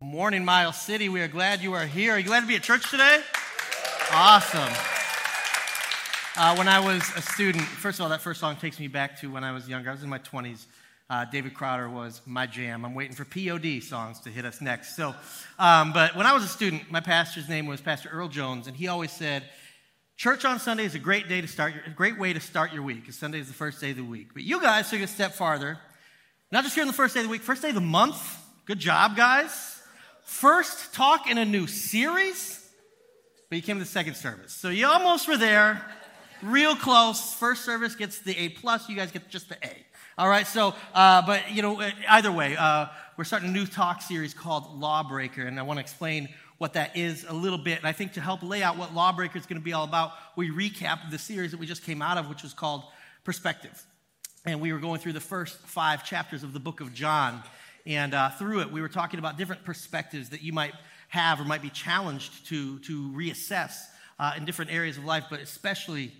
Morning, 0.00 0.44
Miles 0.44 0.80
City. 0.80 1.08
We 1.08 1.20
are 1.22 1.26
glad 1.26 1.60
you 1.60 1.72
are 1.72 1.84
here. 1.84 2.12
Are 2.12 2.18
you 2.18 2.24
glad 2.24 2.42
to 2.42 2.46
be 2.46 2.54
at 2.54 2.62
church 2.62 2.88
today? 2.88 3.20
Awesome. 4.12 4.72
Uh, 6.36 6.54
when 6.54 6.68
I 6.68 6.78
was 6.78 7.02
a 7.16 7.20
student, 7.20 7.64
first 7.64 7.98
of 7.98 8.04
all, 8.04 8.10
that 8.10 8.20
first 8.20 8.38
song 8.38 8.54
takes 8.54 8.78
me 8.78 8.86
back 8.86 9.18
to 9.22 9.32
when 9.32 9.42
I 9.42 9.50
was 9.50 9.68
younger. 9.68 9.90
I 9.90 9.92
was 9.92 10.04
in 10.04 10.08
my 10.08 10.20
20s. 10.20 10.66
Uh, 11.10 11.24
David 11.24 11.52
Crowder 11.52 11.90
was 11.90 12.20
my 12.26 12.46
jam. 12.46 12.84
I'm 12.84 12.94
waiting 12.94 13.16
for 13.16 13.24
POD 13.24 13.82
songs 13.82 14.20
to 14.20 14.30
hit 14.30 14.44
us 14.44 14.60
next. 14.60 14.94
So, 14.94 15.16
um, 15.58 15.92
but 15.92 16.14
when 16.14 16.26
I 16.26 16.32
was 16.32 16.44
a 16.44 16.48
student, 16.48 16.92
my 16.92 17.00
pastor's 17.00 17.48
name 17.48 17.66
was 17.66 17.80
Pastor 17.80 18.08
Earl 18.08 18.28
Jones, 18.28 18.68
and 18.68 18.76
he 18.76 18.86
always 18.86 19.10
said, 19.10 19.42
"Church 20.16 20.44
on 20.44 20.60
Sunday 20.60 20.84
is 20.84 20.94
a 20.94 21.00
great 21.00 21.28
day 21.28 21.40
to 21.40 21.48
start 21.48 21.74
your, 21.74 21.82
a 21.88 21.90
great 21.90 22.20
way 22.20 22.32
to 22.32 22.40
start 22.40 22.72
your 22.72 22.84
week. 22.84 23.00
Because 23.00 23.18
Sunday 23.18 23.40
is 23.40 23.48
the 23.48 23.52
first 23.52 23.80
day 23.80 23.90
of 23.90 23.96
the 23.96 24.04
week. 24.04 24.28
But 24.32 24.44
you 24.44 24.60
guys 24.62 24.90
took 24.90 25.00
a 25.00 25.08
step 25.08 25.32
farther. 25.32 25.76
Not 26.52 26.62
just 26.62 26.76
here 26.76 26.82
on 26.82 26.86
the 26.86 26.94
first 26.94 27.14
day 27.14 27.20
of 27.20 27.26
the 27.26 27.30
week, 27.30 27.42
first 27.42 27.62
day 27.62 27.70
of 27.70 27.74
the 27.74 27.80
month. 27.80 28.22
Good 28.64 28.78
job, 28.78 29.16
guys 29.16 29.77
first 30.28 30.92
talk 30.92 31.28
in 31.28 31.38
a 31.38 31.44
new 31.44 31.66
series, 31.66 32.64
but 33.48 33.56
you 33.56 33.62
came 33.62 33.76
to 33.76 33.84
the 33.84 33.90
second 33.90 34.14
service. 34.14 34.52
So 34.52 34.68
you 34.68 34.86
almost 34.86 35.26
were 35.26 35.38
there, 35.38 35.82
real 36.42 36.76
close. 36.76 37.32
First 37.34 37.64
service 37.64 37.94
gets 37.94 38.18
the 38.18 38.36
A 38.36 38.50
plus, 38.50 38.88
you 38.88 38.94
guys 38.94 39.10
get 39.10 39.28
just 39.30 39.48
the 39.48 39.56
A. 39.64 39.72
All 40.18 40.28
right, 40.28 40.46
so, 40.46 40.74
uh, 40.94 41.22
but 41.22 41.50
you 41.50 41.62
know, 41.62 41.80
either 42.08 42.30
way, 42.30 42.56
uh, 42.56 42.86
we're 43.16 43.24
starting 43.24 43.48
a 43.48 43.52
new 43.52 43.66
talk 43.66 44.02
series 44.02 44.34
called 44.34 44.78
Lawbreaker, 44.78 45.42
and 45.42 45.58
I 45.58 45.62
want 45.62 45.78
to 45.78 45.80
explain 45.80 46.28
what 46.58 46.74
that 46.74 46.96
is 46.96 47.24
a 47.26 47.32
little 47.32 47.58
bit. 47.58 47.78
And 47.78 47.86
I 47.86 47.92
think 47.92 48.12
to 48.12 48.20
help 48.20 48.42
lay 48.42 48.62
out 48.62 48.76
what 48.76 48.94
Lawbreaker 48.94 49.38
is 49.38 49.46
going 49.46 49.60
to 49.60 49.64
be 49.64 49.72
all 49.72 49.84
about, 49.84 50.12
we 50.36 50.50
recap 50.50 51.10
the 51.10 51.18
series 51.18 51.52
that 51.52 51.60
we 51.60 51.66
just 51.66 51.84
came 51.84 52.02
out 52.02 52.18
of, 52.18 52.28
which 52.28 52.42
was 52.42 52.52
called 52.52 52.82
Perspective. 53.24 53.82
And 54.44 54.60
we 54.60 54.72
were 54.72 54.78
going 54.78 55.00
through 55.00 55.14
the 55.14 55.20
first 55.20 55.58
five 55.60 56.04
chapters 56.04 56.42
of 56.42 56.52
the 56.52 56.60
book 56.60 56.80
of 56.80 56.92
John. 56.92 57.42
And 57.86 58.14
uh, 58.14 58.30
through 58.30 58.60
it, 58.60 58.72
we 58.72 58.80
were 58.80 58.88
talking 58.88 59.18
about 59.18 59.38
different 59.38 59.64
perspectives 59.64 60.30
that 60.30 60.42
you 60.42 60.52
might 60.52 60.74
have 61.08 61.40
or 61.40 61.44
might 61.44 61.62
be 61.62 61.70
challenged 61.70 62.46
to, 62.48 62.78
to 62.80 63.10
reassess 63.10 63.74
uh, 64.18 64.34
in 64.36 64.44
different 64.44 64.70
areas 64.70 64.98
of 64.98 65.04
life, 65.04 65.24
but 65.30 65.40
especially 65.40 66.12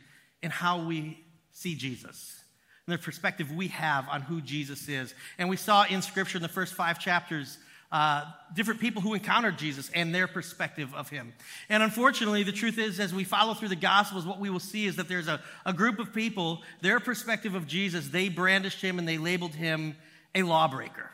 in 0.43 0.51
how 0.51 0.85
we 0.85 1.23
see 1.53 1.75
Jesus 1.75 2.41
and 2.87 2.95
the 2.95 2.99
perspective 2.99 3.53
we 3.53 3.69
have 3.69 4.09
on 4.09 4.23
who 4.23 4.41
Jesus 4.41 4.89
is. 4.89 5.15
And 5.37 5.49
we 5.49 5.57
saw 5.57 5.85
in 5.85 6.01
Scripture 6.01 6.39
in 6.39 6.43
the 6.43 6.49
first 6.49 6.75
five 6.75 6.99
chapters 6.99 7.59
uh, 7.91 8.25
different 8.55 8.81
people 8.81 9.01
who 9.01 9.15
encountered 9.15 9.59
Jesus 9.59 9.91
and 9.95 10.15
their 10.15 10.27
perspective 10.27 10.95
of 10.95 11.09
him. 11.09 11.33
And 11.69 11.83
unfortunately, 11.83 12.43
the 12.43 12.53
truth 12.53 12.79
is, 12.79 13.01
as 13.01 13.15
we 13.15 13.25
follow 13.25 13.55
through 13.55 13.69
the 13.69 13.77
Gospels, 13.77 14.27
what 14.27 14.39
we 14.39 14.51
will 14.51 14.61
see 14.61 14.87
is 14.87 14.97
that 14.97 15.09
there's 15.09 15.29
a, 15.29 15.41
a 15.65 15.73
group 15.73 15.99
of 15.99 16.13
people, 16.13 16.63
their 16.83 17.01
perspective 17.01 17.55
of 17.55 17.67
Jesus, 17.67 18.09
they 18.09 18.29
brandished 18.29 18.81
him 18.81 18.99
and 18.99 19.09
they 19.09 19.19
labeled 19.19 19.55
him 19.55 19.97
a 20.35 20.43
lawbreaker. 20.43 21.11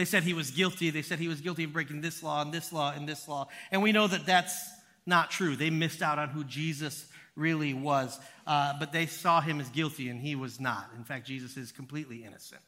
They 0.00 0.06
said 0.06 0.22
he 0.22 0.32
was 0.32 0.50
guilty. 0.50 0.88
They 0.88 1.02
said 1.02 1.18
he 1.18 1.28
was 1.28 1.42
guilty 1.42 1.64
of 1.64 1.74
breaking 1.74 2.00
this 2.00 2.22
law 2.22 2.40
and 2.40 2.50
this 2.50 2.72
law 2.72 2.90
and 2.90 3.06
this 3.06 3.28
law. 3.28 3.48
And 3.70 3.82
we 3.82 3.92
know 3.92 4.06
that 4.06 4.24
that's 4.24 4.58
not 5.04 5.30
true. 5.30 5.56
They 5.56 5.68
missed 5.68 6.00
out 6.00 6.18
on 6.18 6.30
who 6.30 6.42
Jesus 6.42 7.04
really 7.36 7.74
was. 7.74 8.18
Uh, 8.46 8.72
but 8.80 8.92
they 8.92 9.04
saw 9.04 9.42
him 9.42 9.60
as 9.60 9.68
guilty, 9.68 10.08
and 10.08 10.18
he 10.18 10.36
was 10.36 10.58
not. 10.58 10.88
In 10.96 11.04
fact, 11.04 11.26
Jesus 11.26 11.58
is 11.58 11.70
completely 11.70 12.24
innocent. 12.24 12.62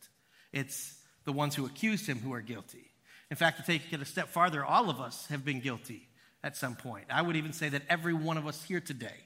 It's 0.53 0.99
the 1.25 1.33
ones 1.33 1.55
who 1.55 1.65
accused 1.65 2.07
him 2.07 2.19
who 2.19 2.35
are 2.35 2.43
guilty. 2.43 2.91
In 3.31 3.37
fact, 3.39 3.57
to 3.57 3.65
take 3.65 3.91
it 3.91 4.03
a 4.03 4.05
step 4.05 4.29
farther, 4.29 4.63
all 4.63 4.91
of 4.91 5.01
us 5.01 5.27
have 5.29 5.43
been 5.43 5.61
guilty 5.61 6.11
at 6.45 6.55
some 6.55 6.77
point. 6.77 7.07
I 7.09 7.23
would 7.23 7.37
even 7.37 7.55
say 7.55 7.71
that 7.71 7.85
every 7.89 8.13
one 8.13 8.37
of 8.37 8.47
us 8.47 8.63
here 8.63 8.81
today 8.81 9.25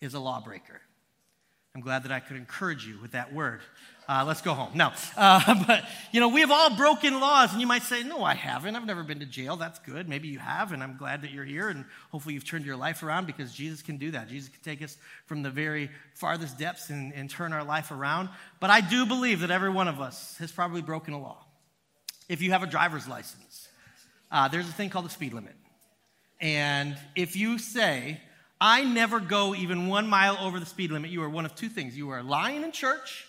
is 0.00 0.14
a 0.14 0.20
lawbreaker. 0.20 0.80
I'm 1.74 1.82
glad 1.82 2.04
that 2.04 2.12
I 2.12 2.20
could 2.20 2.38
encourage 2.38 2.86
you 2.86 2.98
with 3.02 3.12
that 3.12 3.34
word 3.34 3.60
uh, 4.08 4.24
let's 4.26 4.42
go 4.42 4.52
home. 4.52 4.70
No. 4.74 4.92
Uh, 5.16 5.64
but, 5.66 5.84
you 6.10 6.20
know, 6.20 6.28
we 6.28 6.40
have 6.40 6.50
all 6.50 6.76
broken 6.76 7.20
laws. 7.20 7.52
And 7.52 7.60
you 7.60 7.66
might 7.66 7.82
say, 7.82 8.02
no, 8.02 8.24
I 8.24 8.34
haven't. 8.34 8.74
I've 8.74 8.86
never 8.86 9.02
been 9.02 9.20
to 9.20 9.26
jail. 9.26 9.56
That's 9.56 9.78
good. 9.78 10.08
Maybe 10.08 10.28
you 10.28 10.38
have. 10.38 10.72
And 10.72 10.82
I'm 10.82 10.96
glad 10.96 11.22
that 11.22 11.30
you're 11.30 11.44
here. 11.44 11.68
And 11.68 11.84
hopefully 12.10 12.34
you've 12.34 12.46
turned 12.46 12.64
your 12.64 12.76
life 12.76 13.02
around 13.02 13.26
because 13.26 13.52
Jesus 13.52 13.80
can 13.82 13.98
do 13.98 14.10
that. 14.10 14.28
Jesus 14.28 14.48
can 14.48 14.62
take 14.62 14.82
us 14.82 14.96
from 15.26 15.42
the 15.42 15.50
very 15.50 15.90
farthest 16.14 16.58
depths 16.58 16.90
and, 16.90 17.12
and 17.14 17.30
turn 17.30 17.52
our 17.52 17.64
life 17.64 17.90
around. 17.90 18.28
But 18.60 18.70
I 18.70 18.80
do 18.80 19.06
believe 19.06 19.40
that 19.40 19.50
every 19.50 19.70
one 19.70 19.88
of 19.88 20.00
us 20.00 20.36
has 20.38 20.50
probably 20.50 20.82
broken 20.82 21.14
a 21.14 21.20
law. 21.20 21.44
If 22.28 22.42
you 22.42 22.52
have 22.52 22.62
a 22.62 22.66
driver's 22.66 23.06
license, 23.06 23.68
uh, 24.30 24.48
there's 24.48 24.68
a 24.68 24.72
thing 24.72 24.90
called 24.90 25.04
the 25.04 25.10
speed 25.10 25.32
limit. 25.32 25.54
And 26.40 26.96
if 27.14 27.36
you 27.36 27.58
say, 27.58 28.20
I 28.60 28.84
never 28.84 29.20
go 29.20 29.54
even 29.54 29.88
one 29.88 30.08
mile 30.08 30.36
over 30.40 30.58
the 30.58 30.66
speed 30.66 30.90
limit, 30.90 31.10
you 31.10 31.22
are 31.22 31.28
one 31.28 31.44
of 31.44 31.54
two 31.54 31.68
things. 31.68 31.96
You 31.96 32.10
are 32.10 32.22
lying 32.22 32.62
in 32.62 32.72
church 32.72 33.26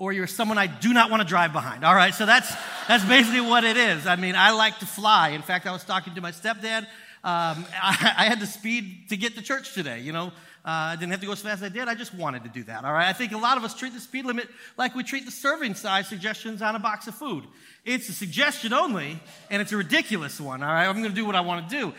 or 0.00 0.14
you're 0.14 0.26
someone 0.26 0.56
I 0.56 0.66
do 0.66 0.94
not 0.94 1.10
want 1.10 1.20
to 1.20 1.28
drive 1.28 1.52
behind. 1.52 1.84
All 1.84 1.94
right, 1.94 2.14
so 2.14 2.24
that's, 2.24 2.50
that's 2.88 3.04
basically 3.04 3.42
what 3.42 3.64
it 3.64 3.76
is. 3.76 4.06
I 4.06 4.16
mean, 4.16 4.34
I 4.34 4.52
like 4.52 4.78
to 4.78 4.86
fly. 4.86 5.28
In 5.28 5.42
fact, 5.42 5.66
I 5.66 5.72
was 5.72 5.84
talking 5.84 6.14
to 6.14 6.22
my 6.22 6.32
stepdad. 6.32 6.84
Um, 7.22 7.66
I, 7.82 8.14
I, 8.16 8.24
had 8.24 8.40
to 8.40 8.46
speed 8.46 9.10
to 9.10 9.18
get 9.18 9.34
to 9.34 9.42
church 9.42 9.74
today, 9.74 10.00
you 10.00 10.12
know. 10.12 10.28
Uh, 10.64 10.92
I 10.92 10.96
didn't 10.96 11.10
have 11.10 11.20
to 11.20 11.26
go 11.26 11.32
as 11.32 11.42
fast 11.42 11.62
as 11.62 11.64
I 11.64 11.68
did. 11.68 11.86
I 11.86 11.94
just 11.94 12.14
wanted 12.14 12.44
to 12.44 12.48
do 12.48 12.64
that. 12.64 12.86
All 12.86 12.94
right. 12.94 13.08
I 13.08 13.12
think 13.12 13.32
a 13.32 13.36
lot 13.36 13.58
of 13.58 13.64
us 13.64 13.74
treat 13.74 13.92
the 13.92 14.00
speed 14.00 14.24
limit 14.24 14.48
like 14.78 14.94
we 14.94 15.02
treat 15.02 15.26
the 15.26 15.30
serving 15.30 15.74
size 15.74 16.08
suggestions 16.08 16.62
on 16.62 16.74
a 16.74 16.78
box 16.78 17.06
of 17.06 17.14
food. 17.14 17.44
It's 17.84 18.08
a 18.08 18.14
suggestion 18.14 18.72
only, 18.72 19.20
and 19.50 19.60
it's 19.60 19.72
a 19.72 19.76
ridiculous 19.76 20.40
one. 20.40 20.62
All 20.62 20.72
right. 20.72 20.86
I'm 20.86 20.96
going 20.96 21.10
to 21.10 21.14
do 21.14 21.26
what 21.26 21.36
I 21.36 21.42
want 21.42 21.68
to 21.68 21.76
do. 21.78 21.92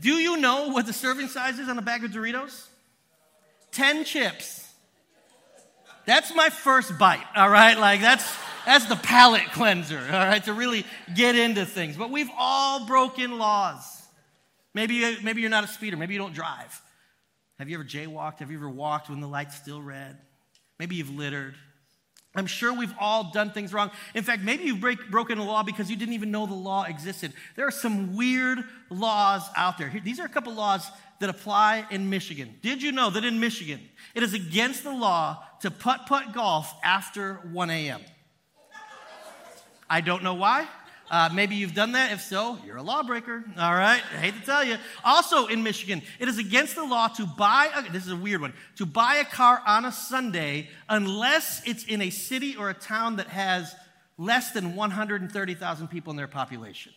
Do 0.00 0.14
you 0.14 0.36
know 0.36 0.70
what 0.70 0.86
the 0.86 0.92
serving 0.92 1.28
size 1.28 1.60
is 1.60 1.68
on 1.68 1.78
a 1.78 1.82
bag 1.82 2.02
of 2.02 2.10
Doritos? 2.10 2.66
10 3.70 4.04
chips. 4.04 4.65
That's 6.06 6.34
my 6.34 6.50
first 6.50 6.98
bite, 6.98 7.24
all 7.34 7.48
right? 7.48 7.78
Like 7.78 8.00
that's 8.00 8.24
that's 8.64 8.86
the 8.86 8.96
palate 8.96 9.52
cleanser, 9.52 9.98
all 9.98 10.26
right, 10.26 10.42
to 10.44 10.52
really 10.52 10.84
get 11.14 11.36
into 11.36 11.64
things. 11.64 11.96
But 11.96 12.10
we've 12.10 12.30
all 12.36 12.86
broken 12.86 13.38
laws. 13.38 14.02
Maybe, 14.74 15.16
maybe 15.22 15.40
you're 15.40 15.50
not 15.50 15.64
a 15.64 15.68
speeder. 15.68 15.96
Maybe 15.96 16.14
you 16.14 16.20
don't 16.20 16.34
drive. 16.34 16.82
Have 17.58 17.70
you 17.70 17.76
ever 17.76 17.84
jaywalked? 17.84 18.40
Have 18.40 18.50
you 18.50 18.58
ever 18.58 18.68
walked 18.68 19.08
when 19.08 19.20
the 19.20 19.28
light's 19.28 19.56
still 19.56 19.80
red? 19.80 20.18
Maybe 20.78 20.96
you've 20.96 21.14
littered. 21.14 21.54
I'm 22.34 22.46
sure 22.46 22.74
we've 22.74 22.92
all 23.00 23.30
done 23.32 23.52
things 23.52 23.72
wrong. 23.72 23.90
In 24.14 24.22
fact, 24.22 24.42
maybe 24.42 24.64
you've 24.64 24.80
break, 24.80 25.10
broken 25.10 25.38
a 25.38 25.44
law 25.44 25.62
because 25.62 25.88
you 25.88 25.96
didn't 25.96 26.12
even 26.12 26.30
know 26.30 26.44
the 26.44 26.52
law 26.52 26.82
existed. 26.82 27.32
There 27.54 27.66
are 27.66 27.70
some 27.70 28.14
weird 28.14 28.58
laws 28.90 29.48
out 29.56 29.78
there. 29.78 29.88
Here, 29.88 30.02
these 30.04 30.20
are 30.20 30.26
a 30.26 30.28
couple 30.28 30.52
laws 30.52 30.86
that 31.20 31.30
apply 31.30 31.86
in 31.90 32.10
Michigan. 32.10 32.54
Did 32.62 32.82
you 32.82 32.92
know 32.92 33.10
that 33.10 33.24
in 33.24 33.40
Michigan, 33.40 33.80
it 34.14 34.22
is 34.22 34.34
against 34.34 34.84
the 34.84 34.92
law 34.92 35.42
to 35.60 35.70
putt 35.70 36.06
putt 36.06 36.32
golf 36.32 36.72
after 36.84 37.34
1 37.52 37.70
a.m.? 37.70 38.00
I 39.88 40.00
don't 40.00 40.22
know 40.22 40.34
why. 40.34 40.66
Uh, 41.08 41.28
maybe 41.32 41.54
you've 41.54 41.74
done 41.74 41.92
that. 41.92 42.12
If 42.12 42.20
so, 42.20 42.58
you're 42.66 42.78
a 42.78 42.82
lawbreaker. 42.82 43.44
All 43.56 43.74
right. 43.74 44.02
I 44.12 44.16
hate 44.16 44.34
to 44.34 44.44
tell 44.44 44.64
you. 44.64 44.76
Also 45.04 45.46
in 45.46 45.62
Michigan, 45.62 46.02
it 46.18 46.26
is 46.26 46.38
against 46.38 46.74
the 46.74 46.84
law 46.84 47.08
to 47.08 47.26
buy, 47.26 47.70
a, 47.74 47.92
this 47.92 48.04
is 48.04 48.12
a 48.12 48.16
weird 48.16 48.40
one, 48.40 48.52
to 48.76 48.86
buy 48.86 49.16
a 49.16 49.24
car 49.24 49.62
on 49.64 49.84
a 49.84 49.92
Sunday 49.92 50.68
unless 50.88 51.62
it's 51.64 51.84
in 51.84 52.02
a 52.02 52.10
city 52.10 52.56
or 52.56 52.70
a 52.70 52.74
town 52.74 53.16
that 53.16 53.28
has 53.28 53.74
less 54.18 54.50
than 54.50 54.74
130,000 54.74 55.88
people 55.88 56.10
in 56.10 56.16
their 56.16 56.26
population. 56.26 56.92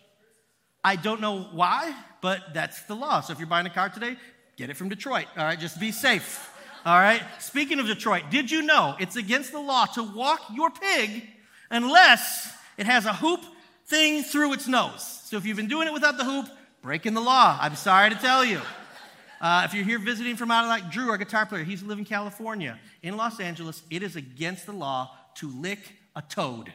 I 0.84 0.96
don't 0.96 1.22
know 1.22 1.44
why, 1.44 1.94
but 2.22 2.54
that's 2.54 2.84
the 2.84 2.96
law. 2.96 3.22
So 3.22 3.34
if 3.34 3.40
you're 3.40 3.48
buying 3.48 3.66
a 3.66 3.70
car 3.70 3.90
today, 3.90 4.18
get 4.58 4.70
it 4.70 4.78
from 4.78 4.90
Detroit. 4.90 5.26
All 5.38 5.44
right, 5.44 5.60
just 5.60 5.80
be 5.80 5.92
safe. 5.92 6.50
All 6.86 6.98
right. 6.98 7.22
Speaking 7.40 7.80
of 7.80 7.88
Detroit, 7.88 8.24
did 8.30 8.50
you 8.50 8.62
know 8.62 8.96
it's 9.00 9.16
against 9.16 9.52
the 9.52 9.60
law 9.60 9.86
to 9.86 10.04
walk 10.04 10.42
your 10.54 10.70
pig 10.70 11.24
unless 11.70 12.54
it 12.78 12.86
has 12.86 13.06
a 13.06 13.14
hoop 13.14 13.42
thing 13.88 14.24
through 14.24 14.54
its 14.54 14.68
nose? 14.68 15.04
So 15.26 15.38
if 15.38 15.46
you've 15.46 15.58
been 15.58 15.68
doing 15.68 15.88
it 15.88 15.94
without 15.94 16.18
the 16.18 16.24
hoop, 16.24 16.48
breaking 16.82 17.14
the 17.14 17.22
law. 17.22 17.58
I'm 17.60 17.76
sorry 17.76 18.10
to 18.10 18.16
tell 18.16 18.46
you. 18.46 18.62
Uh, 19.42 19.64
if 19.66 19.74
you're 19.74 19.86
here 19.86 20.00
visiting 20.00 20.36
from 20.36 20.52
out 20.52 20.64
of 20.64 20.70
like 20.70 20.92
Drew, 20.92 21.10
our 21.10 21.18
guitar 21.18 21.46
player, 21.46 21.64
he's 21.64 21.82
living 21.82 22.04
in 22.04 22.10
California. 22.10 22.80
In 23.02 23.16
Los 23.18 23.40
Angeles, 23.40 23.84
it 23.90 24.04
is 24.04 24.16
against 24.16 24.66
the 24.66 24.74
law 24.74 25.12
to 25.36 25.50
lick 25.50 25.80
a 26.16 26.22
toad. 26.22 26.72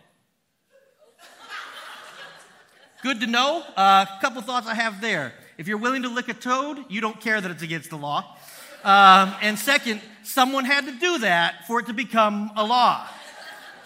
Good 3.05 3.21
to 3.21 3.27
know. 3.27 3.63
A 3.77 3.81
uh, 3.81 4.07
couple 4.23 4.41
thoughts 4.41 4.67
I 4.67 4.73
have 4.73 5.03
there. 5.03 5.35
If 5.59 5.69
you're 5.69 5.77
willing 5.77 6.05
to 6.05 6.09
lick 6.09 6.31
a 6.31 6.33
toad, 6.33 6.87
you 6.89 7.03
don't 7.03 7.21
care 7.21 7.39
that 7.39 7.51
it's 7.51 7.63
against 7.63 7.91
the 7.91 7.99
law. 7.99 8.35
Um, 8.83 9.35
and 9.43 9.59
second, 9.59 10.01
someone 10.23 10.65
had 10.65 10.87
to 10.87 10.93
do 10.93 11.19
that 11.19 11.67
for 11.67 11.81
it 11.81 11.87
to 11.89 11.93
become 11.93 12.51
a 12.57 12.65
law. 12.65 13.07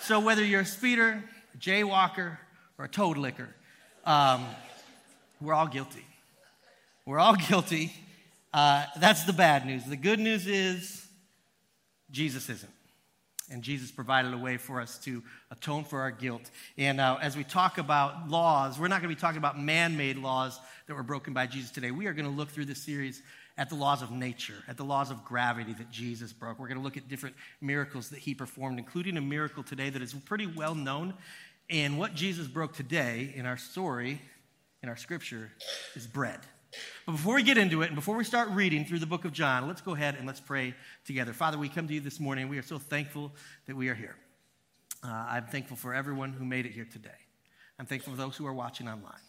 So 0.03 0.21
whether 0.21 0.45
you're 0.45 0.61
a 0.61 0.65
speeder, 0.65 1.25
a 1.53 1.59
jaywalker, 1.59 2.39
or 2.79 2.85
a 2.85 2.89
toad 2.89 3.19
licker, 3.19 3.49
um, 4.05 4.47
we're 5.41 5.53
all 5.53 5.67
guilty. 5.67 6.07
We're 7.05 7.19
all 7.19 7.35
guilty. 7.49 7.93
Uh, 8.55 8.85
that's 9.01 9.25
the 9.25 9.33
bad 9.33 9.67
news. 9.67 9.85
The 9.85 9.97
good 9.97 10.21
news 10.21 10.47
is 10.47 11.09
Jesus 12.13 12.49
isn't. 12.49 12.73
And 13.51 13.63
Jesus 13.63 13.91
provided 13.91 14.35
a 14.35 14.39
way 14.39 14.57
for 14.57 14.81
us 14.81 14.99
to 15.01 15.23
atone 15.51 15.85
for 15.85 16.01
our 16.01 16.11
guilt. 16.11 16.51
And 16.77 17.01
uh, 17.01 17.19
as 17.23 17.37
we 17.37 17.45
talk 17.45 17.79
about 17.79 18.29
laws, 18.29 18.79
we're 18.79 18.89
not 18.89 19.01
going 19.01 19.11
to 19.11 19.17
be 19.17 19.21
talking 19.21 19.39
about 19.39 19.59
man 19.59 19.97
made 19.97 20.17
laws 20.17 20.61
that 20.87 20.95
were 20.95 21.03
broken 21.03 21.33
by 21.33 21.47
Jesus 21.47 21.71
today. 21.71 21.91
We 21.91 22.07
are 22.07 22.13
going 22.13 22.27
to 22.27 22.37
look 22.37 22.51
through 22.51 22.67
this 22.67 22.83
series 22.83 23.23
at 23.57 23.69
the 23.69 23.75
laws 23.75 24.03
of 24.03 24.11
nature, 24.11 24.63
at 24.69 24.77
the 24.77 24.85
laws 24.85 25.11
of 25.11 25.25
gravity 25.25 25.73
that 25.75 25.91
Jesus 25.91 26.33
broke. 26.33 26.59
We're 26.59 26.69
going 26.69 26.79
to 26.79 26.85
look 26.85 26.97
at 26.97 27.09
different 27.09 27.37
miracles 27.61 28.11
that 28.11 28.21
he 28.21 28.35
performed, 28.35 28.79
including 28.79 29.17
a 29.17 29.21
miracle 29.21 29.63
today 29.63 29.91
that 29.91 30.03
is 30.03 30.15
pretty 30.15 30.47
well 30.47 30.75
known. 30.75 31.15
And 31.71 31.99
what 31.99 32.15
Jesus 32.15 32.47
broke 32.47 32.75
today 32.75 33.33
in 33.35 33.47
our 33.47 33.57
story 33.57 34.21
in 34.83 34.89
our 34.89 34.97
scripture 34.97 35.51
is 35.95 36.07
bread. 36.07 36.39
But 37.09 37.13
before 37.13 37.37
we 37.37 37.43
get 37.43 37.57
into 37.57 37.81
it 37.81 37.87
and 37.87 37.95
before 37.95 38.19
we 38.19 38.25
start 38.25 38.51
reading 38.51 38.85
through 38.85 38.99
the 38.99 39.07
book 39.07 39.25
of 39.25 39.33
John, 39.33 39.67
let's 39.67 39.81
go 39.81 39.95
ahead 39.95 40.17
and 40.17 40.27
let's 40.27 40.41
pray 40.41 40.75
together. 41.07 41.33
Father, 41.33 41.57
we 41.57 41.71
come 41.71 41.89
to 41.89 41.95
you 41.95 42.01
this 42.01 42.21
morning. 42.21 42.51
We 42.51 42.59
are 42.59 42.63
so 42.63 42.77
thankful 42.77 43.33
that 43.65 43.75
we 43.75 43.89
are 43.89 43.95
here. 43.95 44.15
Uh, 45.03 45.09
I'm 45.31 45.47
thankful 45.47 45.79
for 45.79 45.95
everyone 45.95 46.35
who 46.35 46.45
made 46.45 46.67
it 46.67 46.73
here 46.73 46.85
today. 46.85 47.09
I'm 47.79 47.87
thankful 47.87 48.13
for 48.13 48.19
those 48.19 48.37
who 48.37 48.47
are 48.47 48.53
watching 48.53 48.89
online. 48.89 49.23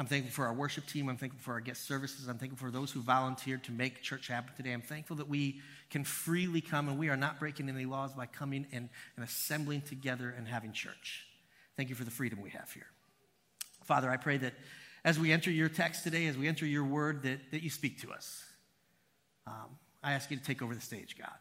I'm 0.00 0.06
thankful 0.06 0.32
for 0.32 0.46
our 0.46 0.52
worship 0.52 0.84
team. 0.88 1.08
I'm 1.08 1.16
thankful 1.16 1.38
for 1.40 1.52
our 1.52 1.60
guest 1.60 1.86
services. 1.86 2.26
I'm 2.26 2.38
thankful 2.38 2.58
for 2.58 2.72
those 2.72 2.90
who 2.90 3.02
volunteered 3.02 3.62
to 3.64 3.70
make 3.70 4.02
church 4.02 4.26
happen 4.26 4.52
today. 4.56 4.72
I'm 4.72 4.82
thankful 4.82 5.14
that 5.18 5.28
we 5.28 5.60
can 5.90 6.02
freely 6.02 6.60
come 6.60 6.88
and 6.88 6.98
we 6.98 7.08
are 7.08 7.16
not 7.16 7.38
breaking 7.38 7.68
any 7.68 7.84
laws 7.84 8.14
by 8.14 8.26
coming 8.26 8.66
and, 8.72 8.88
and 9.14 9.24
assembling 9.24 9.82
together 9.82 10.34
and 10.36 10.48
having 10.48 10.72
church. 10.72 11.24
Thank 11.76 11.88
you 11.88 11.94
for 11.94 12.02
the 12.02 12.10
freedom 12.10 12.42
we 12.42 12.50
have 12.50 12.72
here. 12.72 12.88
Father, 13.84 14.10
I 14.10 14.16
pray 14.16 14.38
that 14.38 14.54
as 15.04 15.18
we 15.18 15.32
enter 15.32 15.50
your 15.50 15.68
text 15.68 16.04
today, 16.04 16.26
as 16.26 16.36
we 16.36 16.48
enter 16.48 16.66
your 16.66 16.84
word, 16.84 17.22
that, 17.22 17.50
that 17.50 17.62
you 17.62 17.70
speak 17.70 18.00
to 18.02 18.12
us. 18.12 18.44
Um, 19.46 19.78
I 20.02 20.12
ask 20.12 20.30
you 20.30 20.36
to 20.36 20.42
take 20.42 20.62
over 20.62 20.74
the 20.74 20.80
stage, 20.80 21.16
God. 21.18 21.34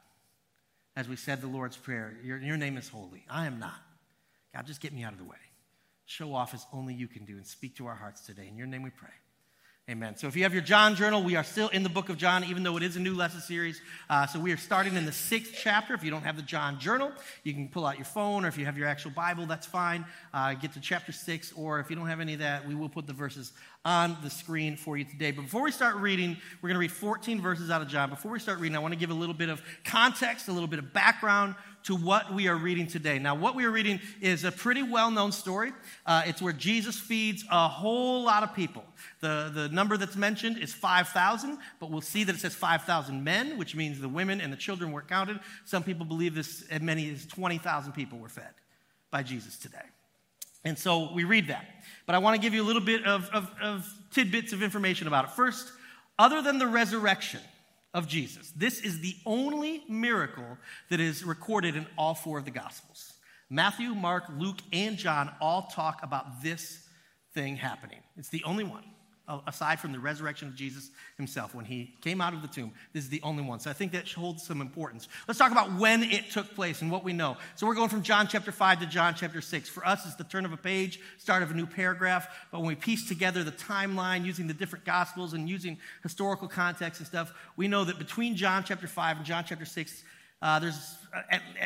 As 0.96 1.08
we 1.08 1.16
said 1.16 1.42
the 1.42 1.48
Lord's 1.48 1.78
Prayer, 1.78 2.18
your, 2.24 2.38
your 2.40 2.58
name 2.58 2.78
is 2.78 2.90
holy. 2.90 3.24
I 3.30 3.46
am 3.46 3.60
not. 3.60 3.82
God, 4.54 4.66
just 4.66 4.82
get 4.82 4.94
me 4.94 5.04
out 5.04 5.14
of 5.14 5.20
the 5.20 5.26
way. 5.26 5.38
Show 6.06 6.34
off 6.34 6.54
as 6.54 6.66
only 6.74 6.94
you 6.94 7.08
can 7.08 7.26
do 7.26 7.38
and 7.38 7.46
speak 7.46 7.76
to 7.78 7.86
our 7.86 7.96
hearts 7.96 8.26
today. 8.26 8.48
In 8.50 8.58
your 8.58 8.68
name 8.68 8.82
we 8.82 8.90
pray. 8.90 9.10
Amen. 9.90 10.16
So 10.18 10.28
if 10.28 10.36
you 10.36 10.44
have 10.44 10.54
your 10.54 10.62
John 10.62 10.96
journal, 10.96 11.24
we 11.24 11.36
are 11.36 11.44
still 11.44 11.68
in 11.70 11.82
the 11.82 11.90
book 11.90 12.10
of 12.10 12.18
John, 12.18 12.44
even 12.44 12.62
though 12.62 12.78
it 12.78 12.84
is 12.84 12.96
a 12.96 13.00
new 13.00 13.16
lesson 13.16 13.42
series. 13.42 13.82
Uh, 14.08 14.28
so 14.28 14.40
we 14.40 14.52
are 14.52 14.58
starting 14.58 14.94
in 14.94 15.04
the 15.04 15.12
sixth 15.12 15.56
chapter. 15.60 15.96
If 15.96 16.04
you 16.04 16.12
don't 16.12 16.22
have 16.22 16.36
the 16.36 16.44
John 16.44 16.80
journal, 16.80 17.12
you 17.44 17.54
can 17.54 17.68
pull 17.68 17.88
out 17.88 17.98
your 17.98 18.06
phone, 18.06 18.46
or 18.46 18.50
if 18.50 18.56
you 18.56 18.66
have 18.66 18.78
your 18.78 18.88
actual 18.88 19.10
Bible, 19.10 19.48
that's 19.48 19.66
fine. 19.66 20.06
Uh, 20.32 20.54
get 20.54 20.74
to 20.74 20.80
chapter 20.80 21.12
six, 21.12 21.52
or 21.54 21.80
if 21.80 21.90
you 21.90 21.96
don't 21.96 22.06
have 22.06 22.20
any 22.20 22.34
of 22.34 22.40
that, 22.40 22.68
we 22.68 22.76
will 22.76 22.88
put 22.88 23.08
the 23.08 23.14
verses 23.14 23.52
on 23.86 24.18
the 24.22 24.30
screen 24.30 24.76
for 24.76 24.98
you 24.98 25.06
today. 25.06 25.32
But 25.32 25.44
before 25.44 25.64
we 25.64 25.72
start 25.72 25.96
reading, 25.96 26.36
we're 26.62 26.68
going 26.68 26.76
to 26.76 26.80
read 26.80 26.92
14 26.92 27.42
verses 27.42 27.72
out 27.72 27.82
of 27.82 27.88
John. 27.88 28.10
Before 28.10 28.32
we 28.32 28.40
start 28.40 28.60
reading, 28.60 28.76
I 28.76 28.80
want 28.80 28.94
to 28.94 29.00
give 29.00 29.10
a 29.10 29.14
little 29.14 29.34
bit 29.34 29.48
of 29.48 29.62
context, 29.86 30.50
a 30.50 30.52
little 30.52 30.68
bit 30.68 30.80
of 30.80 30.92
background 30.92 31.56
to 31.84 31.96
what 31.96 32.34
we 32.34 32.50
are 32.50 32.58
reading 32.58 32.88
today. 32.88 33.20
Now, 33.20 33.36
what 33.36 33.56
we 33.56 33.64
are 33.64 33.72
reading 33.72 34.02
is 34.20 34.44
a 34.44 34.52
pretty 34.52 34.84
well 34.84 35.12
known 35.12 35.32
story. 35.32 35.72
Uh, 36.06 36.24
it's 36.26 36.42
where 36.42 36.52
Jesus 36.52 37.00
feeds 37.00 37.46
a 37.50 37.70
whole 37.70 38.24
lot 38.24 38.44
of 38.44 38.54
people. 38.54 38.84
The, 39.22 39.50
the 39.54 39.70
number 39.70 39.96
that's 39.96 40.18
mentioned 40.18 40.58
is 40.58 40.74
5,000, 40.74 41.58
but 41.80 41.90
we'll 41.90 42.02
see 42.02 42.26
that 42.26 42.36
it 42.36 42.40
says 42.40 42.54
5,000 42.54 43.24
men, 43.24 43.58
which 43.58 43.76
means 43.76 44.02
the 44.02 44.10
women 44.10 44.42
and 44.42 44.52
the 44.52 44.58
children 44.58 44.92
weren't 44.92 45.08
counted. 45.08 45.40
Some 45.64 45.84
people 45.84 46.06
believe 46.06 46.36
this, 46.36 46.64
as 46.70 46.82
many 46.82 47.10
as 47.12 47.26
20,000 47.26 47.94
people 47.94 48.20
were 48.20 48.30
fed 48.30 48.52
by 49.10 49.24
Jesus 49.24 49.58
today. 49.58 49.78
And 50.66 50.78
so 50.78 51.14
we 51.14 51.24
read 51.24 51.48
that. 51.48 51.66
But 52.10 52.16
I 52.16 52.18
want 52.18 52.34
to 52.34 52.42
give 52.42 52.56
you 52.56 52.64
a 52.64 52.66
little 52.66 52.82
bit 52.82 53.06
of, 53.06 53.30
of, 53.30 53.52
of 53.62 53.94
tidbits 54.10 54.52
of 54.52 54.64
information 54.64 55.06
about 55.06 55.26
it. 55.26 55.32
First, 55.34 55.72
other 56.18 56.42
than 56.42 56.58
the 56.58 56.66
resurrection, 56.66 57.40
of 57.94 58.08
Jesus. 58.08 58.52
This 58.56 58.82
is 58.82 59.00
the 59.00 59.16
only 59.28 59.84
miracle 59.88 60.58
that 60.90 61.00
is 61.00 61.24
recorded 61.24 61.76
in 61.76 61.86
all 61.98 62.16
four 62.16 62.40
of 62.40 62.46
the 62.46 62.52
Gospels. 62.52 63.14
Matthew, 63.50 63.94
Mark, 63.94 64.26
Luke, 64.38 64.60
and 64.74 64.98
John 64.98 65.32
all 65.40 65.64
talk 65.64 66.02
about 66.04 66.42
this 66.42 66.88
thing 67.34 67.56
happening. 67.56 68.00
It's 68.18 68.30
the 68.30 68.44
only 68.44 68.64
one 68.64 68.84
aside 69.48 69.80
from 69.80 69.92
the 69.92 70.00
resurrection 70.00 70.48
of 70.48 70.56
Jesus 70.56 70.90
himself 71.18 71.54
when 71.54 71.66
he 71.66 71.94
came 72.02 72.22
out 72.22 72.34
of 72.34 72.42
the 72.42 72.48
tomb. 72.48 72.72
This 72.94 73.04
is 73.04 73.10
the 73.10 73.22
only 73.22 73.44
one. 73.44 73.60
So 73.60 73.70
I 73.70 73.74
think 73.74 73.92
that 73.92 74.10
holds 74.12 74.44
some 74.44 74.62
importance. 74.62 75.08
Let's 75.28 75.38
talk 75.38 75.52
about 75.52 75.74
when 75.74 76.04
it 76.04 76.32
took 76.32 76.56
place 76.56 76.82
and 76.82 76.92
what 76.92 77.04
we 77.04 77.14
know. 77.14 77.38
So 77.56 77.68
we're 77.68 77.76
going 77.76 77.90
from 77.90 78.02
John 78.02 78.28
chapter 78.28 78.52
5 78.52 78.80
to 78.82 78.86
John 78.88 79.14
chapter 79.16 79.42
6. 79.42 79.70
For 79.70 79.86
us, 79.86 80.06
it's 80.06 80.16
the 80.16 80.24
turn 80.24 80.46
of 80.46 80.54
a 80.54 80.58
page, 80.58 81.00
start 81.18 81.44
of 81.44 81.52
a 81.52 81.54
new 81.54 81.68
paragraph. 81.68 82.28
But 82.52 82.60
when 82.60 82.70
we 82.70 82.76
piece 82.76 83.08
together 83.08 83.44
the 83.44 83.52
timeline 83.52 84.26
using 84.26 84.48
the 84.48 84.54
different 84.54 84.86
gospels 84.86 85.34
and 85.34 85.48
using 85.48 85.78
historical 86.02 86.48
context 86.48 87.00
and 87.00 87.08
stuff, 87.08 87.34
we 87.56 87.68
know 87.68 87.84
that 87.84 88.00
between 88.00 88.36
John 88.36 88.64
chapter 88.64 88.88
5 88.88 89.18
and 89.18 89.26
John 89.26 89.44
chapter 89.46 89.66
6, 89.66 90.04
uh, 90.42 90.60
there's 90.60 90.98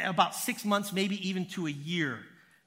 about 0.04 0.36
six 0.36 0.66
months, 0.66 0.92
maybe 0.92 1.28
even 1.28 1.46
to 1.46 1.68
a 1.68 1.72
year, 1.72 2.20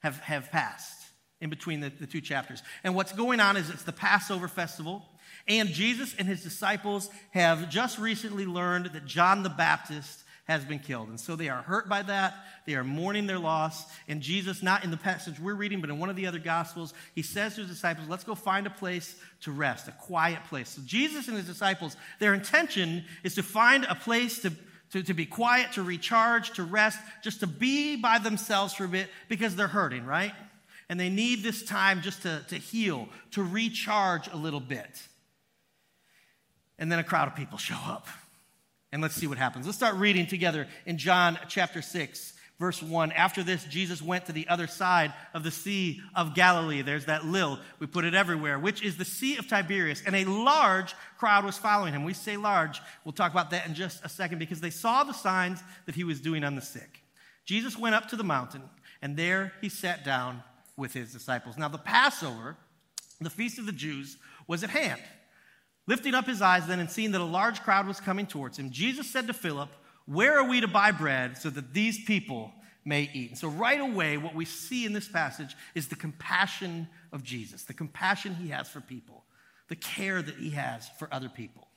have, 0.02 0.19
have 0.20 0.50
passed 0.50 1.06
in 1.41 1.50
between 1.50 1.81
the, 1.81 1.91
the 1.91 2.06
two 2.06 2.21
chapters. 2.21 2.62
And 2.85 2.94
what's 2.94 3.12
going 3.12 3.41
on 3.41 3.56
is 3.56 3.71
it's 3.71 3.83
the 3.83 3.93
Passover 3.93 4.49
festival, 4.49 5.03
and 5.49 5.69
Jesus 5.69 6.15
and 6.19 6.27
his 6.27 6.43
disciples 6.43 7.09
have 7.31 7.71
just 7.71 7.99
recently 7.99 8.47
learned 8.47 8.87
that 8.87 9.06
John 9.06 9.43
the 9.43 9.50
Baptist 9.50 10.25
has 10.47 10.65
been 10.65 10.79
killed. 10.79 11.09
And 11.09 11.19
so 11.19 11.35
they 11.35 11.49
are 11.49 11.62
hurt 11.62 11.88
by 11.88 12.03
that. 12.03 12.35
They 12.67 12.75
are 12.75 12.85
mourning 12.85 13.27
their 13.27 13.38
loss. 13.38 13.85
And 14.06 14.21
Jesus, 14.21 14.62
not 14.62 14.85
in 14.85 14.93
the 14.93 14.97
passage 14.97 15.41
we're 15.41 15.55
reading, 15.55 15.81
but 15.81 15.91
in 15.91 15.99
one 15.99 16.09
of 16.09 16.15
the 16.15 16.27
other 16.27 16.38
gospels, 16.38 16.94
he 17.15 17.23
says 17.23 17.55
to 17.55 17.62
his 17.62 17.71
disciples, 17.71 18.09
Let's 18.09 18.25
go 18.25 18.37
find 18.37 18.67
a 18.67 18.71
place 18.71 19.17
to 19.43 19.50
rest, 19.50 19.89
a 19.89 19.93
quiet 19.93 20.44
place. 20.44 20.71
So 20.71 20.82
Jesus 20.85 21.27
and 21.27 21.37
his 21.37 21.47
disciples, 21.47 21.97
their 22.21 22.32
intention 22.32 23.05
is 23.25 23.35
to 23.35 23.43
find 23.43 23.85
a 23.85 23.97
place 23.97 24.41
to, 24.43 24.53
to, 24.93 25.03
to 25.03 25.15
be 25.15 25.27
quiet, 25.27 25.73
to 25.73 25.82
recharge, 25.82 26.53
to 26.53 26.62
rest, 26.62 26.99
just 27.23 27.41
to 27.41 27.49
be 27.49 27.97
by 27.97 28.19
themselves 28.19 28.73
for 28.73 28.85
a 28.85 28.89
bit 28.89 29.11
because 29.29 29.56
they're 29.56 29.67
hurting, 29.67 30.06
right? 30.06 30.32
And 30.88 31.00
they 31.00 31.09
need 31.09 31.43
this 31.43 31.65
time 31.65 32.00
just 32.03 32.23
to, 32.23 32.44
to 32.49 32.56
heal, 32.56 33.09
to 33.33 33.43
recharge 33.43 34.29
a 34.29 34.37
little 34.37 34.61
bit. 34.61 35.03
And 36.79 36.93
then 36.93 36.99
a 36.99 37.05
crowd 37.05 37.29
of 37.29 37.35
people 37.35 37.59
show 37.59 37.79
up. 37.85 38.06
And 38.93 39.03
let's 39.03 39.15
see 39.15 39.27
what 39.27 39.38
happens. 39.38 39.67
Let's 39.67 39.79
start 39.79 39.97
reading 39.97 40.27
together 40.27 40.69
in 40.85 40.97
John 40.97 41.38
chapter 41.49 41.83
6, 41.83 42.35
verse 42.61 42.81
1. 42.83 43.12
After 43.12 43.43
this, 43.43 43.65
Jesus 43.65 44.00
went 44.00 44.27
to 44.27 44.33
the 44.33 44.47
other 44.49 44.69
side 44.69 45.12
of 45.35 45.43
the 45.43 45.50
Sea 45.50 46.00
of 46.15 46.35
Galilee. 46.35 46.83
There's 46.83 47.06
that 47.06 47.25
lil, 47.25 47.59
we 47.81 47.89
put 47.89 48.05
it 48.05 48.15
everywhere, 48.15 48.59
which 48.59 48.82
is 48.82 48.97
the 48.97 49.05
Sea 49.05 49.39
of 49.39 49.49
Tiberias. 49.49 50.03
And 50.06 50.15
a 50.15 50.25
large 50.25 50.94
crowd 51.19 51.44
was 51.44 51.58
following 51.58 51.94
him. 51.94 52.05
We 52.05 52.15
say 52.15 52.37
large. 52.37 52.81
We'll 53.05 53.13
talk 53.13 53.32
about 53.32 53.51
that 53.51 53.67
in 53.67 53.75
just 53.75 54.05
a 54.05 54.08
second 54.08 54.39
because 54.39 54.60
they 54.60 54.70
saw 54.70 55.03
the 55.03 55.13
signs 55.13 55.60
that 55.87 55.96
he 55.96 56.05
was 56.05 56.20
doing 56.20 56.44
on 56.44 56.55
the 56.55 56.63
sick. 56.63 57.03
Jesus 57.44 57.77
went 57.77 57.94
up 57.94 58.08
to 58.08 58.17
the 58.17 58.25
mountain, 58.25 58.63
and 59.03 59.17
there 59.17 59.53
he 59.60 59.69
sat 59.69 60.05
down 60.05 60.43
with 60.77 60.93
his 60.93 61.13
disciples. 61.13 61.56
Now, 61.56 61.69
the 61.69 61.79
Passover, 61.79 62.56
the 63.21 63.31
feast 63.31 63.59
of 63.59 63.67
the 63.67 63.73
Jews, 63.73 64.17
was 64.47 64.63
at 64.63 64.71
hand. 64.71 65.01
Lifting 65.87 66.15
up 66.15 66.27
his 66.27 66.43
eyes 66.43 66.67
then 66.67 66.81
and 66.81 66.91
seeing 66.91 67.13
that 67.13 67.21
a 67.21 67.25
large 67.25 67.63
crowd 67.63 67.87
was 67.87 68.01
coming 68.01 68.27
towards 68.27 68.59
him, 68.59 68.71
Jesus 68.71 69.09
said 69.09 69.27
to 69.29 69.33
Philip, 69.33 69.71
Where 70.06 70.39
are 70.39 70.49
we 70.49 70.61
to 70.61 70.69
buy 70.69 70.91
bread 70.91 71.39
so 71.39 71.49
that 71.51 71.73
these 71.73 72.05
people 72.05 72.53
may 72.85 73.09
eat? 73.13 73.31
And 73.31 73.39
so, 73.39 73.49
right 73.49 73.81
away, 73.81 74.17
what 74.17 74.35
we 74.35 74.45
see 74.45 74.85
in 74.85 74.93
this 74.93 75.09
passage 75.09 75.55
is 75.75 75.89
the 75.89 75.97
compassion 75.97 76.89
of 77.13 77.23
Jesus, 77.23 77.63
the 77.63 77.75
compassion 77.75 78.35
he 78.35 78.49
has 78.49 78.69
for 78.69 78.81
people, 78.81 79.25
the 79.69 79.77
care 79.77 80.21
that 80.21 80.35
he 80.37 80.51
has 80.51 80.89
for 80.99 81.09
other 81.13 81.29
people. 81.29 81.69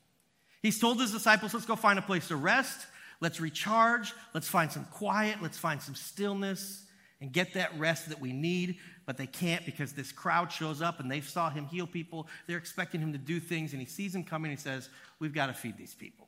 He's 0.63 0.79
told 0.79 0.99
his 0.99 1.11
disciples, 1.11 1.53
Let's 1.53 1.65
go 1.65 1.75
find 1.75 1.99
a 1.99 2.03
place 2.03 2.27
to 2.29 2.35
rest. 2.35 2.87
Let's 3.21 3.39
recharge. 3.39 4.13
Let's 4.33 4.47
find 4.47 4.71
some 4.71 4.85
quiet. 4.85 5.41
Let's 5.41 5.57
find 5.57 5.81
some 5.81 5.95
stillness 5.95 6.85
and 7.21 7.31
get 7.33 7.53
that 7.53 7.77
rest 7.77 8.09
that 8.09 8.21
we 8.21 8.31
need, 8.31 8.77
but 9.05 9.17
they 9.17 9.27
can't 9.27 9.65
because 9.65 9.93
this 9.93 10.11
crowd 10.11 10.51
shows 10.51 10.81
up 10.81 10.99
and 10.99 11.11
they 11.11 11.21
saw 11.21 11.49
him 11.49 11.65
heal 11.65 11.87
people. 11.87 12.27
They're 12.47 12.57
expecting 12.57 13.01
him 13.01 13.11
to 13.11 13.17
do 13.17 13.39
things, 13.39 13.73
and 13.73 13.81
he 13.81 13.87
sees 13.87 14.13
them 14.13 14.23
coming 14.23 14.51
and 14.51 14.59
he 14.59 14.61
says, 14.61 14.89
We've 15.19 15.33
got 15.33 15.47
to 15.47 15.53
feed 15.53 15.77
these 15.77 15.93
people. 15.93 16.27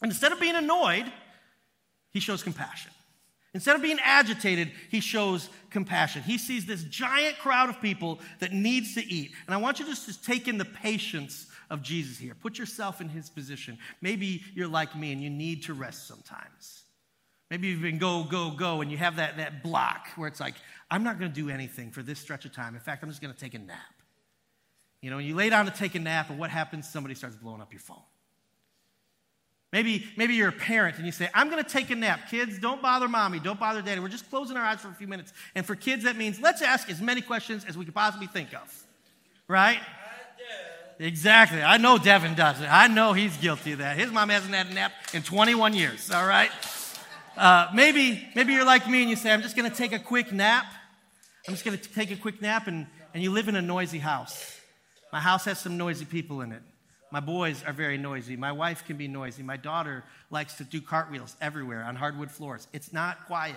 And 0.00 0.10
instead 0.10 0.32
of 0.32 0.40
being 0.40 0.54
annoyed, 0.54 1.12
he 2.10 2.20
shows 2.20 2.42
compassion. 2.42 2.92
Instead 3.54 3.76
of 3.76 3.82
being 3.82 3.98
agitated, 4.02 4.70
he 4.90 5.00
shows 5.00 5.48
compassion. 5.70 6.22
He 6.22 6.38
sees 6.38 6.66
this 6.66 6.84
giant 6.84 7.38
crowd 7.38 7.70
of 7.70 7.80
people 7.80 8.20
that 8.40 8.52
needs 8.52 8.94
to 8.94 9.04
eat. 9.04 9.32
And 9.46 9.54
I 9.54 9.58
want 9.58 9.80
you 9.80 9.86
just 9.86 10.06
to 10.06 10.22
take 10.22 10.48
in 10.48 10.58
the 10.58 10.64
patience 10.64 11.46
of 11.70 11.82
Jesus 11.82 12.18
here. 12.18 12.34
Put 12.34 12.58
yourself 12.58 13.00
in 13.00 13.08
his 13.08 13.30
position. 13.30 13.78
Maybe 14.00 14.44
you're 14.54 14.68
like 14.68 14.94
me 14.94 15.12
and 15.12 15.22
you 15.22 15.30
need 15.30 15.64
to 15.64 15.74
rest 15.74 16.06
sometimes. 16.06 16.84
Maybe 17.50 17.68
you've 17.68 17.82
been 17.82 17.98
go, 17.98 18.24
go, 18.24 18.50
go, 18.50 18.80
and 18.82 18.90
you 18.90 18.98
have 18.98 19.16
that, 19.16 19.38
that 19.38 19.62
block 19.62 20.08
where 20.16 20.28
it's 20.28 20.40
like, 20.40 20.54
I'm 20.90 21.02
not 21.02 21.18
going 21.18 21.30
to 21.30 21.34
do 21.34 21.50
anything 21.50 21.90
for 21.90 22.02
this 22.02 22.18
stretch 22.18 22.44
of 22.44 22.52
time. 22.52 22.74
In 22.74 22.80
fact, 22.80 23.02
I'm 23.02 23.08
just 23.08 23.22
going 23.22 23.32
to 23.32 23.40
take 23.40 23.54
a 23.54 23.58
nap. 23.58 23.78
You 25.00 25.10
know, 25.10 25.18
and 25.18 25.26
you 25.26 25.34
lay 25.34 25.48
down 25.48 25.66
to 25.66 25.70
take 25.70 25.94
a 25.94 25.98
nap, 25.98 26.28
and 26.28 26.38
what 26.38 26.50
happens? 26.50 26.88
Somebody 26.88 27.14
starts 27.14 27.36
blowing 27.36 27.60
up 27.60 27.72
your 27.72 27.80
phone. 27.80 28.02
Maybe, 29.72 30.06
maybe 30.16 30.34
you're 30.34 30.48
a 30.48 30.52
parent 30.52 30.96
and 30.96 31.04
you 31.04 31.12
say, 31.12 31.28
I'm 31.34 31.50
going 31.50 31.62
to 31.62 31.68
take 31.68 31.90
a 31.90 31.94
nap. 31.94 32.30
Kids, 32.30 32.58
don't 32.58 32.80
bother 32.80 33.06
mommy, 33.06 33.38
don't 33.38 33.60
bother 33.60 33.82
daddy. 33.82 34.00
We're 34.00 34.08
just 34.08 34.30
closing 34.30 34.56
our 34.56 34.64
eyes 34.64 34.80
for 34.80 34.88
a 34.88 34.94
few 34.94 35.06
minutes. 35.06 35.34
And 35.54 35.66
for 35.66 35.76
kids, 35.76 36.04
that 36.04 36.16
means 36.16 36.40
let's 36.40 36.62
ask 36.62 36.88
as 36.88 37.02
many 37.02 37.20
questions 37.20 37.66
as 37.66 37.76
we 37.76 37.84
could 37.84 37.94
possibly 37.94 38.28
think 38.28 38.54
of. 38.54 38.86
Right? 39.46 39.78
Exactly. 40.98 41.62
I 41.62 41.76
know 41.76 41.98
Devin 41.98 42.34
does 42.34 42.60
it. 42.60 42.66
I 42.66 42.88
know 42.88 43.12
he's 43.12 43.36
guilty 43.36 43.72
of 43.72 43.78
that. 43.78 43.98
His 43.98 44.10
mom 44.10 44.30
hasn't 44.30 44.54
had 44.54 44.68
a 44.68 44.74
nap 44.74 44.92
in 45.12 45.22
21 45.22 45.74
years, 45.74 46.10
all 46.10 46.26
right? 46.26 46.50
Uh, 47.38 47.70
maybe, 47.72 48.20
maybe 48.34 48.52
you're 48.52 48.64
like 48.64 48.88
me 48.88 49.00
and 49.00 49.08
you 49.08 49.14
say, 49.14 49.30
I'm 49.30 49.42
just 49.42 49.54
going 49.54 49.70
to 49.70 49.76
take 49.76 49.92
a 49.92 49.98
quick 50.00 50.32
nap. 50.32 50.66
I'm 51.46 51.54
just 51.54 51.64
going 51.64 51.78
to 51.78 51.88
take 51.90 52.10
a 52.10 52.16
quick 52.16 52.42
nap, 52.42 52.66
and, 52.66 52.88
and 53.14 53.22
you 53.22 53.30
live 53.30 53.46
in 53.46 53.54
a 53.54 53.62
noisy 53.62 53.98
house. 53.98 54.58
My 55.12 55.20
house 55.20 55.44
has 55.44 55.60
some 55.60 55.76
noisy 55.76 56.04
people 56.04 56.40
in 56.40 56.50
it. 56.50 56.62
My 57.12 57.20
boys 57.20 57.62
are 57.64 57.72
very 57.72 57.96
noisy. 57.96 58.36
My 58.36 58.50
wife 58.50 58.84
can 58.84 58.96
be 58.96 59.06
noisy. 59.06 59.44
My 59.44 59.56
daughter 59.56 60.02
likes 60.32 60.54
to 60.54 60.64
do 60.64 60.80
cartwheels 60.80 61.36
everywhere 61.40 61.84
on 61.84 61.94
hardwood 61.94 62.32
floors. 62.32 62.66
It's 62.72 62.92
not 62.92 63.26
quiet. 63.26 63.54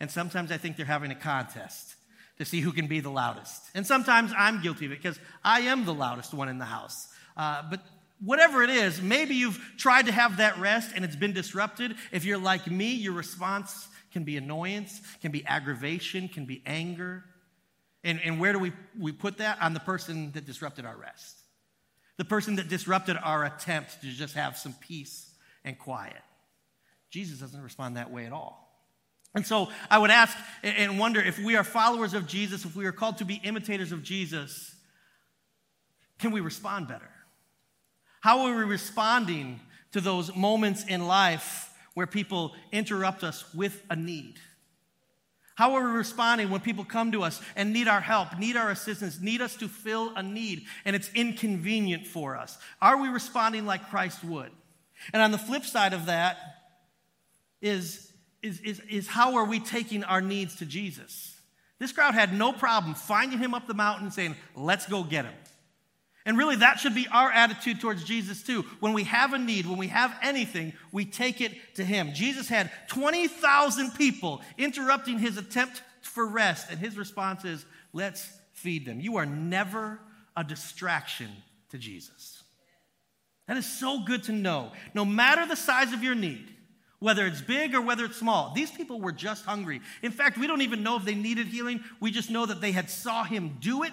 And 0.00 0.10
sometimes 0.10 0.52
I 0.52 0.58
think 0.58 0.76
they're 0.76 0.84
having 0.84 1.10
a 1.10 1.16
contest 1.16 1.94
to 2.36 2.44
see 2.44 2.60
who 2.60 2.72
can 2.72 2.88
be 2.88 3.00
the 3.00 3.10
loudest. 3.10 3.62
And 3.74 3.86
sometimes 3.86 4.32
I'm 4.36 4.60
guilty 4.60 4.84
of 4.84 4.92
it 4.92 5.02
because 5.02 5.18
I 5.42 5.60
am 5.60 5.86
the 5.86 5.94
loudest 5.94 6.34
one 6.34 6.50
in 6.50 6.58
the 6.58 6.66
house. 6.66 7.08
Uh, 7.38 7.62
but 7.70 7.80
whatever 8.20 8.62
it 8.62 8.70
is, 8.70 9.00
maybe 9.00 9.34
you've 9.34 9.58
tried 9.76 10.06
to 10.06 10.12
have 10.12 10.38
that 10.38 10.58
rest 10.58 10.92
and 10.94 11.04
it's 11.04 11.16
been 11.16 11.32
disrupted. 11.32 11.94
If 12.12 12.24
you're 12.24 12.38
like 12.38 12.70
me, 12.70 12.94
your 12.94 13.12
response 13.12 13.88
can 14.12 14.24
be 14.24 14.36
annoyance, 14.36 15.00
can 15.20 15.32
be 15.32 15.44
aggravation, 15.46 16.28
can 16.28 16.46
be 16.46 16.62
anger. 16.66 17.24
And, 18.02 18.20
and 18.24 18.40
where 18.40 18.52
do 18.52 18.58
we, 18.58 18.72
we 18.98 19.12
put 19.12 19.38
that? 19.38 19.60
On 19.60 19.74
the 19.74 19.80
person 19.80 20.32
that 20.32 20.46
disrupted 20.46 20.84
our 20.84 20.96
rest. 20.96 21.38
The 22.16 22.24
person 22.24 22.56
that 22.56 22.68
disrupted 22.68 23.16
our 23.22 23.44
attempt 23.44 24.00
to 24.02 24.06
just 24.06 24.34
have 24.34 24.56
some 24.56 24.74
peace 24.74 25.32
and 25.64 25.78
quiet. 25.78 26.22
Jesus 27.10 27.38
doesn't 27.40 27.62
respond 27.62 27.96
that 27.96 28.10
way 28.10 28.26
at 28.26 28.32
all. 28.32 28.64
And 29.34 29.44
so 29.44 29.68
I 29.90 29.98
would 29.98 30.10
ask 30.10 30.36
and 30.62 30.98
wonder 30.98 31.20
if 31.20 31.38
we 31.40 31.56
are 31.56 31.64
followers 31.64 32.14
of 32.14 32.26
Jesus, 32.28 32.64
if 32.64 32.76
we 32.76 32.86
are 32.86 32.92
called 32.92 33.18
to 33.18 33.24
be 33.24 33.34
imitators 33.42 33.90
of 33.90 34.02
Jesus, 34.02 34.74
can 36.20 36.30
we 36.30 36.40
respond 36.40 36.86
better? 36.86 37.10
How 38.24 38.46
are 38.46 38.56
we 38.56 38.62
responding 38.62 39.60
to 39.92 40.00
those 40.00 40.34
moments 40.34 40.82
in 40.86 41.06
life 41.06 41.70
where 41.92 42.06
people 42.06 42.54
interrupt 42.72 43.22
us 43.22 43.44
with 43.52 43.82
a 43.90 43.96
need? 43.96 44.36
How 45.56 45.74
are 45.74 45.84
we 45.84 45.90
responding 45.90 46.48
when 46.48 46.62
people 46.62 46.86
come 46.86 47.12
to 47.12 47.22
us 47.22 47.42
and 47.54 47.74
need 47.74 47.86
our 47.86 48.00
help, 48.00 48.38
need 48.38 48.56
our 48.56 48.70
assistance, 48.70 49.20
need 49.20 49.42
us 49.42 49.56
to 49.56 49.68
fill 49.68 50.14
a 50.16 50.22
need, 50.22 50.64
and 50.86 50.96
it's 50.96 51.10
inconvenient 51.14 52.06
for 52.06 52.34
us? 52.34 52.56
Are 52.80 52.96
we 52.96 53.08
responding 53.08 53.66
like 53.66 53.90
Christ 53.90 54.24
would? 54.24 54.50
And 55.12 55.20
on 55.20 55.30
the 55.30 55.36
flip 55.36 55.66
side 55.66 55.92
of 55.92 56.06
that 56.06 56.38
is, 57.60 58.10
is, 58.40 58.58
is, 58.60 58.80
is 58.88 59.06
how 59.06 59.34
are 59.34 59.44
we 59.44 59.60
taking 59.60 60.02
our 60.02 60.22
needs 60.22 60.56
to 60.56 60.64
Jesus? 60.64 61.38
This 61.78 61.92
crowd 61.92 62.14
had 62.14 62.32
no 62.32 62.54
problem 62.54 62.94
finding 62.94 63.38
him 63.38 63.52
up 63.52 63.66
the 63.66 63.74
mountain 63.74 64.10
saying, 64.10 64.34
Let's 64.56 64.86
go 64.86 65.04
get 65.04 65.26
him. 65.26 65.34
And 66.26 66.38
really, 66.38 66.56
that 66.56 66.78
should 66.78 66.94
be 66.94 67.06
our 67.08 67.30
attitude 67.30 67.80
towards 67.80 68.02
Jesus, 68.02 68.42
too. 68.42 68.62
When 68.80 68.94
we 68.94 69.04
have 69.04 69.34
a 69.34 69.38
need, 69.38 69.66
when 69.66 69.76
we 69.76 69.88
have 69.88 70.16
anything, 70.22 70.72
we 70.90 71.04
take 71.04 71.42
it 71.42 71.52
to 71.74 71.84
Him. 71.84 72.14
Jesus 72.14 72.48
had 72.48 72.70
20,000 72.88 73.90
people 73.92 74.40
interrupting 74.56 75.18
his 75.18 75.36
attempt 75.36 75.82
for 76.00 76.26
rest, 76.26 76.70
and 76.70 76.78
his 76.78 76.96
response 76.96 77.44
is, 77.44 77.64
Let's 77.92 78.26
feed 78.52 78.86
them. 78.86 79.00
You 79.00 79.16
are 79.16 79.26
never 79.26 80.00
a 80.36 80.42
distraction 80.42 81.30
to 81.70 81.78
Jesus. 81.78 82.42
That 83.46 83.56
is 83.56 83.66
so 83.66 84.00
good 84.04 84.24
to 84.24 84.32
know. 84.32 84.72
No 84.94 85.04
matter 85.04 85.46
the 85.46 85.56
size 85.56 85.92
of 85.92 86.02
your 86.02 86.14
need, 86.14 86.48
whether 86.98 87.26
it's 87.26 87.42
big 87.42 87.74
or 87.74 87.82
whether 87.82 88.06
it's 88.06 88.16
small, 88.16 88.52
these 88.54 88.70
people 88.70 89.00
were 89.00 89.12
just 89.12 89.44
hungry. 89.44 89.82
In 90.02 90.10
fact, 90.10 90.38
we 90.38 90.46
don't 90.46 90.62
even 90.62 90.82
know 90.82 90.96
if 90.96 91.04
they 91.04 91.14
needed 91.14 91.48
healing. 91.48 91.84
We 92.00 92.10
just 92.10 92.30
know 92.30 92.46
that 92.46 92.60
they 92.62 92.72
had 92.72 92.88
saw 92.88 93.24
him 93.24 93.58
do 93.60 93.82
it 93.82 93.92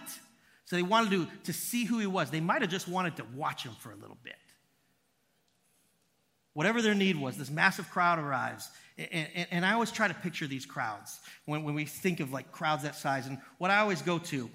so 0.72 0.78
they 0.78 0.84
wanted 0.84 1.10
to, 1.10 1.28
to 1.44 1.52
see 1.52 1.84
who 1.84 2.00
he 2.00 2.08
was. 2.08 2.32
They 2.32 2.40
might 2.40 2.62
have 2.62 2.72
just 2.72 2.88
wanted 2.88 3.18
to 3.18 3.26
watch 3.36 3.66
him 3.66 3.74
for 3.82 3.92
a 3.92 3.96
little 3.98 4.18
bit. 4.24 4.38
Whatever 6.54 6.82
their 6.82 6.96
need 6.96 7.18
was, 7.18 7.36
this 7.36 7.52
massive 7.52 7.90
crowd 7.90 8.20
arrives. 8.20 8.70
And, 8.98 9.28
and, 9.36 9.48
and 9.52 9.66
I 9.66 9.74
always 9.74 9.92
try 9.92 10.08
to 10.08 10.14
picture 10.14 10.48
these 10.48 10.66
crowds 10.66 11.20
when, 11.44 11.64
when 11.64 11.76
we 11.76 11.84
think 11.84 12.22
of 12.22 12.32
like 12.32 12.54
crowds 12.54 12.84
that 12.84 12.96
size. 12.96 13.28
And 13.28 13.40
what 13.58 13.70
I 13.70 13.80
always 13.80 14.02
go 14.02 14.18
to 14.18 14.50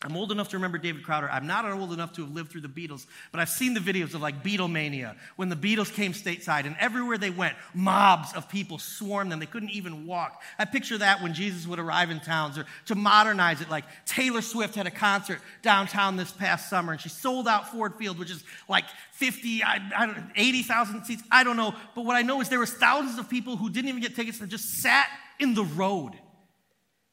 I'm 0.00 0.16
old 0.16 0.30
enough 0.30 0.50
to 0.50 0.56
remember 0.56 0.78
David 0.78 1.02
Crowder. 1.02 1.28
I'm 1.28 1.48
not 1.48 1.68
old 1.68 1.92
enough 1.92 2.12
to 2.14 2.22
have 2.22 2.32
lived 2.32 2.52
through 2.52 2.60
the 2.60 2.68
Beatles, 2.68 3.06
but 3.32 3.40
I've 3.40 3.48
seen 3.48 3.74
the 3.74 3.80
videos 3.80 4.14
of 4.14 4.20
like 4.20 4.44
Beatlemania 4.44 5.16
when 5.34 5.48
the 5.48 5.56
Beatles 5.56 5.92
came 5.92 6.12
stateside 6.12 6.66
and 6.66 6.76
everywhere 6.78 7.18
they 7.18 7.30
went, 7.30 7.56
mobs 7.74 8.32
of 8.34 8.48
people 8.48 8.78
swarmed 8.78 9.32
them. 9.32 9.40
They 9.40 9.46
couldn't 9.46 9.70
even 9.70 10.06
walk. 10.06 10.40
I 10.56 10.66
picture 10.66 10.98
that 10.98 11.20
when 11.20 11.34
Jesus 11.34 11.66
would 11.66 11.80
arrive 11.80 12.10
in 12.10 12.20
towns 12.20 12.58
or 12.58 12.66
to 12.86 12.94
modernize 12.94 13.60
it, 13.60 13.70
like 13.70 13.84
Taylor 14.06 14.40
Swift 14.40 14.76
had 14.76 14.86
a 14.86 14.90
concert 14.90 15.40
downtown 15.62 16.16
this 16.16 16.30
past 16.30 16.70
summer 16.70 16.92
and 16.92 17.00
she 17.00 17.08
sold 17.08 17.48
out 17.48 17.72
Ford 17.72 17.94
Field, 17.96 18.20
which 18.20 18.30
is 18.30 18.44
like 18.68 18.84
50, 19.14 19.64
I, 19.64 19.80
I 19.96 20.06
don't 20.06 20.30
80,000 20.36 21.06
seats. 21.06 21.24
I 21.28 21.42
don't 21.42 21.56
know. 21.56 21.74
But 21.96 22.04
what 22.04 22.14
I 22.14 22.22
know 22.22 22.40
is 22.40 22.48
there 22.48 22.60
was 22.60 22.72
thousands 22.72 23.18
of 23.18 23.28
people 23.28 23.56
who 23.56 23.68
didn't 23.68 23.88
even 23.88 24.00
get 24.00 24.14
tickets 24.14 24.38
that 24.38 24.46
just 24.46 24.74
sat 24.80 25.08
in 25.40 25.54
the 25.54 25.64
road 25.64 26.12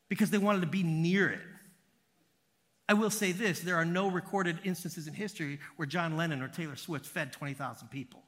because 0.07 0.29
they 0.29 0.37
wanted 0.37 0.61
to 0.61 0.67
be 0.67 0.83
near 0.83 1.29
it. 1.29 1.39
I 2.87 2.93
will 2.93 3.09
say 3.09 3.31
this 3.31 3.61
there 3.61 3.75
are 3.75 3.85
no 3.85 4.09
recorded 4.09 4.59
instances 4.63 5.07
in 5.07 5.13
history 5.13 5.59
where 5.75 5.85
John 5.85 6.17
Lennon 6.17 6.41
or 6.41 6.47
Taylor 6.47 6.75
Swift 6.75 7.05
fed 7.05 7.31
20,000 7.33 7.87
people. 7.89 8.21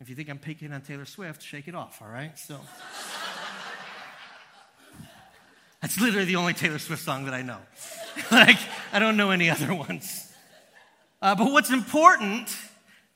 If 0.00 0.10
you 0.10 0.16
think 0.16 0.28
I'm 0.28 0.38
picking 0.38 0.72
on 0.72 0.80
Taylor 0.80 1.04
Swift, 1.04 1.42
shake 1.42 1.68
it 1.68 1.76
off, 1.76 2.02
all 2.02 2.08
right? 2.08 2.36
So. 2.36 2.58
That's 5.80 6.00
literally 6.00 6.26
the 6.26 6.36
only 6.36 6.54
Taylor 6.54 6.78
Swift 6.80 7.02
song 7.02 7.26
that 7.26 7.34
I 7.34 7.42
know. 7.42 7.58
like, 8.32 8.58
I 8.92 8.98
don't 8.98 9.16
know 9.16 9.30
any 9.30 9.48
other 9.48 9.72
ones. 9.74 10.32
Uh, 11.20 11.36
but 11.36 11.52
what's 11.52 11.70
important 11.70 12.56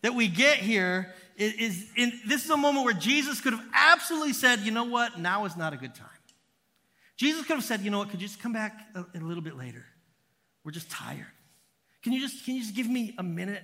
that 0.02 0.14
we 0.14 0.28
get 0.28 0.58
here 0.58 1.12
is, 1.36 1.54
is 1.54 1.90
in, 1.96 2.12
this 2.26 2.44
is 2.44 2.50
a 2.50 2.56
moment 2.56 2.84
where 2.84 2.94
Jesus 2.94 3.40
could 3.40 3.52
have 3.52 3.64
absolutely 3.74 4.32
said, 4.32 4.60
you 4.60 4.70
know 4.70 4.84
what, 4.84 5.18
now 5.18 5.44
is 5.44 5.56
not 5.56 5.72
a 5.72 5.76
good 5.76 5.94
time. 5.94 6.08
Jesus 7.16 7.46
could 7.46 7.54
have 7.56 7.64
said, 7.64 7.80
you 7.80 7.90
know 7.90 7.98
what, 7.98 8.10
could 8.10 8.20
you 8.20 8.28
just 8.28 8.40
come 8.40 8.52
back 8.52 8.78
a, 8.94 9.04
a 9.18 9.20
little 9.20 9.42
bit 9.42 9.56
later? 9.56 9.84
We're 10.64 10.72
just 10.72 10.90
tired. 10.90 11.26
Can 12.02 12.12
you 12.12 12.20
just, 12.20 12.44
can 12.44 12.54
you 12.54 12.62
just 12.62 12.74
give 12.74 12.88
me 12.88 13.14
a 13.18 13.22
minute? 13.22 13.62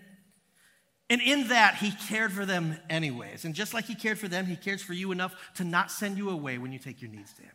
And 1.11 1.21
in 1.21 1.49
that, 1.49 1.77
he 1.77 1.93
cared 2.09 2.33
for 2.33 2.47
them 2.47 2.77
anyways. 2.89 3.45
And 3.45 3.55
just 3.55 3.75
like 3.75 3.85
he 3.85 3.95
cared 3.95 4.19
for 4.19 4.29
them, 4.29 4.47
he 4.47 4.57
cares 4.57 4.81
for 4.81 4.95
you 4.95 5.13
enough 5.13 5.35
to 5.57 5.65
not 5.65 5.91
send 5.91 6.17
you 6.17 6.31
away 6.31 6.59
when 6.59 6.73
you 6.73 6.79
take 6.79 7.03
your 7.03 7.11
needs 7.11 7.35
to 7.35 7.43
him. 7.43 7.53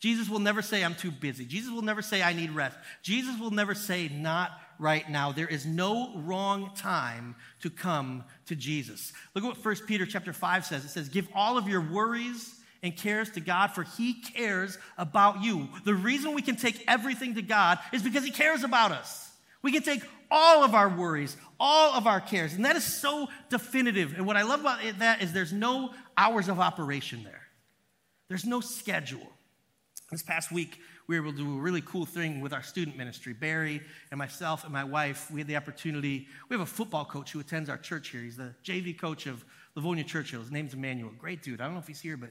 Jesus 0.00 0.28
will 0.28 0.38
never 0.38 0.62
say, 0.62 0.84
I'm 0.84 0.94
too 0.94 1.10
busy. 1.10 1.44
Jesus 1.44 1.72
will 1.72 1.82
never 1.82 2.02
say, 2.02 2.22
I 2.22 2.32
need 2.32 2.50
rest. 2.52 2.76
Jesus 3.02 3.38
will 3.38 3.50
never 3.50 3.74
say, 3.74 4.08
not 4.08 4.52
right 4.78 5.08
now. 5.10 5.32
There 5.32 5.48
is 5.48 5.66
no 5.66 6.12
wrong 6.16 6.70
time 6.76 7.34
to 7.62 7.70
come 7.70 8.24
to 8.46 8.54
Jesus. 8.54 9.12
Look 9.34 9.44
at 9.44 9.48
what 9.56 9.64
1 9.64 9.86
Peter 9.86 10.06
chapter 10.06 10.32
5 10.32 10.64
says. 10.64 10.84
It 10.84 10.90
says, 10.90 11.08
Give 11.08 11.28
all 11.34 11.58
of 11.58 11.68
your 11.68 11.80
worries 11.80 12.54
and 12.82 12.96
cares 12.96 13.30
to 13.30 13.40
God, 13.40 13.68
for 13.72 13.82
He 13.82 14.14
cares 14.14 14.78
about 14.96 15.42
you. 15.42 15.68
The 15.84 15.94
reason 15.94 16.34
we 16.34 16.42
can 16.42 16.56
take 16.56 16.84
everything 16.86 17.34
to 17.34 17.42
God 17.42 17.78
is 17.92 18.02
because 18.02 18.24
He 18.24 18.30
cares 18.30 18.64
about 18.64 18.92
us. 18.92 19.30
We 19.62 19.72
can 19.72 19.82
take 19.82 20.02
all 20.30 20.62
of 20.62 20.74
our 20.74 20.88
worries, 20.88 21.36
all 21.58 21.94
of 21.94 22.06
our 22.06 22.20
cares, 22.20 22.54
and 22.54 22.64
that 22.64 22.76
is 22.76 22.84
so 22.84 23.28
definitive. 23.48 24.14
And 24.14 24.26
what 24.26 24.36
I 24.36 24.42
love 24.42 24.60
about 24.60 24.80
that 24.98 25.22
is 25.22 25.32
there's 25.32 25.52
no 25.52 25.92
hours 26.16 26.48
of 26.48 26.60
operation 26.60 27.24
there, 27.24 27.42
there's 28.28 28.46
no 28.46 28.60
schedule. 28.60 29.32
This 30.10 30.22
past 30.22 30.50
week, 30.50 30.78
we 31.06 31.18
were 31.18 31.26
able 31.26 31.36
to 31.36 31.44
do 31.44 31.58
a 31.58 31.60
really 31.60 31.82
cool 31.82 32.06
thing 32.06 32.40
with 32.40 32.54
our 32.54 32.62
student 32.62 32.96
ministry. 32.96 33.34
Barry 33.34 33.82
and 34.10 34.16
myself 34.16 34.64
and 34.64 34.72
my 34.72 34.84
wife, 34.84 35.30
we 35.30 35.40
had 35.40 35.46
the 35.46 35.56
opportunity. 35.56 36.26
We 36.48 36.54
have 36.54 36.62
a 36.62 36.70
football 36.70 37.04
coach 37.04 37.32
who 37.32 37.40
attends 37.40 37.68
our 37.68 37.76
church 37.76 38.08
here. 38.08 38.22
He's 38.22 38.36
the 38.36 38.54
JV 38.64 38.98
coach 38.98 39.26
of 39.26 39.44
Livonia 39.74 40.04
Churchill. 40.04 40.40
His 40.40 40.50
name's 40.50 40.72
Emmanuel. 40.72 41.10
Great 41.18 41.42
dude. 41.42 41.60
I 41.60 41.64
don't 41.64 41.74
know 41.74 41.80
if 41.80 41.86
he's 41.86 42.00
here, 42.00 42.16
but 42.16 42.30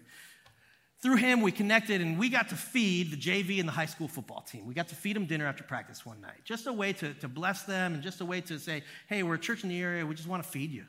through 0.99 1.17
him, 1.17 1.41
we 1.41 1.51
connected 1.51 2.01
and 2.01 2.17
we 2.17 2.29
got 2.29 2.49
to 2.49 2.55
feed 2.55 3.11
the 3.11 3.17
JV 3.17 3.59
and 3.59 3.67
the 3.67 3.73
high 3.73 3.85
school 3.85 4.07
football 4.07 4.41
team. 4.41 4.65
We 4.65 4.73
got 4.73 4.87
to 4.87 4.95
feed 4.95 5.15
them 5.15 5.25
dinner 5.25 5.45
after 5.45 5.63
practice 5.63 6.05
one 6.05 6.21
night. 6.21 6.43
Just 6.43 6.65
a 6.65 6.73
way 6.73 6.93
to, 6.93 7.13
to 7.15 7.27
bless 7.27 7.63
them 7.63 7.93
and 7.93 8.01
just 8.01 8.19
a 8.21 8.25
way 8.25 8.41
to 8.41 8.57
say, 8.57 8.83
hey, 9.07 9.21
we're 9.21 9.35
a 9.35 9.39
church 9.39 9.63
in 9.63 9.69
the 9.69 9.79
area, 9.79 10.05
we 10.05 10.15
just 10.15 10.27
want 10.27 10.43
to 10.43 10.49
feed 10.49 10.71
you. 10.71 10.85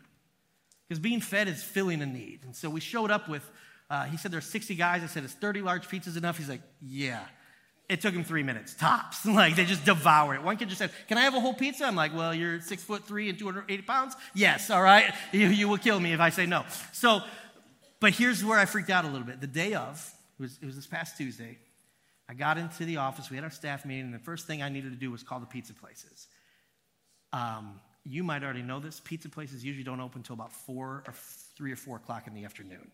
Because 0.89 0.99
being 0.99 1.21
fed 1.21 1.49
is 1.49 1.63
filling 1.63 2.01
a 2.01 2.07
need. 2.07 2.41
And 2.45 2.57
so 2.57 2.71
we 2.71 2.81
showed 2.81 3.11
up 3.11 3.29
with, 3.29 3.49
uh, 3.91 4.05
he 4.05 4.17
said 4.17 4.33
there's 4.33 4.47
60 4.47 4.75
guys. 4.77 5.03
I 5.03 5.07
said, 5.07 5.25
is 5.25 5.35
30 5.35 5.61
large 5.61 5.87
pizzas 5.87 6.17
enough? 6.17 6.39
He's 6.39 6.49
like, 6.49 6.63
yeah. 6.81 7.25
It 7.89 8.03
took 8.03 8.13
him 8.15 8.23
three 8.23 8.43
minutes, 8.43 8.75
tops. 8.75 9.25
like 9.27 9.57
they 9.57 9.65
just 9.65 9.85
devour 9.85 10.35
it. 10.35 10.43
One 10.43 10.57
kid 10.59 10.69
just 10.69 10.79
said, 10.79 10.91
Can 11.09 11.17
I 11.17 11.23
have 11.23 11.35
a 11.35 11.41
whole 11.41 11.55
pizza? 11.55 11.87
I'm 11.87 11.97
like, 11.97 12.15
Well, 12.15 12.35
you're 12.35 12.61
six 12.61 12.83
foot 12.83 13.07
three 13.07 13.31
and 13.31 13.39
280 13.39 13.83
pounds? 13.83 14.15
Yes, 14.35 14.69
all 14.71 14.83
right. 14.83 15.13
You, 15.33 15.49
you 15.49 15.69
will 15.69 15.79
kill 15.79 15.99
me 16.01 16.13
if 16.13 16.21
I 16.21 16.31
say 16.31 16.47
no. 16.47 16.65
So 16.93 17.21
but 18.01 18.13
here's 18.13 18.45
where 18.45 18.59
I 18.59 18.65
freaked 18.65 18.91
out 18.91 19.05
a 19.05 19.09
little 19.09 19.27
bit. 19.27 19.41
The 19.41 19.47
day 19.47 19.75
of, 19.75 20.13
it 20.39 20.43
was, 20.43 20.59
it 20.63 20.67
was 20.67 20.77
this 20.77 20.87
past 20.87 21.17
Tuesday, 21.17 21.59
I 22.29 22.35
got 22.35 22.59
into 22.59 22.85
the 22.85 22.99
office, 22.99 23.31
we 23.31 23.37
had 23.37 23.45
our 23.45 23.51
staff 23.51 23.85
meeting, 23.85 24.07
and 24.07 24.15
the 24.15 24.19
first 24.19 24.47
thing 24.47 24.63
I 24.63 24.69
needed 24.69 24.93
to 24.93 24.99
do 24.99 25.11
was 25.11 25.23
call 25.23 25.41
the 25.41 25.47
pizza 25.47 25.73
places. 25.73 26.27
Um, 27.33 27.81
you 28.05 28.23
might 28.23 28.43
already 28.43 28.63
know 28.63 28.81
this. 28.81 29.01
Pizza 29.01 29.29
places 29.29 29.65
usually 29.65 29.85
don't 29.85 30.01
open 30.01 30.21
until 30.21 30.35
about 30.35 30.53
four 30.53 31.05
or 31.07 31.15
three 31.57 31.73
or 31.73 31.77
four 31.77 31.97
o'clock 31.97 32.27
in 32.27 32.35
the 32.35 32.45
afternoon. 32.45 32.91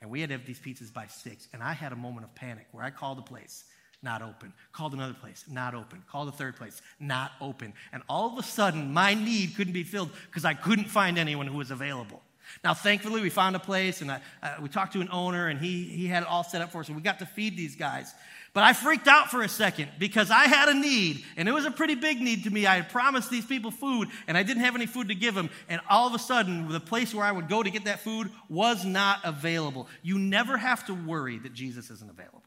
And 0.00 0.10
we 0.10 0.20
had 0.20 0.30
to 0.30 0.36
have 0.36 0.46
these 0.46 0.58
pizzas 0.58 0.92
by 0.92 1.06
six. 1.06 1.48
And 1.52 1.62
I 1.62 1.72
had 1.72 1.92
a 1.92 1.96
moment 1.96 2.24
of 2.24 2.34
panic 2.34 2.66
where 2.72 2.84
I 2.84 2.90
called 2.90 3.18
the 3.18 3.22
place, 3.22 3.64
not 4.02 4.22
open. 4.22 4.52
Called 4.72 4.92
another 4.92 5.14
place, 5.14 5.44
not 5.48 5.74
open. 5.74 6.02
Called 6.10 6.28
a 6.28 6.32
third 6.32 6.56
place, 6.56 6.82
not 7.00 7.32
open. 7.40 7.72
And 7.92 8.02
all 8.08 8.32
of 8.32 8.38
a 8.38 8.42
sudden, 8.42 8.92
my 8.92 9.14
need 9.14 9.54
couldn't 9.56 9.72
be 9.72 9.84
filled 9.84 10.10
because 10.26 10.44
I 10.44 10.54
couldn't 10.54 10.86
find 10.86 11.18
anyone 11.18 11.46
who 11.46 11.56
was 11.56 11.70
available. 11.70 12.22
Now, 12.64 12.74
thankfully, 12.74 13.20
we 13.20 13.30
found 13.30 13.56
a 13.56 13.58
place 13.58 14.00
and 14.00 14.10
I, 14.10 14.20
uh, 14.42 14.56
we 14.60 14.68
talked 14.68 14.92
to 14.94 15.00
an 15.00 15.08
owner 15.10 15.48
and 15.48 15.60
he, 15.60 15.84
he 15.84 16.06
had 16.06 16.22
it 16.22 16.28
all 16.28 16.44
set 16.44 16.60
up 16.62 16.72
for 16.72 16.80
us 16.80 16.88
and 16.88 16.96
we 16.96 17.02
got 17.02 17.18
to 17.20 17.26
feed 17.26 17.56
these 17.56 17.76
guys. 17.76 18.12
But 18.52 18.64
I 18.64 18.72
freaked 18.72 19.06
out 19.06 19.30
for 19.30 19.42
a 19.42 19.48
second 19.48 19.90
because 19.98 20.30
I 20.30 20.44
had 20.44 20.68
a 20.70 20.74
need 20.74 21.22
and 21.36 21.48
it 21.48 21.52
was 21.52 21.66
a 21.66 21.70
pretty 21.70 21.94
big 21.94 22.20
need 22.20 22.44
to 22.44 22.50
me. 22.50 22.66
I 22.66 22.76
had 22.76 22.88
promised 22.88 23.30
these 23.30 23.44
people 23.44 23.70
food 23.70 24.08
and 24.26 24.38
I 24.38 24.42
didn't 24.42 24.62
have 24.62 24.74
any 24.74 24.86
food 24.86 25.08
to 25.08 25.14
give 25.14 25.34
them. 25.34 25.50
And 25.68 25.80
all 25.90 26.06
of 26.06 26.14
a 26.14 26.18
sudden, 26.18 26.68
the 26.68 26.80
place 26.80 27.14
where 27.14 27.24
I 27.24 27.32
would 27.32 27.48
go 27.48 27.62
to 27.62 27.70
get 27.70 27.84
that 27.84 28.00
food 28.00 28.30
was 28.48 28.84
not 28.84 29.20
available. 29.24 29.88
You 30.02 30.18
never 30.18 30.56
have 30.56 30.86
to 30.86 30.94
worry 30.94 31.38
that 31.38 31.52
Jesus 31.52 31.90
isn't 31.90 32.10
available. 32.10 32.42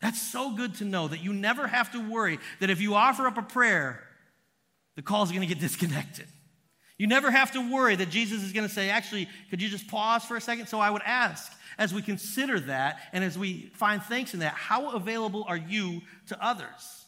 That's 0.00 0.20
so 0.20 0.50
good 0.50 0.74
to 0.76 0.84
know 0.84 1.08
that 1.08 1.22
you 1.22 1.32
never 1.32 1.66
have 1.66 1.92
to 1.92 2.10
worry 2.10 2.38
that 2.60 2.68
if 2.68 2.80
you 2.80 2.94
offer 2.94 3.26
up 3.26 3.38
a 3.38 3.42
prayer, 3.42 4.02
the 4.96 5.02
call 5.02 5.22
is 5.22 5.30
going 5.30 5.40
to 5.40 5.46
get 5.46 5.60
disconnected. 5.60 6.26
You 6.96 7.06
never 7.06 7.30
have 7.30 7.52
to 7.52 7.72
worry 7.72 7.96
that 7.96 8.10
Jesus 8.10 8.42
is 8.42 8.52
going 8.52 8.66
to 8.68 8.72
say, 8.72 8.88
actually, 8.88 9.28
could 9.50 9.60
you 9.60 9.68
just 9.68 9.88
pause 9.88 10.24
for 10.24 10.36
a 10.36 10.40
second? 10.40 10.68
So 10.68 10.78
I 10.78 10.90
would 10.90 11.02
ask, 11.04 11.52
as 11.76 11.92
we 11.92 12.02
consider 12.02 12.60
that 12.60 13.00
and 13.12 13.24
as 13.24 13.36
we 13.36 13.72
find 13.74 14.02
thanks 14.02 14.32
in 14.32 14.40
that, 14.40 14.54
how 14.54 14.90
available 14.94 15.44
are 15.48 15.56
you 15.56 16.02
to 16.28 16.44
others? 16.44 17.04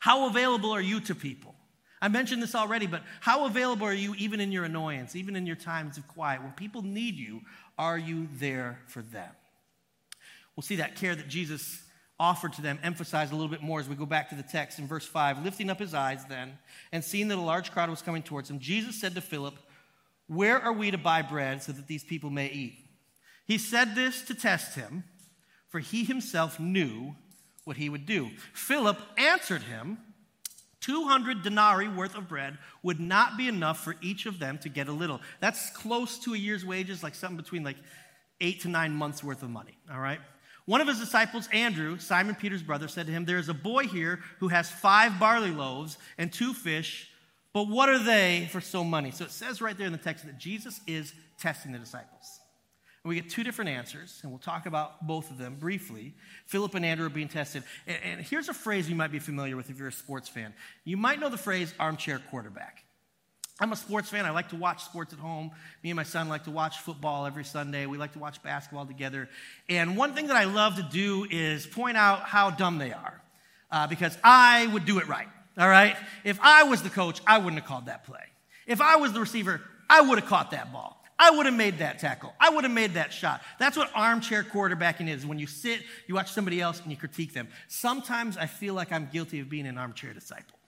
How 0.00 0.28
available 0.28 0.70
are 0.72 0.80
you 0.80 1.00
to 1.00 1.14
people? 1.14 1.54
I 2.00 2.08
mentioned 2.08 2.42
this 2.42 2.54
already, 2.54 2.86
but 2.86 3.02
how 3.20 3.46
available 3.46 3.86
are 3.86 3.92
you 3.92 4.14
even 4.16 4.40
in 4.40 4.52
your 4.52 4.64
annoyance, 4.64 5.16
even 5.16 5.36
in 5.36 5.46
your 5.46 5.56
times 5.56 5.96
of 5.98 6.06
quiet? 6.08 6.42
When 6.42 6.52
people 6.52 6.82
need 6.82 7.16
you, 7.16 7.42
are 7.78 7.98
you 7.98 8.28
there 8.34 8.80
for 8.86 9.02
them? 9.02 9.30
We'll 10.54 10.62
see 10.62 10.76
that 10.76 10.96
care 10.96 11.14
that 11.14 11.28
Jesus 11.28 11.82
offered 12.18 12.52
to 12.54 12.62
them 12.62 12.78
emphasized 12.82 13.32
a 13.32 13.36
little 13.36 13.50
bit 13.50 13.62
more 13.62 13.78
as 13.78 13.88
we 13.88 13.94
go 13.94 14.06
back 14.06 14.30
to 14.30 14.34
the 14.34 14.42
text 14.42 14.78
in 14.78 14.86
verse 14.86 15.06
5. 15.06 15.44
Lifting 15.44 15.70
up 15.70 15.78
his 15.78 15.94
eyes 15.94 16.24
then, 16.28 16.58
and 16.92 17.04
seeing 17.04 17.28
that 17.28 17.38
a 17.38 17.40
large 17.40 17.72
crowd 17.72 17.90
was 17.90 18.02
coming 18.02 18.22
towards 18.22 18.50
him, 18.50 18.58
Jesus 18.58 19.00
said 19.00 19.14
to 19.14 19.20
Philip, 19.20 19.54
Where 20.26 20.60
are 20.60 20.72
we 20.72 20.90
to 20.90 20.98
buy 20.98 21.22
bread 21.22 21.62
so 21.62 21.72
that 21.72 21.86
these 21.86 22.04
people 22.04 22.30
may 22.30 22.48
eat? 22.48 22.78
He 23.46 23.58
said 23.58 23.94
this 23.94 24.22
to 24.24 24.34
test 24.34 24.74
him, 24.74 25.04
for 25.68 25.78
he 25.78 26.04
himself 26.04 26.58
knew 26.58 27.14
what 27.64 27.76
he 27.76 27.88
would 27.88 28.06
do. 28.06 28.30
Philip 28.54 28.98
answered 29.18 29.62
him, 29.62 29.98
200 30.80 31.42
denarii 31.42 31.88
worth 31.88 32.16
of 32.16 32.28
bread 32.28 32.58
would 32.82 33.00
not 33.00 33.36
be 33.36 33.48
enough 33.48 33.82
for 33.82 33.96
each 34.00 34.24
of 34.24 34.38
them 34.38 34.56
to 34.58 34.68
get 34.68 34.86
a 34.86 34.92
little. 34.92 35.20
That's 35.40 35.70
close 35.70 36.18
to 36.20 36.34
a 36.34 36.36
year's 36.36 36.64
wages, 36.64 37.02
like 37.02 37.16
something 37.16 37.36
between 37.36 37.64
like 37.64 37.76
eight 38.40 38.60
to 38.60 38.68
nine 38.68 38.92
months 38.92 39.24
worth 39.24 39.42
of 39.42 39.50
money, 39.50 39.76
all 39.92 39.98
right? 39.98 40.20
One 40.66 40.80
of 40.80 40.88
his 40.88 40.98
disciples, 40.98 41.48
Andrew, 41.52 41.98
Simon 41.98 42.34
Peter's 42.34 42.62
brother, 42.62 42.88
said 42.88 43.06
to 43.06 43.12
him, 43.12 43.24
There 43.24 43.38
is 43.38 43.48
a 43.48 43.54
boy 43.54 43.84
here 43.84 44.20
who 44.40 44.48
has 44.48 44.68
five 44.68 45.18
barley 45.18 45.52
loaves 45.52 45.96
and 46.18 46.32
two 46.32 46.52
fish, 46.52 47.08
but 47.52 47.68
what 47.68 47.88
are 47.88 48.02
they 48.02 48.48
for 48.50 48.60
so 48.60 48.82
many? 48.82 49.12
So 49.12 49.24
it 49.24 49.30
says 49.30 49.62
right 49.62 49.78
there 49.78 49.86
in 49.86 49.92
the 49.92 49.98
text 49.98 50.26
that 50.26 50.38
Jesus 50.38 50.80
is 50.86 51.14
testing 51.38 51.72
the 51.72 51.78
disciples. 51.78 52.40
And 53.04 53.08
we 53.08 53.14
get 53.14 53.30
two 53.30 53.44
different 53.44 53.70
answers, 53.70 54.18
and 54.22 54.32
we'll 54.32 54.40
talk 54.40 54.66
about 54.66 55.06
both 55.06 55.30
of 55.30 55.38
them 55.38 55.54
briefly. 55.54 56.12
Philip 56.46 56.74
and 56.74 56.84
Andrew 56.84 57.06
are 57.06 57.10
being 57.10 57.28
tested. 57.28 57.62
And, 57.86 57.98
and 58.02 58.20
here's 58.20 58.48
a 58.48 58.54
phrase 58.54 58.90
you 58.90 58.96
might 58.96 59.12
be 59.12 59.20
familiar 59.20 59.56
with 59.56 59.70
if 59.70 59.78
you're 59.78 59.86
a 59.86 59.92
sports 59.92 60.28
fan. 60.28 60.52
You 60.84 60.96
might 60.96 61.20
know 61.20 61.28
the 61.28 61.38
phrase 61.38 61.72
armchair 61.78 62.18
quarterback. 62.30 62.82
I'm 63.58 63.72
a 63.72 63.76
sports 63.76 64.10
fan. 64.10 64.26
I 64.26 64.30
like 64.30 64.50
to 64.50 64.56
watch 64.56 64.84
sports 64.84 65.14
at 65.14 65.18
home. 65.18 65.50
Me 65.82 65.90
and 65.90 65.96
my 65.96 66.02
son 66.02 66.28
like 66.28 66.44
to 66.44 66.50
watch 66.50 66.78
football 66.80 67.24
every 67.24 67.44
Sunday. 67.44 67.86
We 67.86 67.96
like 67.96 68.12
to 68.12 68.18
watch 68.18 68.42
basketball 68.42 68.84
together. 68.84 69.30
And 69.68 69.96
one 69.96 70.14
thing 70.14 70.26
that 70.26 70.36
I 70.36 70.44
love 70.44 70.76
to 70.76 70.82
do 70.82 71.26
is 71.30 71.66
point 71.66 71.96
out 71.96 72.20
how 72.20 72.50
dumb 72.50 72.76
they 72.76 72.92
are 72.92 73.20
uh, 73.70 73.86
because 73.86 74.16
I 74.22 74.66
would 74.68 74.84
do 74.84 74.98
it 74.98 75.08
right. 75.08 75.28
All 75.56 75.68
right? 75.68 75.96
If 76.22 76.38
I 76.42 76.64
was 76.64 76.82
the 76.82 76.90
coach, 76.90 77.22
I 77.26 77.38
wouldn't 77.38 77.56
have 77.60 77.66
called 77.66 77.86
that 77.86 78.04
play. 78.04 78.24
If 78.66 78.82
I 78.82 78.96
was 78.96 79.14
the 79.14 79.20
receiver, 79.20 79.62
I 79.88 80.02
would 80.02 80.18
have 80.18 80.28
caught 80.28 80.50
that 80.50 80.70
ball. 80.70 81.02
I 81.18 81.30
would 81.30 81.46
have 81.46 81.54
made 81.54 81.78
that 81.78 81.98
tackle. 81.98 82.34
I 82.38 82.50
would 82.50 82.64
have 82.64 82.72
made 82.72 82.94
that 82.94 83.10
shot. 83.10 83.40
That's 83.58 83.74
what 83.74 83.90
armchair 83.94 84.44
quarterbacking 84.44 85.08
is. 85.08 85.24
When 85.24 85.38
you 85.38 85.46
sit, 85.46 85.80
you 86.06 86.14
watch 86.14 86.30
somebody 86.30 86.60
else, 86.60 86.82
and 86.82 86.90
you 86.90 86.96
critique 86.98 87.32
them. 87.32 87.48
Sometimes 87.68 88.36
I 88.36 88.44
feel 88.44 88.74
like 88.74 88.92
I'm 88.92 89.08
guilty 89.10 89.40
of 89.40 89.48
being 89.48 89.66
an 89.66 89.78
armchair 89.78 90.12
disciple 90.12 90.58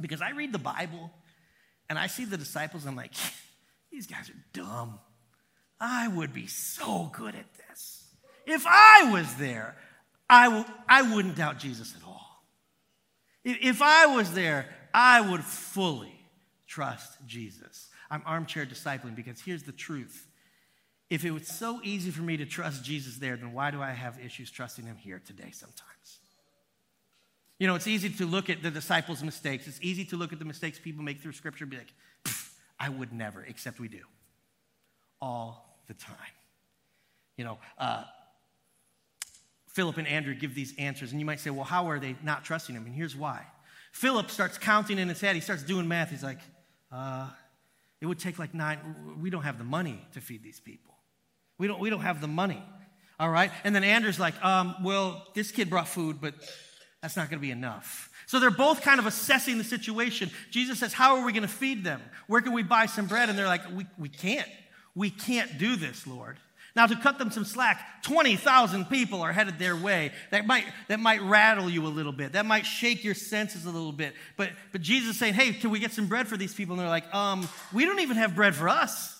because 0.00 0.22
I 0.22 0.30
read 0.30 0.52
the 0.52 0.58
Bible 0.58 1.10
and 1.88 1.98
I 1.98 2.06
see 2.06 2.24
the 2.24 2.36
disciples, 2.36 2.86
I'm 2.86 2.96
like, 2.96 3.12
these 3.92 4.06
guys 4.06 4.30
are 4.30 4.44
dumb. 4.52 4.98
I 5.80 6.08
would 6.08 6.32
be 6.32 6.46
so 6.46 7.10
good 7.12 7.34
at 7.34 7.46
this. 7.68 8.04
If 8.46 8.64
I 8.66 9.10
was 9.12 9.34
there, 9.34 9.76
I 10.28 10.44
w- 10.46 10.64
I 10.88 11.02
wouldn't 11.02 11.36
doubt 11.36 11.58
Jesus 11.58 11.94
at 11.96 12.06
all. 12.06 12.44
If 13.44 13.80
I 13.80 14.06
was 14.06 14.32
there, 14.32 14.66
I 14.92 15.20
would 15.20 15.44
fully 15.44 16.12
trust 16.66 17.16
Jesus. 17.26 17.88
I'm 18.10 18.22
armchair 18.26 18.66
discipling 18.66 19.14
because 19.14 19.40
here's 19.40 19.62
the 19.62 19.72
truth. 19.72 20.26
If 21.10 21.24
it 21.24 21.30
was 21.30 21.46
so 21.46 21.80
easy 21.82 22.10
for 22.10 22.22
me 22.22 22.36
to 22.36 22.44
trust 22.44 22.84
Jesus 22.84 23.16
there, 23.16 23.36
then 23.36 23.52
why 23.52 23.70
do 23.70 23.80
I 23.80 23.92
have 23.92 24.18
issues 24.18 24.50
trusting 24.50 24.84
him 24.84 24.96
here 24.96 25.22
today 25.24 25.50
sometimes? 25.52 26.18
You 27.58 27.66
know, 27.66 27.74
it's 27.74 27.86
easy 27.86 28.08
to 28.10 28.26
look 28.26 28.50
at 28.50 28.62
the 28.62 28.70
disciples' 28.70 29.22
mistakes. 29.22 29.66
It's 29.66 29.80
easy 29.82 30.04
to 30.06 30.16
look 30.16 30.32
at 30.32 30.38
the 30.38 30.44
mistakes 30.44 30.78
people 30.78 31.02
make 31.02 31.20
through 31.20 31.32
Scripture 31.32 31.64
and 31.64 31.70
be 31.70 31.78
like, 31.78 31.92
I 32.78 32.88
would 32.88 33.12
never, 33.12 33.42
except 33.42 33.80
we 33.80 33.88
do. 33.88 34.02
All 35.20 35.80
the 35.88 35.94
time. 35.94 36.14
You 37.36 37.44
know, 37.44 37.58
uh, 37.78 38.04
Philip 39.66 39.96
and 39.96 40.06
Andrew 40.06 40.34
give 40.34 40.54
these 40.54 40.74
answers, 40.78 41.10
and 41.10 41.20
you 41.20 41.26
might 41.26 41.40
say, 41.40 41.50
well, 41.50 41.64
how 41.64 41.88
are 41.88 41.98
they 41.98 42.16
not 42.22 42.44
trusting 42.44 42.76
him? 42.76 42.86
And 42.86 42.94
here's 42.94 43.16
why. 43.16 43.44
Philip 43.92 44.30
starts 44.30 44.58
counting 44.58 44.98
in 44.98 45.08
his 45.08 45.20
head. 45.20 45.34
He 45.34 45.40
starts 45.40 45.62
doing 45.62 45.88
math. 45.88 46.10
He's 46.10 46.22
like, 46.22 46.40
uh, 46.92 47.28
it 48.00 48.06
would 48.06 48.18
take 48.18 48.38
like 48.38 48.54
nine. 48.54 48.78
We 49.20 49.30
don't 49.30 49.42
have 49.42 49.58
the 49.58 49.64
money 49.64 50.00
to 50.14 50.20
feed 50.20 50.42
these 50.42 50.60
people. 50.60 50.94
We 51.58 51.66
don't, 51.66 51.80
we 51.80 51.90
don't 51.90 52.02
have 52.02 52.20
the 52.20 52.28
money. 52.28 52.62
All 53.18 53.30
right? 53.30 53.50
And 53.64 53.74
then 53.74 53.82
Andrew's 53.82 54.20
like, 54.20 54.42
um, 54.44 54.76
well, 54.84 55.26
this 55.34 55.50
kid 55.50 55.68
brought 55.68 55.88
food, 55.88 56.20
but 56.20 56.34
that's 57.02 57.16
not 57.16 57.30
going 57.30 57.38
to 57.38 57.46
be 57.46 57.50
enough. 57.50 58.10
So 58.26 58.40
they're 58.40 58.50
both 58.50 58.82
kind 58.82 58.98
of 58.98 59.06
assessing 59.06 59.56
the 59.58 59.64
situation. 59.64 60.30
Jesus 60.50 60.78
says, 60.78 60.92
How 60.92 61.16
are 61.16 61.24
we 61.24 61.32
going 61.32 61.42
to 61.42 61.48
feed 61.48 61.84
them? 61.84 62.02
Where 62.26 62.40
can 62.40 62.52
we 62.52 62.62
buy 62.62 62.86
some 62.86 63.06
bread? 63.06 63.28
And 63.28 63.38
they're 63.38 63.46
like, 63.46 63.62
We, 63.72 63.86
we 63.96 64.08
can't. 64.08 64.48
We 64.94 65.10
can't 65.10 65.58
do 65.58 65.76
this, 65.76 66.06
Lord. 66.06 66.38
Now, 66.74 66.86
to 66.86 66.96
cut 66.96 67.18
them 67.18 67.30
some 67.30 67.44
slack, 67.44 68.02
20,000 68.02 68.84
people 68.86 69.22
are 69.22 69.32
headed 69.32 69.58
their 69.58 69.74
way. 69.74 70.12
That 70.30 70.46
might, 70.46 70.64
that 70.88 71.00
might 71.00 71.20
rattle 71.22 71.68
you 71.68 71.86
a 71.86 71.88
little 71.88 72.12
bit. 72.12 72.32
That 72.32 72.46
might 72.46 72.66
shake 72.66 73.02
your 73.02 73.14
senses 73.14 73.64
a 73.64 73.70
little 73.70 73.92
bit. 73.92 74.14
But, 74.36 74.50
but 74.70 74.80
Jesus 74.80 75.10
is 75.10 75.18
saying, 75.18 75.34
Hey, 75.34 75.52
can 75.52 75.70
we 75.70 75.78
get 75.78 75.92
some 75.92 76.06
bread 76.06 76.28
for 76.28 76.36
these 76.36 76.54
people? 76.54 76.74
And 76.74 76.80
they're 76.80 76.88
like, 76.88 77.12
um, 77.14 77.48
We 77.72 77.84
don't 77.84 78.00
even 78.00 78.16
have 78.16 78.34
bread 78.34 78.54
for 78.54 78.68
us. 78.68 79.14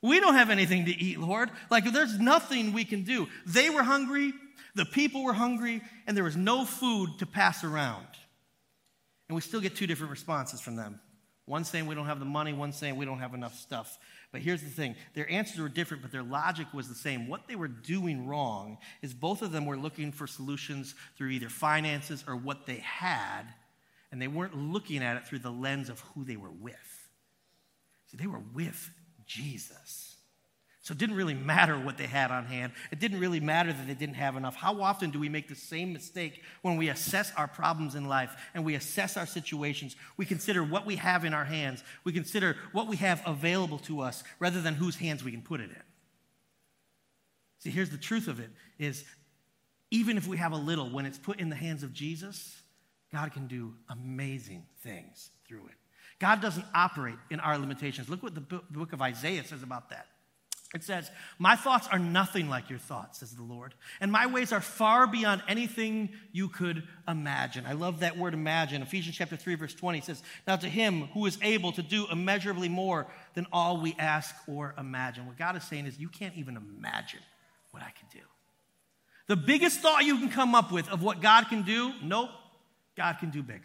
We 0.00 0.20
don't 0.20 0.34
have 0.34 0.50
anything 0.50 0.84
to 0.84 0.92
eat, 0.92 1.18
Lord. 1.18 1.50
Like, 1.70 1.84
there's 1.92 2.18
nothing 2.18 2.72
we 2.72 2.84
can 2.84 3.02
do. 3.02 3.28
They 3.46 3.68
were 3.68 3.82
hungry. 3.82 4.32
The 4.78 4.84
people 4.84 5.24
were 5.24 5.32
hungry 5.32 5.82
and 6.06 6.16
there 6.16 6.22
was 6.22 6.36
no 6.36 6.64
food 6.64 7.18
to 7.18 7.26
pass 7.26 7.64
around. 7.64 8.06
And 9.28 9.34
we 9.34 9.40
still 9.40 9.60
get 9.60 9.74
two 9.74 9.88
different 9.88 10.12
responses 10.12 10.60
from 10.60 10.76
them. 10.76 11.00
One 11.46 11.64
saying 11.64 11.86
we 11.86 11.96
don't 11.96 12.06
have 12.06 12.20
the 12.20 12.24
money, 12.24 12.52
one 12.52 12.72
saying 12.72 12.94
we 12.94 13.04
don't 13.04 13.18
have 13.18 13.34
enough 13.34 13.56
stuff. 13.56 13.98
But 14.30 14.40
here's 14.40 14.62
the 14.62 14.70
thing 14.70 14.94
their 15.14 15.28
answers 15.28 15.58
were 15.58 15.68
different, 15.68 16.02
but 16.04 16.12
their 16.12 16.22
logic 16.22 16.68
was 16.72 16.88
the 16.88 16.94
same. 16.94 17.26
What 17.26 17.48
they 17.48 17.56
were 17.56 17.66
doing 17.66 18.28
wrong 18.28 18.78
is 19.02 19.14
both 19.14 19.42
of 19.42 19.50
them 19.50 19.66
were 19.66 19.76
looking 19.76 20.12
for 20.12 20.28
solutions 20.28 20.94
through 21.16 21.30
either 21.30 21.48
finances 21.48 22.24
or 22.28 22.36
what 22.36 22.66
they 22.66 22.76
had, 22.76 23.42
and 24.12 24.22
they 24.22 24.28
weren't 24.28 24.56
looking 24.56 25.02
at 25.02 25.16
it 25.16 25.26
through 25.26 25.40
the 25.40 25.50
lens 25.50 25.88
of 25.88 25.98
who 26.00 26.22
they 26.22 26.36
were 26.36 26.52
with. 26.52 27.08
See, 28.06 28.16
they 28.16 28.28
were 28.28 28.42
with 28.54 28.90
Jesus. 29.26 30.07
So 30.88 30.92
it 30.92 30.98
didn't 30.98 31.16
really 31.16 31.34
matter 31.34 31.78
what 31.78 31.98
they 31.98 32.06
had 32.06 32.30
on 32.30 32.46
hand. 32.46 32.72
It 32.90 32.98
didn't 32.98 33.20
really 33.20 33.40
matter 33.40 33.70
that 33.74 33.86
they 33.86 33.92
didn't 33.92 34.14
have 34.14 34.36
enough. 34.36 34.56
How 34.56 34.80
often 34.80 35.10
do 35.10 35.18
we 35.18 35.28
make 35.28 35.46
the 35.46 35.54
same 35.54 35.92
mistake 35.92 36.42
when 36.62 36.78
we 36.78 36.88
assess 36.88 37.30
our 37.36 37.46
problems 37.46 37.94
in 37.94 38.06
life 38.06 38.34
and 38.54 38.64
we 38.64 38.74
assess 38.74 39.18
our 39.18 39.26
situations? 39.26 39.96
We 40.16 40.24
consider 40.24 40.64
what 40.64 40.86
we 40.86 40.96
have 40.96 41.26
in 41.26 41.34
our 41.34 41.44
hands, 41.44 41.84
we 42.04 42.12
consider 42.14 42.56
what 42.72 42.88
we 42.88 42.96
have 42.96 43.20
available 43.26 43.76
to 43.80 44.00
us 44.00 44.24
rather 44.38 44.62
than 44.62 44.76
whose 44.76 44.96
hands 44.96 45.22
we 45.22 45.30
can 45.30 45.42
put 45.42 45.60
it 45.60 45.68
in. 45.68 45.82
See, 47.58 47.68
here's 47.68 47.90
the 47.90 47.98
truth 47.98 48.26
of 48.26 48.40
it 48.40 48.48
is 48.78 49.04
even 49.90 50.16
if 50.16 50.26
we 50.26 50.38
have 50.38 50.52
a 50.52 50.56
little, 50.56 50.88
when 50.88 51.04
it's 51.04 51.18
put 51.18 51.38
in 51.38 51.50
the 51.50 51.56
hands 51.56 51.82
of 51.82 51.92
Jesus, 51.92 52.62
God 53.12 53.34
can 53.34 53.46
do 53.46 53.74
amazing 53.90 54.64
things 54.82 55.28
through 55.46 55.66
it. 55.66 55.74
God 56.18 56.40
doesn't 56.40 56.64
operate 56.74 57.18
in 57.28 57.40
our 57.40 57.58
limitations. 57.58 58.08
Look 58.08 58.22
what 58.22 58.34
the 58.34 58.40
book 58.40 58.94
of 58.94 59.02
Isaiah 59.02 59.44
says 59.44 59.62
about 59.62 59.90
that. 59.90 60.06
It 60.74 60.84
says, 60.84 61.10
My 61.38 61.56
thoughts 61.56 61.88
are 61.90 61.98
nothing 61.98 62.50
like 62.50 62.68
your 62.68 62.78
thoughts, 62.78 63.20
says 63.20 63.34
the 63.34 63.42
Lord, 63.42 63.74
and 64.00 64.12
my 64.12 64.26
ways 64.26 64.52
are 64.52 64.60
far 64.60 65.06
beyond 65.06 65.42
anything 65.48 66.10
you 66.32 66.48
could 66.48 66.82
imagine. 67.06 67.64
I 67.66 67.72
love 67.72 68.00
that 68.00 68.18
word 68.18 68.34
imagine. 68.34 68.82
Ephesians 68.82 69.16
chapter 69.16 69.36
3, 69.36 69.54
verse 69.54 69.74
20 69.74 70.02
says, 70.02 70.22
Now 70.46 70.56
to 70.56 70.68
him 70.68 71.08
who 71.14 71.24
is 71.24 71.38
able 71.40 71.72
to 71.72 71.82
do 71.82 72.06
immeasurably 72.10 72.68
more 72.68 73.06
than 73.34 73.46
all 73.50 73.80
we 73.80 73.96
ask 73.98 74.34
or 74.46 74.74
imagine. 74.76 75.26
What 75.26 75.38
God 75.38 75.56
is 75.56 75.64
saying 75.64 75.86
is, 75.86 75.98
You 75.98 76.08
can't 76.08 76.36
even 76.36 76.56
imagine 76.56 77.20
what 77.70 77.82
I 77.82 77.90
can 77.90 78.08
do. 78.12 78.26
The 79.26 79.36
biggest 79.36 79.80
thought 79.80 80.04
you 80.04 80.18
can 80.18 80.30
come 80.30 80.54
up 80.54 80.70
with 80.70 80.88
of 80.90 81.02
what 81.02 81.22
God 81.22 81.48
can 81.48 81.62
do, 81.62 81.92
nope, 82.02 82.30
God 82.94 83.14
can 83.20 83.30
do 83.30 83.42
bigger. 83.42 83.62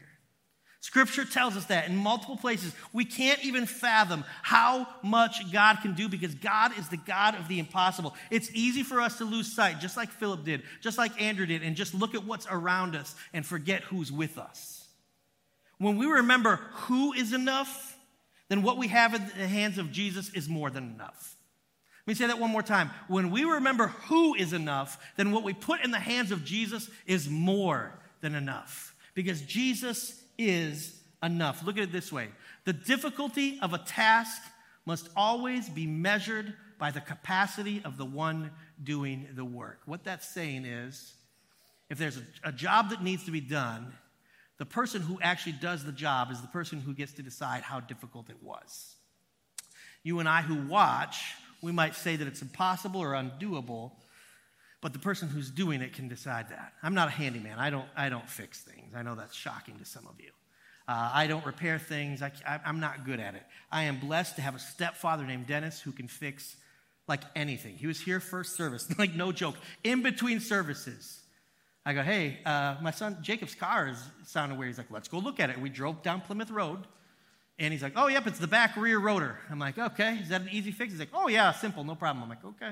Scripture 0.84 1.24
tells 1.24 1.56
us 1.56 1.64
that 1.68 1.88
in 1.88 1.96
multiple 1.96 2.36
places. 2.36 2.74
We 2.92 3.06
can't 3.06 3.42
even 3.46 3.66
fathom 3.66 4.26
how 4.42 4.86
much 5.02 5.50
God 5.50 5.78
can 5.82 5.94
do 5.94 6.10
because 6.10 6.36
God 6.36 6.78
is 6.78 6.90
the 6.90 6.98
God 6.98 7.36
of 7.36 7.48
the 7.48 7.58
impossible. 7.58 8.14
It's 8.30 8.52
easy 8.54 8.84
for 8.84 9.00
us 9.00 9.18
to 9.20 9.24
lose 9.24 9.50
sight, 9.50 9.80
just 9.80 9.96
like 9.96 10.10
Philip 10.10 10.44
did, 10.44 10.64
just 10.82 10.98
like 10.98 11.22
Andrew 11.22 11.46
did, 11.46 11.64
and 11.64 11.78
just 11.78 11.94
look 11.94 12.14
at 12.16 12.26
what's 12.26 12.48
around 12.52 12.98
us 12.98 13.16
and 13.32 13.46
forget 13.46 13.84
who's 13.84 14.12
with 14.12 14.38
us. 14.38 14.86
When 15.78 15.96
we 15.96 16.06
remember 16.06 16.58
who 16.74 17.14
is 17.14 17.32
enough, 17.32 17.98
then 18.50 18.62
what 18.62 18.76
we 18.76 18.90
have 18.90 19.14
in 19.14 19.26
the 19.26 19.48
hands 19.48 19.78
of 19.78 19.90
Jesus 19.90 20.32
is 20.34 20.50
more 20.50 20.70
than 20.70 20.84
enough. 20.84 21.38
Let 22.06 22.12
me 22.12 22.16
say 22.16 22.28
that 22.28 22.40
one 22.40 22.52
more 22.52 22.62
time. 22.62 22.92
When 23.08 23.32
we 23.32 23.46
remember 23.46 23.88
who 23.88 24.36
is 24.36 24.52
enough, 24.52 25.02
then 25.16 25.32
what 25.32 25.44
we 25.44 25.54
put 25.54 25.80
in 25.80 25.92
the 25.92 26.00
hands 26.00 26.34
of 26.34 26.44
Jesus 26.44 26.90
is 27.06 27.30
more 27.30 27.98
than 28.20 28.36
enough. 28.36 28.94
Because 29.14 29.42
Jesus 29.44 30.20
is 30.38 31.00
enough. 31.22 31.66
Look 31.66 31.78
at 31.78 31.84
it 31.84 31.92
this 31.92 32.12
way 32.12 32.30
the 32.66 32.74
difficulty 32.74 33.60
of 33.62 33.74
a 33.74 33.78
task 33.80 34.42
must 34.86 35.10
always 35.16 35.70
be 35.70 35.88
measured 35.88 36.54
by 36.78 36.92
the 36.92 37.02
capacity 37.02 37.82
of 37.86 37.98
the 37.98 38.06
one 38.06 38.52
doing 38.84 39.28
the 39.36 39.46
work. 39.46 39.82
What 39.86 40.04
that's 40.04 40.28
saying 40.28 40.66
is 40.66 41.14
if 41.90 41.98
there's 41.98 42.18
a, 42.18 42.50
a, 42.50 42.52
job 42.52 42.90
that 42.90 43.02
needs 43.02 43.24
to 43.26 43.32
be 43.32 43.40
done, 43.40 43.94
the 44.58 44.66
person 44.66 45.02
who 45.02 45.20
actually 45.22 45.54
does 45.54 45.86
the 45.86 45.92
job 45.92 46.32
is 46.32 46.42
the 46.42 46.48
person 46.48 46.80
who 46.80 46.94
gets 46.94 47.14
to 47.14 47.22
decide 47.22 47.62
how 47.62 47.80
difficult 47.80 48.30
it 48.30 48.42
was. 48.42 48.96
You 50.04 50.20
and 50.20 50.28
I 50.28 50.42
who 50.42 50.68
watch, 50.68 51.24
we 51.62 51.72
might 51.72 51.96
say 51.96 52.16
that 52.16 52.28
it's 52.28 52.42
impossible 52.42 53.02
or 53.02 53.12
undoable, 53.12 53.92
but 54.84 54.92
the 54.92 55.00
person 55.00 55.30
who's 55.30 55.50
doing 55.50 55.82
it 55.82 55.94
can 55.94 56.10
decide 56.10 56.50
that. 56.50 56.74
I'm 56.84 56.94
not 56.94 57.08
a 57.08 57.12
handyman. 57.12 57.58
I 57.58 57.70
don't, 57.70 57.88
I 57.96 58.10
don't 58.10 58.30
fix 58.30 58.62
things. 58.62 58.94
I 58.94 59.02
know 59.02 59.16
that's 59.16 59.34
shocking 59.34 59.80
to 59.80 59.86
some 59.86 60.06
of 60.08 60.20
you. 60.20 60.32
Uh, 60.90 61.10
I 61.14 61.28
don't 61.28 61.46
repair 61.46 61.80
things. 61.80 62.22
I, 62.22 62.32
am 62.66 62.82
not 62.82 63.06
good 63.06 63.22
at 63.22 63.34
it. 63.34 63.44
I 63.72 63.84
am 63.84 64.02
blessed 64.02 64.36
to 64.36 64.42
have 64.42 64.56
a 64.56 64.60
stepfather 64.60 65.24
named 65.24 65.48
Dennis 65.48 65.80
who 65.80 65.94
can 65.94 66.10
fix 66.10 66.58
like 67.08 67.22
anything. 67.34 67.78
He 67.78 67.88
was 67.88 68.02
here 68.02 68.20
first 68.20 68.58
service, 68.58 68.86
like 69.00 69.16
no 69.16 69.32
joke, 69.32 69.56
in 69.86 70.04
between 70.04 70.42
services. 70.42 71.22
I 71.86 71.94
go, 71.94 72.04
hey, 72.04 72.40
uh, 72.46 72.76
my 72.82 72.92
son 72.92 73.20
Jacob's 73.22 73.56
car 73.56 73.88
is 73.88 74.04
sounding 74.26 74.58
weird. 74.58 74.72
He's 74.72 74.78
like, 74.78 74.92
let's 74.92 75.08
go 75.08 75.20
look 75.20 75.40
at 75.40 75.50
it. 75.50 75.62
We 75.62 75.70
drove 75.70 76.04
down 76.04 76.20
Plymouth 76.20 76.52
Road, 76.52 76.80
and 77.58 77.72
he's 77.72 77.84
like, 77.84 77.94
oh, 77.96 78.08
yep, 78.08 78.28
it's 78.28 78.40
the 78.40 78.48
back 78.48 78.76
rear 78.76 79.00
rotor. 79.00 79.38
I'm 79.50 79.60
like, 79.60 79.78
okay, 79.78 80.18
is 80.22 80.28
that 80.28 80.42
an 80.42 80.50
easy 80.52 80.72
fix? 80.72 80.92
He's 80.92 81.00
like, 81.00 81.12
oh, 81.14 81.30
yeah, 81.30 81.54
simple, 81.54 81.86
no 81.86 81.96
problem. 81.96 82.24
I'm 82.24 82.30
like, 82.30 82.44
okay. 82.44 82.72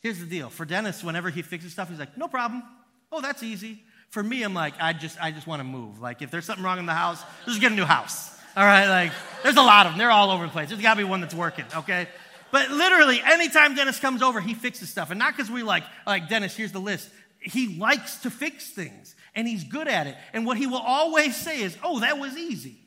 Here's 0.00 0.18
the 0.18 0.26
deal. 0.26 0.48
For 0.48 0.64
Dennis, 0.64 1.02
whenever 1.02 1.30
he 1.30 1.42
fixes 1.42 1.72
stuff, 1.72 1.88
he's 1.88 1.98
like, 1.98 2.16
no 2.16 2.28
problem. 2.28 2.62
Oh, 3.10 3.20
that's 3.20 3.42
easy. 3.42 3.82
For 4.10 4.22
me, 4.22 4.42
I'm 4.42 4.54
like, 4.54 4.74
I 4.80 4.92
just, 4.92 5.22
I 5.22 5.30
just 5.32 5.46
want 5.46 5.60
to 5.60 5.64
move. 5.64 6.00
Like, 6.00 6.22
if 6.22 6.30
there's 6.30 6.44
something 6.44 6.64
wrong 6.64 6.78
in 6.78 6.86
the 6.86 6.94
house, 6.94 7.22
just 7.46 7.60
get 7.60 7.72
a 7.72 7.74
new 7.74 7.84
house. 7.84 8.34
All 8.56 8.64
right, 8.64 8.88
like, 8.88 9.12
there's 9.42 9.56
a 9.56 9.62
lot 9.62 9.86
of 9.86 9.92
them. 9.92 9.98
They're 9.98 10.10
all 10.10 10.30
over 10.30 10.46
the 10.46 10.52
place. 10.52 10.68
There's 10.68 10.80
got 10.80 10.94
to 10.94 10.98
be 10.98 11.04
one 11.04 11.20
that's 11.20 11.34
working, 11.34 11.66
okay? 11.76 12.08
But 12.50 12.70
literally, 12.70 13.20
anytime 13.22 13.74
Dennis 13.74 14.00
comes 14.00 14.22
over, 14.22 14.40
he 14.40 14.54
fixes 14.54 14.88
stuff. 14.88 15.10
And 15.10 15.18
not 15.18 15.36
because 15.36 15.50
we 15.50 15.62
like, 15.62 15.84
like, 16.06 16.28
Dennis, 16.28 16.56
here's 16.56 16.72
the 16.72 16.80
list 16.80 17.10
he 17.40 17.78
likes 17.78 18.18
to 18.18 18.30
fix 18.30 18.70
things 18.70 19.14
and 19.34 19.46
he's 19.46 19.64
good 19.64 19.88
at 19.88 20.06
it. 20.06 20.16
And 20.32 20.44
what 20.44 20.56
he 20.56 20.66
will 20.66 20.78
always 20.78 21.36
say 21.36 21.62
is, 21.62 21.76
Oh, 21.82 22.00
that 22.00 22.18
was 22.18 22.36
easy. 22.36 22.78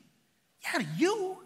Yeah, 0.64 0.82
you. 0.96 1.38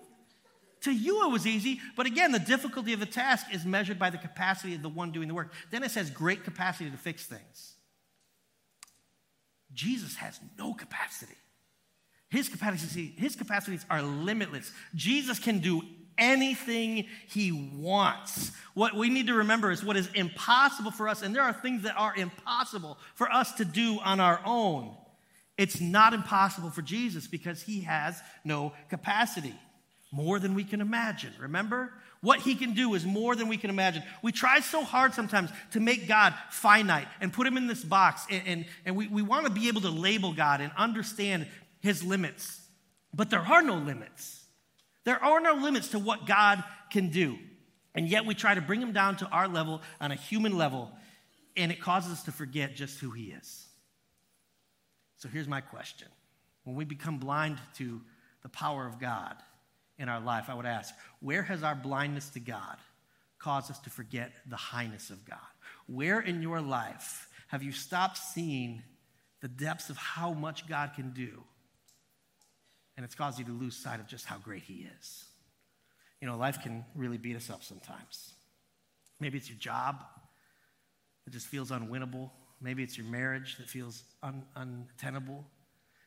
To 0.86 0.92
you, 0.92 1.26
it 1.26 1.32
was 1.32 1.48
easy. 1.48 1.80
But 1.96 2.06
again, 2.06 2.30
the 2.30 2.38
difficulty 2.38 2.92
of 2.92 3.00
the 3.00 3.06
task 3.06 3.46
is 3.52 3.64
measured 3.64 3.98
by 3.98 4.08
the 4.08 4.18
capacity 4.18 4.76
of 4.76 4.82
the 4.82 4.88
one 4.88 5.10
doing 5.10 5.26
the 5.26 5.34
work. 5.34 5.52
Dennis 5.72 5.96
has 5.96 6.10
great 6.10 6.44
capacity 6.44 6.88
to 6.92 6.96
fix 6.96 7.26
things. 7.26 7.74
Jesus 9.74 10.14
has 10.14 10.38
no 10.56 10.74
capacity. 10.74 11.34
His 12.28 12.48
capacity, 12.48 13.12
his 13.18 13.34
capacities 13.34 13.84
are 13.90 14.00
limitless. 14.00 14.70
Jesus 14.94 15.40
can 15.40 15.58
do 15.58 15.82
anything 16.16 17.06
he 17.26 17.50
wants. 17.50 18.52
What 18.74 18.94
we 18.94 19.10
need 19.10 19.26
to 19.26 19.34
remember 19.34 19.72
is 19.72 19.82
what 19.82 19.96
is 19.96 20.08
impossible 20.14 20.92
for 20.92 21.08
us, 21.08 21.22
and 21.22 21.34
there 21.34 21.42
are 21.42 21.52
things 21.52 21.82
that 21.82 21.96
are 21.96 22.14
impossible 22.14 22.96
for 23.16 23.28
us 23.32 23.54
to 23.54 23.64
do 23.64 23.98
on 24.04 24.20
our 24.20 24.40
own. 24.44 24.94
It's 25.58 25.80
not 25.80 26.14
impossible 26.14 26.70
for 26.70 26.82
Jesus 26.82 27.26
because 27.26 27.62
he 27.62 27.80
has 27.80 28.22
no 28.44 28.72
capacity, 28.88 29.54
more 30.10 30.38
than 30.38 30.54
we 30.54 30.64
can 30.64 30.80
imagine. 30.80 31.32
Remember? 31.38 31.92
What 32.20 32.40
he 32.40 32.54
can 32.54 32.72
do 32.72 32.94
is 32.94 33.04
more 33.04 33.36
than 33.36 33.48
we 33.48 33.56
can 33.56 33.70
imagine. 33.70 34.02
We 34.22 34.32
try 34.32 34.60
so 34.60 34.82
hard 34.82 35.14
sometimes 35.14 35.50
to 35.72 35.80
make 35.80 36.08
God 36.08 36.34
finite 36.50 37.08
and 37.20 37.32
put 37.32 37.46
him 37.46 37.56
in 37.56 37.66
this 37.66 37.84
box, 37.84 38.26
and, 38.30 38.42
and, 38.46 38.64
and 38.84 38.96
we, 38.96 39.06
we 39.08 39.22
want 39.22 39.46
to 39.46 39.52
be 39.52 39.68
able 39.68 39.82
to 39.82 39.90
label 39.90 40.32
God 40.32 40.60
and 40.60 40.72
understand 40.76 41.46
his 41.80 42.02
limits. 42.02 42.60
But 43.12 43.30
there 43.30 43.40
are 43.40 43.62
no 43.62 43.74
limits. 43.74 44.44
There 45.04 45.22
are 45.22 45.40
no 45.40 45.54
limits 45.54 45.88
to 45.88 45.98
what 45.98 46.26
God 46.26 46.62
can 46.90 47.10
do. 47.10 47.38
And 47.94 48.08
yet 48.08 48.26
we 48.26 48.34
try 48.34 48.54
to 48.54 48.60
bring 48.60 48.80
him 48.80 48.92
down 48.92 49.16
to 49.18 49.26
our 49.28 49.48
level 49.48 49.82
on 50.00 50.10
a 50.12 50.16
human 50.16 50.56
level, 50.56 50.90
and 51.56 51.72
it 51.72 51.80
causes 51.80 52.12
us 52.12 52.22
to 52.24 52.32
forget 52.32 52.74
just 52.74 52.98
who 53.00 53.10
he 53.10 53.26
is. 53.26 53.66
So 55.18 55.28
here's 55.28 55.48
my 55.48 55.60
question 55.60 56.08
When 56.64 56.76
we 56.76 56.84
become 56.84 57.18
blind 57.18 57.58
to 57.76 58.02
the 58.42 58.48
power 58.48 58.86
of 58.86 59.00
God 59.00 59.36
in 59.98 60.08
our 60.08 60.20
life, 60.20 60.46
I 60.48 60.54
would 60.54 60.66
ask, 60.66 60.94
where 61.20 61.42
has 61.42 61.62
our 61.62 61.74
blindness 61.74 62.30
to 62.30 62.40
God 62.40 62.76
caused 63.38 63.70
us 63.70 63.78
to 63.80 63.90
forget 63.90 64.32
the 64.48 64.56
highness 64.56 65.10
of 65.10 65.24
God? 65.24 65.38
Where 65.86 66.20
in 66.20 66.42
your 66.42 66.60
life 66.60 67.28
have 67.48 67.62
you 67.62 67.72
stopped 67.72 68.18
seeing 68.18 68.82
the 69.40 69.48
depths 69.48 69.90
of 69.90 69.96
how 69.96 70.32
much 70.32 70.66
God 70.66 70.92
can 70.94 71.10
do? 71.10 71.42
and 72.96 73.04
it's 73.04 73.14
caused 73.14 73.38
you 73.38 73.44
to 73.44 73.52
lose 73.52 73.76
sight 73.76 74.00
of 74.00 74.06
just 74.06 74.24
how 74.24 74.38
great 74.38 74.62
He 74.62 74.88
is. 74.98 75.24
You 76.20 76.26
know, 76.26 76.36
life 76.36 76.62
can 76.62 76.84
really 76.94 77.18
beat 77.18 77.36
us 77.36 77.50
up 77.50 77.62
sometimes. 77.62 78.32
Maybe 79.20 79.36
it's 79.38 79.48
your 79.48 79.58
job 79.58 80.02
that 81.24 81.30
just 81.30 81.46
feels 81.46 81.70
unwinnable. 81.70 82.30
Maybe 82.60 82.82
it's 82.82 82.96
your 82.96 83.06
marriage 83.06 83.58
that 83.58 83.68
feels 83.68 84.02
un- 84.22 84.44
untenable. 84.54 85.44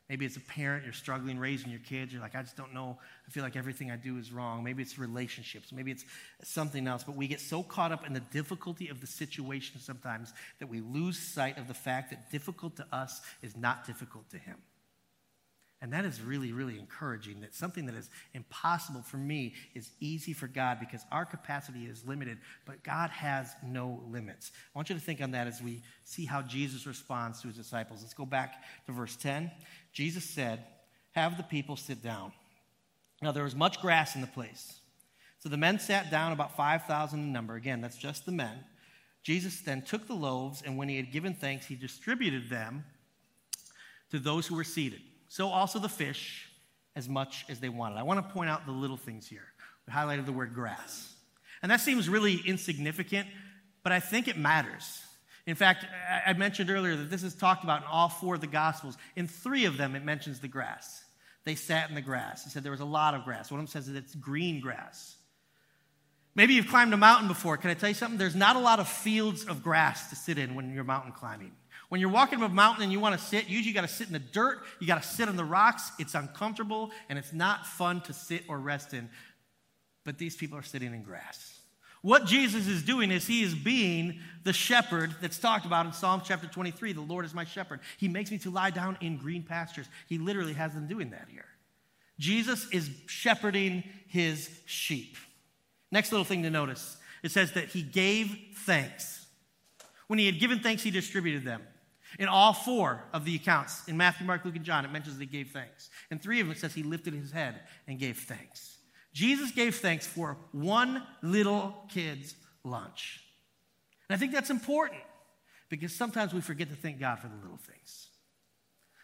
Maybe 0.09 0.25
it's 0.25 0.37
a 0.37 0.41
parent, 0.41 0.85
you're 0.85 0.93
struggling 0.93 1.37
raising 1.37 1.69
your 1.69 1.81
kids. 1.81 2.11
You're 2.11 2.21
like, 2.21 2.35
I 2.35 2.41
just 2.41 2.57
don't 2.57 2.73
know. 2.73 2.97
I 3.27 3.31
feel 3.31 3.43
like 3.43 3.55
everything 3.55 3.91
I 3.91 3.95
do 3.95 4.17
is 4.17 4.31
wrong. 4.31 4.63
Maybe 4.63 4.81
it's 4.81 4.97
relationships. 4.97 5.71
Maybe 5.71 5.91
it's 5.91 6.03
something 6.43 6.87
else. 6.87 7.03
But 7.03 7.15
we 7.15 7.27
get 7.27 7.39
so 7.39 7.61
caught 7.61 7.91
up 7.91 8.07
in 8.07 8.13
the 8.13 8.19
difficulty 8.19 8.87
of 8.87 9.01
the 9.01 9.07
situation 9.07 9.79
sometimes 9.79 10.33
that 10.57 10.67
we 10.67 10.81
lose 10.81 11.19
sight 11.19 11.59
of 11.59 11.67
the 11.67 11.75
fact 11.75 12.09
that 12.09 12.31
difficult 12.31 12.75
to 12.77 12.87
us 12.91 13.21
is 13.43 13.55
not 13.55 13.85
difficult 13.85 14.27
to 14.31 14.39
Him. 14.39 14.55
And 15.81 15.93
that 15.93 16.03
is 16.03 16.21
really, 16.21 16.51
really 16.51 16.77
encouraging 16.77 17.39
that 17.39 17.55
something 17.55 17.85
that 17.85 17.95
is 17.95 18.09
impossible 18.33 19.01
for 19.01 19.15
me 19.15 19.53
is 19.73 19.91
easy 20.01 20.33
for 20.33 20.47
God 20.47 20.77
because 20.77 21.05
our 21.09 21.25
capacity 21.25 21.85
is 21.85 22.05
limited, 22.05 22.37
but 22.65 22.83
God 22.83 23.09
has 23.11 23.53
no 23.63 24.03
limits. 24.09 24.51
I 24.75 24.77
want 24.77 24.89
you 24.89 24.95
to 24.95 25.01
think 25.01 25.21
on 25.21 25.31
that 25.31 25.47
as 25.47 25.61
we 25.61 25.81
see 26.03 26.25
how 26.25 26.41
Jesus 26.41 26.85
responds 26.85 27.41
to 27.41 27.47
his 27.47 27.55
disciples. 27.55 28.01
Let's 28.01 28.13
go 28.13 28.25
back 28.25 28.61
to 28.87 28.91
verse 28.91 29.15
10. 29.15 29.49
Jesus 29.93 30.25
said, 30.25 30.65
Have 31.11 31.37
the 31.37 31.43
people 31.43 31.77
sit 31.77 32.03
down. 32.03 32.33
Now, 33.21 33.31
there 33.31 33.43
was 33.43 33.55
much 33.55 33.81
grass 33.81 34.15
in 34.15 34.21
the 34.21 34.27
place. 34.27 34.81
So 35.39 35.47
the 35.47 35.57
men 35.57 35.79
sat 35.79 36.11
down, 36.11 36.33
about 36.33 36.57
5,000 36.57 37.19
in 37.19 37.31
number. 37.31 37.55
Again, 37.55 37.79
that's 37.79 37.97
just 37.97 38.25
the 38.25 38.33
men. 38.33 38.65
Jesus 39.23 39.61
then 39.61 39.81
took 39.81 40.07
the 40.07 40.13
loaves, 40.13 40.61
and 40.61 40.77
when 40.77 40.89
he 40.89 40.97
had 40.97 41.11
given 41.11 41.33
thanks, 41.33 41.67
he 41.67 41.75
distributed 41.75 42.49
them 42.49 42.83
to 44.11 44.19
those 44.19 44.47
who 44.47 44.55
were 44.55 44.63
seated 44.65 45.01
so 45.29 45.47
also 45.47 45.79
the 45.79 45.89
fish 45.89 46.49
as 46.95 47.07
much 47.07 47.45
as 47.47 47.59
they 47.59 47.69
wanted. 47.69 47.97
I 47.97 48.03
want 48.03 48.27
to 48.27 48.33
point 48.33 48.49
out 48.49 48.65
the 48.65 48.71
little 48.71 48.97
things 48.97 49.27
here. 49.27 49.45
We 49.87 49.93
highlighted 49.93 50.25
the 50.25 50.33
word 50.33 50.53
grass. 50.53 51.13
And 51.61 51.71
that 51.71 51.79
seems 51.81 52.09
really 52.09 52.41
insignificant, 52.45 53.27
but 53.83 53.91
I 53.91 53.99
think 53.99 54.27
it 54.27 54.37
matters. 54.37 55.01
In 55.45 55.55
fact, 55.55 55.85
I 56.25 56.33
mentioned 56.33 56.69
earlier 56.69 56.95
that 56.95 57.09
this 57.09 57.23
is 57.23 57.35
talked 57.35 57.63
about 57.63 57.81
in 57.81 57.87
all 57.87 58.09
four 58.09 58.35
of 58.35 58.41
the 58.41 58.47
Gospels. 58.47 58.97
In 59.15 59.27
three 59.27 59.65
of 59.65 59.77
them, 59.77 59.95
it 59.95 60.03
mentions 60.03 60.39
the 60.39 60.47
grass. 60.47 61.03
They 61.45 61.55
sat 61.55 61.89
in 61.89 61.95
the 61.95 62.01
grass. 62.01 62.43
He 62.43 62.49
said 62.49 62.63
there 62.63 62.71
was 62.71 62.81
a 62.81 62.85
lot 62.85 63.13
of 63.13 63.23
grass. 63.23 63.49
One 63.49 63.59
of 63.59 63.65
them 63.65 63.71
says 63.71 63.91
that 63.91 63.97
it's 63.97 64.13
green 64.15 64.59
grass. 64.59 65.15
Maybe 66.35 66.53
you've 66.53 66.67
climbed 66.67 66.93
a 66.93 66.97
mountain 66.97 67.27
before. 67.27 67.57
Can 67.57 67.69
I 67.69 67.73
tell 67.73 67.89
you 67.89 67.95
something? 67.95 68.17
There's 68.17 68.35
not 68.35 68.55
a 68.55 68.59
lot 68.59 68.79
of 68.79 68.87
fields 68.87 69.45
of 69.45 69.63
grass 69.63 70.09
to 70.09 70.15
sit 70.15 70.37
in 70.37 70.55
when 70.55 70.73
you're 70.73 70.83
mountain 70.83 71.11
climbing. 71.11 71.51
When 71.89 71.99
you're 71.99 72.11
walking 72.11 72.41
up 72.41 72.49
a 72.49 72.53
mountain 72.53 72.83
and 72.83 72.91
you 72.91 72.99
want 72.99 73.19
to 73.19 73.25
sit, 73.25 73.47
usually 73.47 73.69
you 73.69 73.73
got 73.73 73.81
to 73.81 73.87
sit 73.87 74.07
in 74.07 74.13
the 74.13 74.19
dirt, 74.19 74.59
you 74.79 74.87
got 74.87 75.01
to 75.01 75.07
sit 75.07 75.27
on 75.27 75.35
the 75.35 75.43
rocks. 75.43 75.91
It's 75.97 76.13
uncomfortable 76.13 76.91
and 77.09 77.17
it's 77.17 77.33
not 77.33 77.65
fun 77.65 78.01
to 78.01 78.13
sit 78.13 78.43
or 78.47 78.59
rest 78.59 78.93
in. 78.93 79.09
But 80.05 80.17
these 80.17 80.35
people 80.35 80.57
are 80.57 80.63
sitting 80.63 80.93
in 80.93 81.03
grass. 81.03 81.59
What 82.01 82.25
Jesus 82.25 82.67
is 82.67 82.83
doing 82.83 83.11
is 83.11 83.27
he 83.27 83.43
is 83.43 83.53
being 83.53 84.19
the 84.43 84.53
shepherd 84.53 85.15
that's 85.21 85.37
talked 85.37 85.65
about 85.65 85.85
in 85.85 85.91
Psalm 85.91 86.21
chapter 86.23 86.47
23. 86.47 86.93
The 86.93 87.01
Lord 87.01 87.25
is 87.25 87.33
my 87.33 87.43
shepherd. 87.43 87.81
He 87.97 88.07
makes 88.07 88.31
me 88.31 88.37
to 88.39 88.49
lie 88.49 88.69
down 88.69 88.97
in 89.01 89.17
green 89.17 89.43
pastures. 89.43 89.87
He 90.07 90.17
literally 90.17 90.53
has 90.53 90.73
them 90.73 90.87
doing 90.87 91.09
that 91.09 91.27
here. 91.29 91.45
Jesus 92.17 92.69
is 92.71 92.89
shepherding 93.07 93.83
his 94.07 94.49
sheep. 94.65 95.17
Next 95.91 96.11
little 96.11 96.25
thing 96.25 96.43
to 96.43 96.49
notice 96.49 96.97
it 97.21 97.31
says 97.31 97.53
that 97.53 97.69
he 97.69 97.81
gave 97.81 98.37
thanks. 98.65 99.25
When 100.07 100.19
he 100.19 100.25
had 100.25 100.39
given 100.39 100.59
thanks, 100.59 100.83
he 100.83 100.91
distributed 100.91 101.43
them. 101.43 101.61
In 102.19 102.27
all 102.27 102.51
four 102.51 103.01
of 103.13 103.23
the 103.23 103.33
accounts, 103.35 103.87
in 103.87 103.95
Matthew, 103.95 104.27
Mark, 104.27 104.43
Luke, 104.43 104.57
and 104.57 104.65
John, 104.65 104.83
it 104.83 104.91
mentions 104.91 105.17
that 105.17 105.23
he 105.23 105.29
gave 105.37 105.51
thanks. 105.51 105.89
In 106.11 106.19
three 106.19 106.41
of 106.41 106.47
them, 106.47 106.55
it 106.55 106.59
says 106.59 106.73
he 106.73 106.83
lifted 106.83 107.13
his 107.13 107.31
head 107.31 107.61
and 107.87 107.97
gave 107.97 108.17
thanks. 108.17 108.77
Jesus 109.13 109.51
gave 109.51 109.75
thanks 109.77 110.05
for 110.05 110.37
one 110.51 111.01
little 111.21 111.73
kid's 111.89 112.35
lunch. 112.65 113.23
And 114.09 114.15
I 114.15 114.19
think 114.19 114.33
that's 114.33 114.49
important 114.49 115.01
because 115.69 115.95
sometimes 115.95 116.33
we 116.33 116.41
forget 116.41 116.69
to 116.69 116.75
thank 116.75 116.99
God 116.99 117.19
for 117.19 117.29
the 117.29 117.35
little 117.41 117.57
things. 117.57 118.09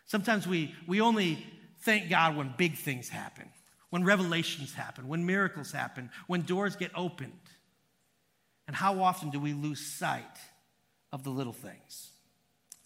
Sometimes 0.06 0.46
we, 0.46 0.76
we 0.86 1.00
only 1.00 1.46
thank 1.84 2.10
God 2.10 2.36
when 2.36 2.54
big 2.58 2.76
things 2.76 3.08
happen, 3.08 3.50
when 3.92 4.04
revelations 4.04 4.74
happen, 4.74 5.08
when 5.08 5.26
miracles 5.26 5.72
happen, 5.72 6.10
when 6.28 6.42
doors 6.42 6.76
get 6.76 6.92
opened. 6.94 7.32
And 8.68 8.76
how 8.76 9.02
often 9.02 9.30
do 9.30 9.40
we 9.40 9.54
lose 9.54 9.80
sight 9.80 10.38
of 11.14 11.24
the 11.24 11.30
little 11.30 11.54
things? 11.54 12.12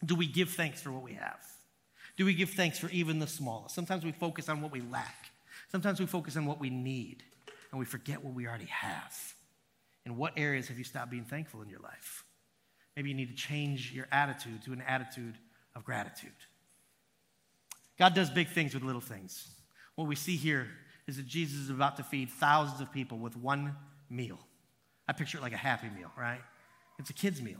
Do 0.05 0.15
we 0.15 0.27
give 0.27 0.49
thanks 0.49 0.81
for 0.81 0.91
what 0.91 1.03
we 1.03 1.13
have? 1.13 1.39
Do 2.17 2.25
we 2.25 2.33
give 2.33 2.49
thanks 2.49 2.79
for 2.79 2.89
even 2.89 3.19
the 3.19 3.27
smallest? 3.27 3.75
Sometimes 3.75 4.03
we 4.03 4.11
focus 4.11 4.49
on 4.49 4.61
what 4.61 4.71
we 4.71 4.81
lack. 4.81 5.31
Sometimes 5.71 5.99
we 5.99 6.05
focus 6.05 6.35
on 6.35 6.45
what 6.45 6.59
we 6.59 6.69
need, 6.69 7.23
and 7.71 7.79
we 7.79 7.85
forget 7.85 8.23
what 8.23 8.33
we 8.33 8.47
already 8.47 8.65
have. 8.65 9.15
In 10.05 10.17
what 10.17 10.33
areas 10.37 10.67
have 10.69 10.77
you 10.77 10.83
stopped 10.83 11.11
being 11.11 11.25
thankful 11.25 11.61
in 11.61 11.69
your 11.69 11.79
life? 11.79 12.23
Maybe 12.95 13.09
you 13.09 13.15
need 13.15 13.29
to 13.29 13.35
change 13.35 13.93
your 13.93 14.07
attitude 14.11 14.63
to 14.63 14.73
an 14.73 14.81
attitude 14.81 15.35
of 15.75 15.85
gratitude. 15.85 16.31
God 17.97 18.13
does 18.15 18.29
big 18.29 18.49
things 18.49 18.73
with 18.73 18.83
little 18.83 19.01
things. 19.01 19.47
What 19.95 20.07
we 20.07 20.15
see 20.15 20.35
here 20.35 20.67
is 21.07 21.17
that 21.17 21.27
Jesus 21.27 21.59
is 21.59 21.69
about 21.69 21.97
to 21.97 22.03
feed 22.03 22.29
thousands 22.29 22.81
of 22.81 22.91
people 22.91 23.17
with 23.17 23.35
one 23.35 23.75
meal. 24.09 24.39
I 25.07 25.13
picture 25.13 25.37
it 25.37 25.41
like 25.41 25.53
a 25.53 25.57
happy 25.57 25.89
meal, 25.89 26.11
right? 26.17 26.41
It's 26.97 27.09
a 27.09 27.13
kid's 27.13 27.41
meal. 27.41 27.59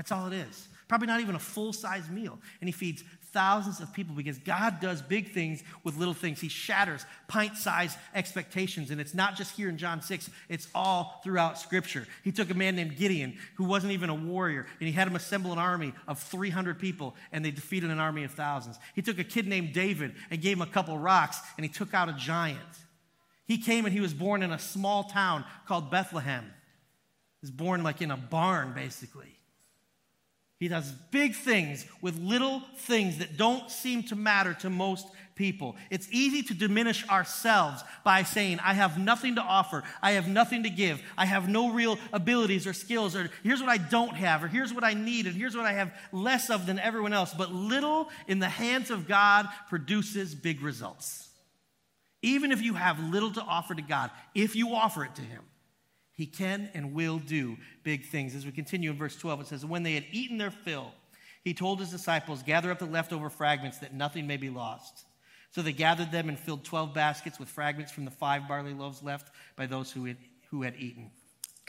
That's 0.00 0.12
all 0.12 0.28
it 0.28 0.32
is. 0.32 0.66
Probably 0.88 1.08
not 1.08 1.20
even 1.20 1.34
a 1.34 1.38
full 1.38 1.74
size 1.74 2.08
meal. 2.08 2.38
And 2.62 2.66
he 2.66 2.72
feeds 2.72 3.04
thousands 3.34 3.80
of 3.80 3.92
people 3.92 4.16
because 4.16 4.38
God 4.38 4.80
does 4.80 5.02
big 5.02 5.34
things 5.34 5.62
with 5.84 5.98
little 5.98 6.14
things. 6.14 6.40
He 6.40 6.48
shatters 6.48 7.04
pint 7.28 7.58
sized 7.58 7.98
expectations. 8.14 8.90
And 8.90 8.98
it's 8.98 9.12
not 9.12 9.36
just 9.36 9.54
here 9.54 9.68
in 9.68 9.76
John 9.76 10.00
6, 10.00 10.30
it's 10.48 10.68
all 10.74 11.20
throughout 11.22 11.58
Scripture. 11.58 12.06
He 12.24 12.32
took 12.32 12.48
a 12.48 12.54
man 12.54 12.76
named 12.76 12.96
Gideon, 12.96 13.36
who 13.56 13.64
wasn't 13.64 13.92
even 13.92 14.08
a 14.08 14.14
warrior, 14.14 14.64
and 14.80 14.88
he 14.88 14.94
had 14.94 15.06
him 15.06 15.16
assemble 15.16 15.52
an 15.52 15.58
army 15.58 15.92
of 16.08 16.18
300 16.18 16.78
people, 16.78 17.14
and 17.30 17.44
they 17.44 17.50
defeated 17.50 17.90
an 17.90 18.00
army 18.00 18.24
of 18.24 18.30
thousands. 18.30 18.78
He 18.94 19.02
took 19.02 19.18
a 19.18 19.24
kid 19.24 19.46
named 19.46 19.74
David 19.74 20.14
and 20.30 20.40
gave 20.40 20.56
him 20.56 20.62
a 20.62 20.66
couple 20.66 20.96
rocks, 20.96 21.42
and 21.58 21.66
he 21.66 21.70
took 21.70 21.92
out 21.92 22.08
a 22.08 22.14
giant. 22.14 22.58
He 23.46 23.58
came 23.58 23.84
and 23.84 23.92
he 23.92 24.00
was 24.00 24.14
born 24.14 24.42
in 24.42 24.50
a 24.50 24.58
small 24.58 25.04
town 25.04 25.44
called 25.66 25.90
Bethlehem. 25.90 26.44
He 26.44 27.42
was 27.42 27.50
born 27.50 27.82
like 27.82 28.00
in 28.00 28.10
a 28.10 28.16
barn, 28.16 28.72
basically. 28.72 29.39
He 30.60 30.68
does 30.68 30.92
big 31.10 31.34
things 31.34 31.86
with 32.02 32.18
little 32.18 32.60
things 32.76 33.18
that 33.18 33.38
don't 33.38 33.70
seem 33.70 34.02
to 34.04 34.14
matter 34.14 34.52
to 34.60 34.68
most 34.68 35.06
people. 35.34 35.74
It's 35.88 36.06
easy 36.10 36.42
to 36.42 36.54
diminish 36.54 37.08
ourselves 37.08 37.82
by 38.04 38.24
saying, 38.24 38.60
I 38.62 38.74
have 38.74 38.98
nothing 38.98 39.36
to 39.36 39.40
offer. 39.40 39.82
I 40.02 40.12
have 40.12 40.28
nothing 40.28 40.64
to 40.64 40.70
give. 40.70 41.00
I 41.16 41.24
have 41.24 41.48
no 41.48 41.72
real 41.72 41.98
abilities 42.12 42.66
or 42.66 42.74
skills, 42.74 43.16
or 43.16 43.30
here's 43.42 43.62
what 43.62 43.70
I 43.70 43.78
don't 43.78 44.14
have, 44.14 44.44
or 44.44 44.48
here's 44.48 44.74
what 44.74 44.84
I 44.84 44.92
need, 44.92 45.26
and 45.26 45.34
here's 45.34 45.56
what 45.56 45.64
I 45.64 45.72
have 45.72 45.94
less 46.12 46.50
of 46.50 46.66
than 46.66 46.78
everyone 46.78 47.14
else. 47.14 47.32
But 47.32 47.50
little 47.54 48.10
in 48.28 48.38
the 48.38 48.48
hands 48.48 48.90
of 48.90 49.08
God 49.08 49.48
produces 49.70 50.34
big 50.34 50.60
results. 50.60 51.26
Even 52.20 52.52
if 52.52 52.60
you 52.60 52.74
have 52.74 53.00
little 53.00 53.32
to 53.32 53.40
offer 53.40 53.74
to 53.74 53.80
God, 53.80 54.10
if 54.34 54.54
you 54.54 54.74
offer 54.74 55.06
it 55.06 55.14
to 55.14 55.22
Him, 55.22 55.42
he 56.20 56.26
can 56.26 56.68
and 56.74 56.92
will 56.92 57.18
do 57.18 57.56
big 57.82 58.04
things. 58.04 58.34
As 58.34 58.44
we 58.44 58.52
continue 58.52 58.90
in 58.90 58.98
verse 58.98 59.16
12, 59.16 59.40
it 59.40 59.46
says, 59.46 59.64
When 59.64 59.82
they 59.82 59.94
had 59.94 60.04
eaten 60.12 60.36
their 60.36 60.50
fill, 60.50 60.92
he 61.42 61.54
told 61.54 61.80
his 61.80 61.88
disciples, 61.88 62.42
Gather 62.42 62.70
up 62.70 62.78
the 62.78 62.84
leftover 62.84 63.30
fragments 63.30 63.78
that 63.78 63.94
nothing 63.94 64.26
may 64.26 64.36
be 64.36 64.50
lost. 64.50 65.06
So 65.50 65.62
they 65.62 65.72
gathered 65.72 66.12
them 66.12 66.28
and 66.28 66.38
filled 66.38 66.62
12 66.62 66.92
baskets 66.92 67.38
with 67.38 67.48
fragments 67.48 67.90
from 67.90 68.04
the 68.04 68.10
five 68.10 68.46
barley 68.46 68.74
loaves 68.74 69.02
left 69.02 69.34
by 69.56 69.64
those 69.64 69.90
who 69.90 70.04
had, 70.04 70.18
who 70.50 70.60
had 70.60 70.74
eaten. 70.78 71.10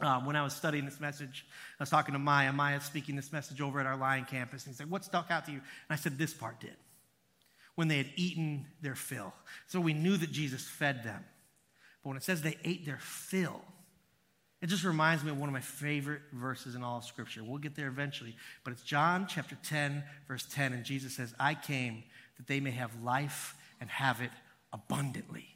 Um, 0.02 0.26
when 0.26 0.36
I 0.36 0.44
was 0.44 0.54
studying 0.54 0.84
this 0.84 1.00
message, 1.00 1.46
I 1.80 1.84
was 1.84 1.90
talking 1.90 2.12
to 2.12 2.20
Maya. 2.20 2.52
Maya 2.52 2.82
speaking 2.82 3.16
this 3.16 3.32
message 3.32 3.62
over 3.62 3.80
at 3.80 3.86
our 3.86 3.96
Lion 3.96 4.26
campus. 4.26 4.66
And 4.66 4.76
he 4.76 4.78
said, 4.78 4.90
What 4.92 5.06
stuck 5.06 5.32
out 5.32 5.46
to 5.46 5.52
you? 5.54 5.60
And 5.60 5.92
I 5.92 5.96
said, 5.96 6.18
This 6.18 6.34
part 6.34 6.60
did. 6.60 6.76
When 7.76 7.88
they 7.88 8.00
had 8.00 8.10
eaten 8.18 8.66
their 8.82 8.96
fill. 8.96 9.34
So 9.68 9.80
we 9.80 9.94
knew 9.94 10.18
that 10.18 10.34
Jesus 10.34 10.68
fed 10.68 11.06
them. 11.06 11.24
But 12.04 12.10
when 12.10 12.18
it 12.18 12.24
says 12.24 12.42
they 12.42 12.58
ate 12.66 12.86
their 12.86 13.00
fill, 13.00 13.62
it 14.62 14.68
just 14.68 14.84
reminds 14.84 15.24
me 15.24 15.32
of 15.32 15.40
one 15.40 15.50
of 15.50 15.54
my 15.54 15.60
favorite 15.60 16.22
verses 16.32 16.76
in 16.76 16.84
all 16.84 16.98
of 16.98 17.04
Scripture. 17.04 17.44
We'll 17.44 17.58
get 17.58 17.76
there 17.76 17.88
eventually, 17.88 18.36
but 18.64 18.72
it's 18.72 18.84
John 18.84 19.26
chapter 19.28 19.58
10, 19.64 20.04
verse 20.28 20.46
10, 20.52 20.74
and 20.74 20.84
Jesus 20.84 21.16
says, 21.16 21.34
I 21.40 21.56
came 21.56 22.04
that 22.38 22.48
they 22.48 22.60
may 22.60 22.72
have 22.72 23.02
life 23.02 23.56
and 23.80 23.90
have 23.90 24.22
it 24.22 24.32
abundantly. 24.72 25.48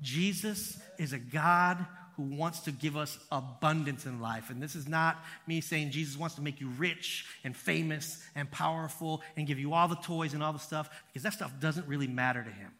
Jesus 0.00 0.80
is 0.98 1.12
a 1.12 1.18
God 1.18 1.84
who 2.16 2.24
wants 2.24 2.60
to 2.60 2.70
give 2.72 2.96
us 2.96 3.18
abundance 3.30 4.04
in 4.04 4.20
life. 4.20 4.50
And 4.50 4.62
this 4.62 4.76
is 4.76 4.86
not 4.86 5.24
me 5.46 5.60
saying 5.60 5.90
Jesus 5.90 6.16
wants 6.16 6.34
to 6.36 6.42
make 6.42 6.60
you 6.60 6.68
rich 6.78 7.24
and 7.42 7.56
famous 7.56 8.22
and 8.34 8.50
powerful 8.50 9.22
and 9.36 9.46
give 9.46 9.58
you 9.58 9.72
all 9.72 9.88
the 9.88 9.96
toys 9.96 10.34
and 10.34 10.42
all 10.42 10.52
the 10.52 10.58
stuff, 10.58 10.90
because 11.08 11.22
that 11.22 11.32
stuff 11.32 11.52
doesn't 11.58 11.88
really 11.88 12.06
matter 12.06 12.42
to 12.42 12.50
him. 12.50 12.70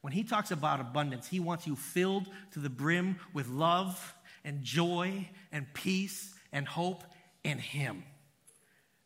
When 0.00 0.12
he 0.12 0.22
talks 0.22 0.50
about 0.50 0.80
abundance, 0.80 1.26
he 1.26 1.40
wants 1.40 1.66
you 1.66 1.74
filled 1.74 2.28
to 2.52 2.60
the 2.60 2.70
brim 2.70 3.16
with 3.32 3.48
love 3.48 4.14
and 4.44 4.62
joy 4.62 5.28
and 5.52 5.66
peace 5.74 6.34
and 6.52 6.66
hope 6.66 7.04
in 7.44 7.58
Him. 7.58 8.04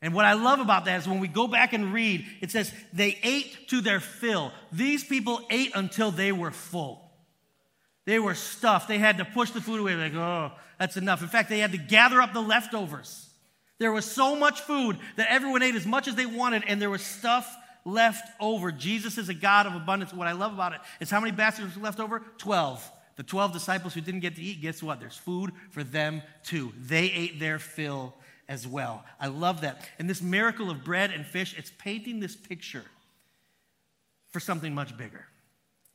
And 0.00 0.14
what 0.14 0.24
I 0.24 0.32
love 0.32 0.58
about 0.58 0.86
that 0.86 1.00
is 1.00 1.06
when 1.08 1.20
we 1.20 1.28
go 1.28 1.46
back 1.46 1.72
and 1.72 1.92
read, 1.92 2.26
it 2.40 2.50
says, 2.50 2.72
they 2.92 3.18
ate 3.22 3.68
to 3.68 3.80
their 3.80 4.00
fill. 4.00 4.52
These 4.72 5.04
people 5.04 5.40
ate 5.48 5.72
until 5.76 6.10
they 6.10 6.32
were 6.32 6.50
full. 6.50 7.10
They 8.04 8.18
were 8.18 8.34
stuffed. 8.34 8.88
They 8.88 8.98
had 8.98 9.18
to 9.18 9.24
push 9.24 9.50
the 9.50 9.60
food 9.60 9.78
away, 9.78 9.94
like, 9.94 10.14
oh, 10.14 10.50
that's 10.78 10.96
enough. 10.96 11.22
In 11.22 11.28
fact, 11.28 11.48
they 11.48 11.60
had 11.60 11.70
to 11.70 11.78
gather 11.78 12.20
up 12.20 12.32
the 12.32 12.42
leftovers. 12.42 13.28
There 13.78 13.92
was 13.92 14.04
so 14.04 14.34
much 14.34 14.60
food 14.62 14.98
that 15.16 15.28
everyone 15.30 15.62
ate 15.62 15.76
as 15.76 15.86
much 15.86 16.08
as 16.08 16.16
they 16.16 16.26
wanted, 16.26 16.64
and 16.66 16.82
there 16.82 16.90
was 16.90 17.02
stuff 17.02 17.48
left 17.84 18.24
over. 18.40 18.72
Jesus 18.72 19.18
is 19.18 19.28
a 19.28 19.34
God 19.34 19.66
of 19.66 19.74
abundance. 19.74 20.12
What 20.12 20.26
I 20.26 20.32
love 20.32 20.52
about 20.52 20.72
it 20.72 20.80
is 20.98 21.10
how 21.10 21.20
many 21.20 21.30
baskets 21.32 21.76
were 21.76 21.82
left 21.82 22.00
over? 22.00 22.22
Twelve. 22.38 22.88
The 23.16 23.22
12 23.22 23.52
disciples 23.52 23.94
who 23.94 24.00
didn't 24.00 24.20
get 24.20 24.36
to 24.36 24.42
eat, 24.42 24.62
guess 24.62 24.82
what? 24.82 25.00
There's 25.00 25.16
food 25.16 25.52
for 25.70 25.84
them 25.84 26.22
too. 26.44 26.72
They 26.78 27.10
ate 27.10 27.38
their 27.38 27.58
fill 27.58 28.14
as 28.48 28.66
well. 28.66 29.04
I 29.20 29.28
love 29.28 29.60
that. 29.62 29.82
And 29.98 30.08
this 30.08 30.22
miracle 30.22 30.70
of 30.70 30.84
bread 30.84 31.10
and 31.10 31.26
fish, 31.26 31.54
it's 31.56 31.70
painting 31.78 32.20
this 32.20 32.36
picture 32.36 32.84
for 34.30 34.40
something 34.40 34.74
much 34.74 34.96
bigger. 34.96 35.26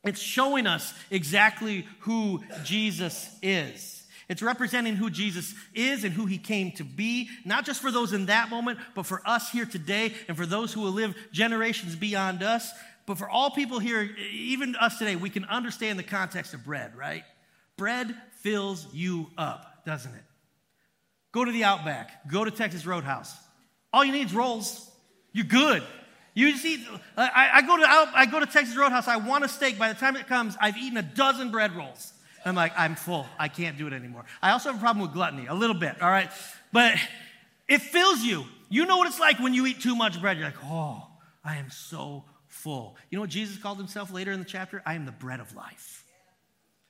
It's 0.04 0.20
showing 0.20 0.66
us 0.66 0.94
exactly 1.10 1.86
who 2.00 2.42
Jesus 2.64 3.28
is. 3.42 3.98
It's 4.28 4.42
representing 4.42 4.94
who 4.94 5.08
Jesus 5.08 5.54
is 5.74 6.04
and 6.04 6.12
who 6.12 6.26
he 6.26 6.36
came 6.36 6.72
to 6.72 6.84
be, 6.84 7.30
not 7.46 7.64
just 7.64 7.80
for 7.80 7.90
those 7.90 8.12
in 8.12 8.26
that 8.26 8.50
moment, 8.50 8.78
but 8.94 9.06
for 9.06 9.22
us 9.26 9.50
here 9.50 9.64
today 9.64 10.12
and 10.28 10.36
for 10.36 10.44
those 10.44 10.72
who 10.72 10.82
will 10.82 10.92
live 10.92 11.16
generations 11.32 11.96
beyond 11.96 12.42
us. 12.42 12.70
But 13.08 13.16
for 13.16 13.28
all 13.28 13.50
people 13.50 13.78
here, 13.78 14.14
even 14.30 14.76
us 14.76 14.98
today, 14.98 15.16
we 15.16 15.30
can 15.30 15.46
understand 15.46 15.98
the 15.98 16.02
context 16.02 16.52
of 16.52 16.62
bread, 16.62 16.94
right? 16.94 17.24
Bread 17.78 18.14
fills 18.42 18.86
you 18.92 19.30
up, 19.38 19.82
doesn't 19.86 20.14
it? 20.14 20.22
Go 21.32 21.42
to 21.42 21.50
the 21.50 21.64
Outback, 21.64 22.30
go 22.30 22.44
to 22.44 22.50
Texas 22.50 22.84
Roadhouse. 22.84 23.34
All 23.94 24.04
you 24.04 24.12
need 24.12 24.26
is 24.26 24.34
rolls. 24.34 24.90
You're 25.32 25.46
good. 25.46 25.82
You 26.34 26.54
see, 26.58 26.86
uh, 27.16 27.28
I, 27.34 27.50
I, 27.54 27.62
go 27.62 27.78
to 27.78 27.84
I 27.86 28.26
go 28.26 28.40
to 28.40 28.46
Texas 28.46 28.76
Roadhouse. 28.76 29.08
I 29.08 29.16
want 29.16 29.42
a 29.42 29.48
steak. 29.48 29.78
By 29.78 29.90
the 29.90 29.98
time 29.98 30.14
it 30.14 30.26
comes, 30.26 30.54
I've 30.60 30.76
eaten 30.76 30.98
a 30.98 31.02
dozen 31.02 31.50
bread 31.50 31.74
rolls. 31.74 32.12
I'm 32.44 32.54
like, 32.54 32.72
I'm 32.76 32.94
full. 32.94 33.26
I 33.38 33.48
can't 33.48 33.78
do 33.78 33.86
it 33.86 33.94
anymore. 33.94 34.26
I 34.42 34.50
also 34.50 34.68
have 34.70 34.78
a 34.78 34.82
problem 34.82 35.02
with 35.02 35.14
gluttony, 35.14 35.46
a 35.46 35.54
little 35.54 35.74
bit. 35.74 36.02
All 36.02 36.10
right, 36.10 36.30
but 36.74 36.94
it 37.68 37.80
fills 37.80 38.20
you. 38.20 38.44
You 38.68 38.84
know 38.84 38.98
what 38.98 39.08
it's 39.08 39.18
like 39.18 39.38
when 39.38 39.54
you 39.54 39.64
eat 39.64 39.80
too 39.80 39.96
much 39.96 40.20
bread. 40.20 40.36
You're 40.36 40.48
like, 40.48 40.62
oh, 40.64 41.06
I 41.42 41.56
am 41.56 41.70
so 41.70 42.24
full. 42.58 42.96
You 43.10 43.16
know 43.16 43.22
what 43.22 43.30
Jesus 43.30 43.56
called 43.56 43.78
himself 43.78 44.12
later 44.12 44.32
in 44.32 44.40
the 44.40 44.44
chapter? 44.44 44.82
I 44.84 44.94
am 44.94 45.06
the 45.06 45.12
bread 45.12 45.40
of 45.40 45.54
life. 45.54 46.04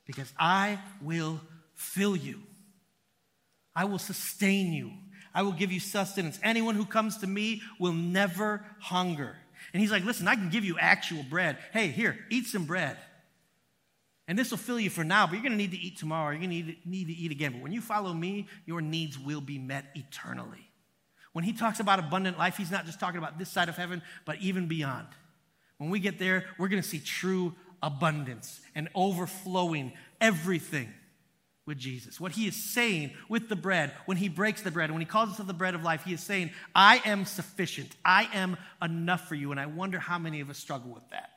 Because 0.07 0.33
I 0.39 0.79
will 1.03 1.41
fill 1.75 2.17
you, 2.17 2.41
I 3.77 3.85
will 3.85 3.99
sustain 3.99 4.73
you, 4.73 4.93
I 5.35 5.43
will 5.43 5.53
give 5.53 5.71
you 5.71 5.81
sustenance. 5.81 6.41
Anyone 6.43 6.75
who 6.75 6.87
comes 6.87 7.19
to 7.19 7.27
me 7.27 7.63
will 7.79 7.93
never 7.93 8.65
hunger. 8.81 9.37
And 9.73 9.81
he's 9.81 9.91
like, 9.91 10.05
listen, 10.05 10.27
I 10.27 10.35
can 10.35 10.49
give 10.49 10.65
you 10.65 10.79
actual 10.79 11.23
bread. 11.23 11.59
Hey, 11.73 11.89
here, 11.89 12.19
eat 12.31 12.47
some 12.47 12.65
bread. 12.65 12.97
And 14.27 14.39
this 14.39 14.51
will 14.51 14.59
fill 14.59 14.81
you 14.81 14.91
for 14.91 15.05
now, 15.05 15.27
but 15.27 15.35
you're 15.35 15.43
going 15.43 15.53
to 15.53 15.59
need 15.59 15.73
to 15.73 15.79
eat 15.79 15.99
tomorrow. 15.99 16.31
You're 16.31 16.41
going 16.41 16.51
to 16.51 16.57
need, 16.57 16.87
need 16.87 17.07
to 17.07 17.13
eat 17.13 17.31
again. 17.31 17.53
But 17.53 17.63
when 17.63 17.73
you 17.73 17.81
follow 17.81 18.13
me, 18.13 18.47
your 18.67 18.81
needs 18.81 19.19
will 19.19 19.41
be 19.41 19.59
met 19.59 19.87
eternally. 19.95 20.71
When 21.33 21.45
he 21.45 21.53
talks 21.53 21.81
about 21.81 21.99
abundant 21.99 22.39
life, 22.39 22.57
he's 22.57 22.71
not 22.71 22.87
just 22.87 22.99
talking 22.99 23.19
about 23.19 23.39
this 23.39 23.49
side 23.49 23.69
of 23.69 23.77
heaven, 23.77 24.03
but 24.25 24.39
even 24.41 24.67
beyond. 24.67 25.07
When 25.79 25.91
we 25.91 26.01
get 26.01 26.19
there, 26.19 26.45
we're 26.59 26.69
going 26.69 26.83
to 26.83 26.89
see 26.89 26.99
true 26.99 27.55
abundance 27.83 28.61
and 28.75 28.89
overflowing 28.95 29.93
everything 30.21 30.89
with 31.67 31.79
Jesus. 31.79 32.19
What 32.19 32.33
he 32.33 32.49
is 32.49 32.57
saying 32.57 33.13
with 33.29 33.49
the 33.49 33.55
bread, 33.55 33.93
when 34.07 34.17
he 34.17 34.29
breaks 34.29 34.63
the 34.63 34.71
bread, 34.71 34.91
when 34.91 35.01
he 35.01 35.07
calls 35.07 35.39
us 35.39 35.47
the 35.47 35.53
bread 35.53 35.75
of 35.75 35.83
life, 35.83 36.03
he 36.03 36.15
is 36.15 36.21
saying, 36.21 36.51
I 36.75 37.01
am 37.05 37.25
sufficient. 37.25 37.95
I 38.05 38.29
am 38.33 38.57
enough 38.83 39.29
for 39.29 39.35
you. 39.35 39.51
And 39.53 39.61
I 39.61 39.67
wonder 39.67 39.99
how 39.99 40.19
many 40.19 40.41
of 40.41 40.51
us 40.51 40.59
struggle 40.59 40.91
with 40.91 41.09
that. 41.11 41.31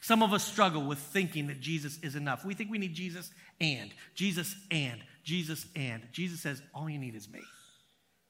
Some 0.00 0.22
of 0.22 0.32
us 0.32 0.44
struggle 0.44 0.82
with 0.86 0.98
thinking 0.98 1.48
that 1.48 1.60
Jesus 1.60 1.98
is 2.02 2.16
enough. 2.16 2.44
We 2.44 2.54
think 2.54 2.70
we 2.70 2.78
need 2.78 2.94
Jesus 2.94 3.30
and, 3.60 3.90
Jesus 4.14 4.56
and, 4.70 5.00
Jesus 5.24 5.66
and. 5.76 6.02
Jesus 6.12 6.40
says, 6.40 6.62
All 6.74 6.88
you 6.88 6.98
need 6.98 7.14
is 7.14 7.28
me. 7.30 7.40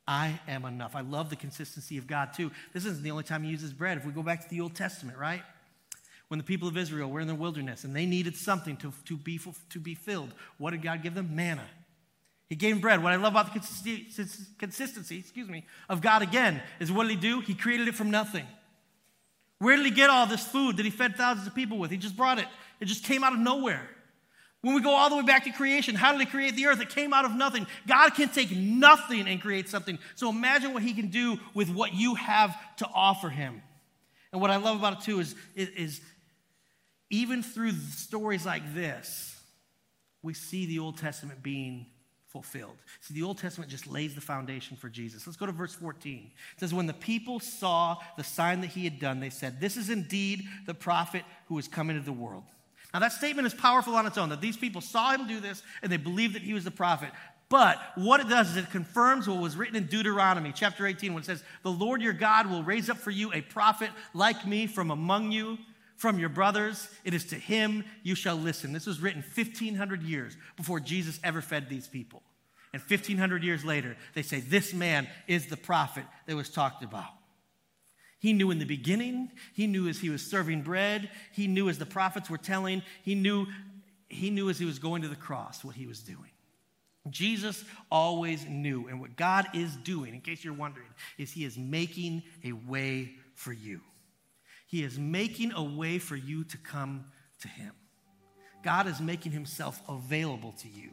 I 0.09 0.41
am 0.49 0.65
enough. 0.65 0.97
I 0.97 1.03
love 1.03 1.29
the 1.29 1.37
consistency 1.37 1.99
of 1.99 2.07
God 2.07 2.33
too. 2.33 2.51
This 2.73 2.87
isn't 2.87 3.05
the 3.05 3.11
only 3.11 3.25
time 3.25 3.43
he 3.43 3.51
uses 3.51 3.75
bread. 3.75 3.99
If 3.99 4.07
we 4.07 4.13
go 4.13 4.23
back 4.23 4.43
to 4.43 4.49
the 4.49 4.63
Old 4.63 4.75
Testament, 4.75 5.19
right? 5.19 5.43
When 6.29 6.39
the 6.39 6.45
people 6.45 6.67
of 6.67 6.79
Israel 6.79 7.11
were 7.11 7.21
in 7.21 7.29
the 7.29 7.35
wilderness 7.35 7.85
and 7.85 7.95
they 7.95 8.07
needed 8.07 8.35
something 8.35 8.79
to, 8.79 8.93
to, 9.05 9.17
be, 9.19 9.39
to 9.69 9.79
be 9.79 9.95
filled, 9.95 10.31
what 10.57 10.71
did 10.71 10.83
God 10.83 11.03
give 11.03 11.15
them? 11.15 11.37
Manna. 11.37 11.67
He 12.49 12.57
gave 12.57 12.75
them 12.75 12.81
bread. 12.81 13.03
What 13.03 13.13
I 13.13 13.17
love 13.17 13.35
about 13.35 13.53
the 13.53 13.61
consistency, 14.59 15.19
excuse 15.19 15.49
me, 15.49 15.67
of 15.91 16.01
God 16.01 16.23
again 16.23 16.63
is 16.81 16.91
what 16.91 17.07
did 17.07 17.11
he 17.11 17.21
do? 17.21 17.41
He 17.41 17.55
created 17.55 17.87
it 17.87 17.95
from 17.95 18.11
nothing. 18.11 18.47
Where 19.59 19.77
did 19.77 19.85
he 19.85 19.91
get 19.91 20.09
all 20.09 20.27
this 20.27 20.47
food 20.47 20.79
that 20.79 20.87
he 20.87 20.91
fed 20.91 21.17
thousands 21.17 21.47
of 21.47 21.55
people 21.55 21.77
with? 21.77 21.91
He 21.91 21.99
just 21.99 22.17
brought 22.17 22.39
it. 22.39 22.47
It 22.81 22.87
just 22.87 23.05
came 23.05 23.23
out 23.23 23.35
of 23.35 23.41
nowhere. 23.41 23.87
When 24.63 24.75
we 24.75 24.83
go 24.83 24.91
all 24.91 25.09
the 25.09 25.17
way 25.17 25.23
back 25.23 25.45
to 25.45 25.53
creation, 25.53 25.95
how 25.95 26.11
did 26.13 26.21
he 26.21 26.27
create 26.27 26.57
the 26.57 26.67
earth? 26.67 26.81
It 26.81 26.89
came 26.89 27.13
out 27.13 27.25
of 27.25 27.35
nothing. 27.35 27.67
God 27.87 28.11
can 28.11 28.29
take 28.29 28.51
nothing 28.51 29.29
and 29.29 29.41
create 29.41 29.69
something. 29.69 29.99
So 30.17 30.29
imagine 30.29 30.75
what 30.75 30.83
he 30.83 30.95
can 30.95 31.09
do 31.09 31.39
with 31.55 31.71
what 31.71 31.95
you 31.95 32.17
have 32.17 32.57
to 32.79 32.89
offer 32.93 33.29
him. 33.29 33.63
And 34.33 34.41
what 34.41 34.51
I 34.51 34.57
love 34.57 34.77
about 34.77 34.95
it 34.95 35.01
too 35.05 35.21
is, 35.21 35.37
is, 35.55 35.69
is 35.71 36.01
even 37.09 37.43
through 37.43 37.73
stories 37.73 38.45
like 38.45 38.75
this, 38.75 39.41
we 40.23 40.35
see 40.35 40.67
the 40.67 40.81
Old 40.81 40.99
Testament 40.99 41.43
being 41.43 41.87
fulfilled. 42.27 42.77
See, 43.01 43.15
the 43.15 43.23
Old 43.23 43.39
Testament 43.39 43.71
just 43.71 43.87
lays 43.87 44.15
the 44.17 44.21
foundation 44.21 44.77
for 44.77 44.89
Jesus. 44.89 45.27
Let's 45.27 45.37
go 45.37 45.47
to 45.47 45.53
verse 45.53 45.75
14. 45.75 46.31
It 46.55 46.61
says, 46.61 46.75
When 46.75 46.87
the 46.87 46.93
people 46.93 47.39
saw 47.39 47.97
the 48.17 48.25
sign 48.25 48.61
that 48.63 48.69
he 48.69 48.85
had 48.85 48.99
done, 48.99 49.21
they 49.21 49.31
said, 49.31 49.61
This 49.61 49.77
is 49.77 49.89
indeed 49.89 50.45
the 50.67 50.75
prophet 50.75 51.23
who 51.47 51.59
is 51.59 51.69
coming 51.69 51.97
into 51.97 52.05
the 52.07 52.13
world. 52.13 52.45
Now, 52.95 53.01
that 53.01 53.13
statement 53.13 53.47
is 53.47 53.55
powerful 53.55 53.95
on 53.97 54.07
its 54.07 54.17
own 54.17 54.31
that 54.31 54.41
these 54.41 54.57
people 54.57 54.81
saw 54.81 55.13
him 55.13 55.27
do 55.27 55.41
this 55.41 55.63
and 55.83 55.93
they 55.93 55.99
believed 55.99 56.35
that 56.35 56.43
he 56.43 56.55
was 56.55 56.65
the 56.65 56.71
prophet. 56.71 57.11
But 57.51 57.79
what 57.97 58.21
it 58.21 58.29
does 58.29 58.51
is 58.51 58.57
it 58.57 58.71
confirms 58.71 59.27
what 59.27 59.41
was 59.41 59.57
written 59.57 59.77
in 59.77 59.87
Deuteronomy 59.87 60.53
chapter 60.55 60.87
18 60.87 61.15
when 61.15 61.23
it 61.23 61.27
says, 61.27 61.43
The 61.63 61.71
Lord 61.71 62.03
your 62.03 62.13
God 62.13 62.51
will 62.51 62.63
raise 62.63 62.91
up 62.91 62.99
for 62.99 63.11
you 63.11 63.33
a 63.33 63.41
prophet 63.41 63.91
like 64.13 64.47
me 64.47 64.67
from 64.67 64.91
among 64.91 65.33
you, 65.33 65.59
from 65.97 66.19
your 66.19 66.29
brothers. 66.29 66.89
It 67.05 67.15
is 67.15 67.25
to 67.27 67.37
him 67.37 67.85
you 68.03 68.15
shall 68.15 68.37
listen. 68.37 68.73
This 68.73 68.87
was 68.87 69.01
written 69.01 69.23
1,500 69.35 70.03
years 70.03 70.37
before 70.57 70.81
Jesus 70.81 71.19
ever 71.25 71.41
fed 71.41 71.69
these 71.69 71.89
people. 71.89 72.23
And 72.75 72.83
1,500 72.83 73.43
years 73.43 73.65
later, 73.65 73.97
they 74.15 74.23
say, 74.23 74.41
This 74.41 74.75
man 74.75 75.09
is 75.27 75.47
the 75.47 75.57
prophet 75.57 76.05
that 76.27 76.37
was 76.37 76.51
talked 76.51 76.83
about. 76.83 77.18
He 78.19 78.33
knew 78.33 78.51
in 78.51 78.59
the 78.59 78.65
beginning, 78.65 79.31
he 79.55 79.67
knew 79.67 79.89
as 79.89 79.99
he 79.99 80.11
was 80.11 80.23
serving 80.23 80.63
bread, 80.63 81.09
he 81.33 81.47
knew 81.47 81.69
as 81.69 81.79
the 81.79 81.87
prophets 81.87 82.29
were 82.29 82.39
telling, 82.39 82.83
he 83.05 83.15
knew, 83.15 83.47
he 84.09 84.31
knew 84.31 84.51
as 84.51 84.59
he 84.59 84.65
was 84.65 84.79
going 84.79 85.03
to 85.03 85.09
the 85.09 85.17
cross 85.17 85.63
what 85.63 85.77
he 85.77 85.87
was 85.87 86.01
doing. 86.01 86.31
Jesus 87.11 87.65
always 87.91 88.45
knew. 88.47 88.89
And 88.89 89.01
what 89.01 89.17
God 89.17 89.47
is 89.55 89.77
doing, 89.77 90.15
in 90.15 90.21
case 90.21 90.45
you're 90.45 90.53
wondering, 90.53 90.89
is 91.17 91.31
he 91.31 91.45
is 91.45 91.57
making 91.57 92.23
a 92.45 92.53
way 92.53 93.13
for 93.35 93.53
you. 93.53 93.81
He 94.67 94.83
is 94.83 94.99
making 94.99 95.53
a 95.53 95.63
way 95.63 95.99
for 95.99 96.17
you 96.17 96.45
to 96.45 96.59
come 96.59 97.05
to 97.41 97.49
him. 97.49 97.73
God 98.63 98.87
is 98.87 99.01
making 99.01 99.33
himself 99.33 99.81
available 99.89 100.53
to 100.59 100.69
you. 100.69 100.91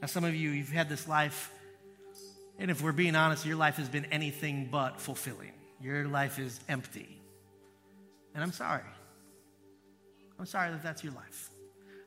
Now, 0.00 0.08
some 0.08 0.24
of 0.24 0.34
you, 0.34 0.50
you've 0.50 0.72
had 0.72 0.88
this 0.88 1.06
life, 1.06 1.52
and 2.58 2.70
if 2.70 2.82
we're 2.82 2.92
being 2.92 3.14
honest, 3.14 3.46
your 3.46 3.56
life 3.56 3.76
has 3.76 3.88
been 3.88 4.06
anything 4.06 4.68
but 4.70 5.00
fulfilling. 5.00 5.52
Your 5.80 6.06
life 6.06 6.38
is 6.38 6.60
empty. 6.68 7.20
And 8.34 8.44
I'm 8.44 8.52
sorry. 8.52 8.82
I'm 10.38 10.46
sorry 10.46 10.70
that 10.70 10.82
that's 10.82 11.02
your 11.02 11.12
life. 11.14 11.50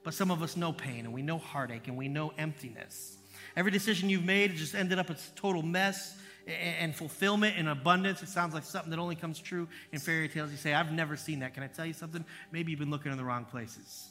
But 0.04 0.14
some 0.14 0.32
of 0.32 0.42
us 0.42 0.58
know 0.58 0.74
pain 0.74 1.06
and 1.06 1.14
we 1.14 1.22
know 1.22 1.38
heartache 1.38 1.88
and 1.88 1.98
we 1.98 2.08
know 2.08 2.34
emptiness. 2.38 3.18
Every 3.56 3.72
decision 3.72 4.10
you've 4.10 4.26
made 4.26 4.56
just 4.56 4.76
ended 4.76 5.00
up 5.00 5.10
a 5.10 5.16
total 5.36 5.62
mess 5.62 6.18
and 6.48 6.94
fulfillment 6.94 7.56
and 7.58 7.70
abundance. 7.70 8.22
It 8.22 8.30
sounds 8.30 8.54
like 8.54 8.64
something 8.64 8.90
that 8.90 9.00
only 9.00 9.16
comes 9.16 9.40
true 9.40 9.68
in 9.92 10.00
fairy 10.00 10.28
tales. 10.28 10.52
You 10.52 10.58
say, 10.58 10.74
I've 10.74 10.92
never 10.92 11.16
seen 11.16 11.40
that. 11.40 11.54
Can 11.54 11.64
I 11.64 11.68
tell 11.68 11.86
you 11.86 11.94
something? 11.94 12.26
Maybe 12.52 12.72
you've 12.72 12.80
been 12.80 12.92
looking 12.92 13.12
in 13.12 13.18
the 13.18 13.24
wrong 13.24 13.46
places. 13.46 14.10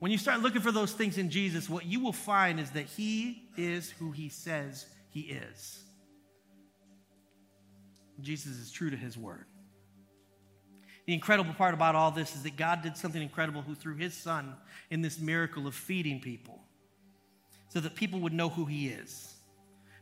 When 0.00 0.10
you 0.10 0.18
start 0.18 0.40
looking 0.40 0.60
for 0.60 0.72
those 0.72 0.92
things 0.92 1.18
in 1.18 1.30
Jesus, 1.30 1.68
what 1.68 1.86
you 1.86 2.00
will 2.00 2.12
find 2.12 2.58
is 2.58 2.70
that 2.70 2.86
He 2.86 3.44
is 3.56 3.90
who 3.90 4.10
He 4.10 4.28
says 4.28 4.86
He 5.10 5.20
is. 5.20 5.84
Jesus 8.20 8.56
is 8.56 8.70
true 8.70 8.90
to 8.90 8.96
his 8.96 9.16
word. 9.18 9.46
The 11.06 11.12
incredible 11.12 11.52
part 11.54 11.74
about 11.74 11.94
all 11.94 12.10
this 12.10 12.34
is 12.34 12.42
that 12.44 12.56
God 12.56 12.82
did 12.82 12.96
something 12.96 13.20
incredible 13.20 13.62
who 13.62 13.74
through 13.74 13.96
his 13.96 14.14
son 14.14 14.54
in 14.90 15.02
this 15.02 15.18
miracle 15.18 15.66
of 15.66 15.74
feeding 15.74 16.20
people 16.20 16.62
so 17.68 17.80
that 17.80 17.94
people 17.94 18.20
would 18.20 18.32
know 18.32 18.48
who 18.48 18.64
he 18.64 18.88
is. 18.88 19.34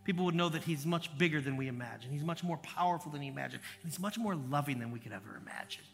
People 0.05 0.25
would 0.25 0.35
know 0.35 0.48
that 0.48 0.64
he's 0.64 0.85
much 0.85 1.16
bigger 1.16 1.40
than 1.40 1.57
we 1.57 1.68
imagine. 1.68 2.11
He's 2.11 2.25
much 2.25 2.44
more 2.44 2.59
powerful 2.59 3.11
than 3.11 3.20
we 3.20 3.29
imagine. 3.29 3.61
He's 3.85 3.98
much 3.98 4.18
more 4.18 4.35
loving 4.35 4.79
than 4.79 4.90
we 4.90 4.98
could 4.98 5.12
ever 5.12 5.40
imagine. 5.40 5.85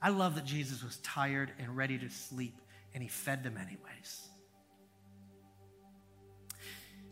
I 0.00 0.10
love 0.10 0.34
that 0.34 0.44
Jesus 0.44 0.82
was 0.82 0.98
tired 0.98 1.50
and 1.58 1.76
ready 1.76 1.98
to 1.98 2.10
sleep, 2.10 2.60
and 2.92 3.02
he 3.02 3.08
fed 3.08 3.42
them 3.42 3.56
anyways. 3.56 4.28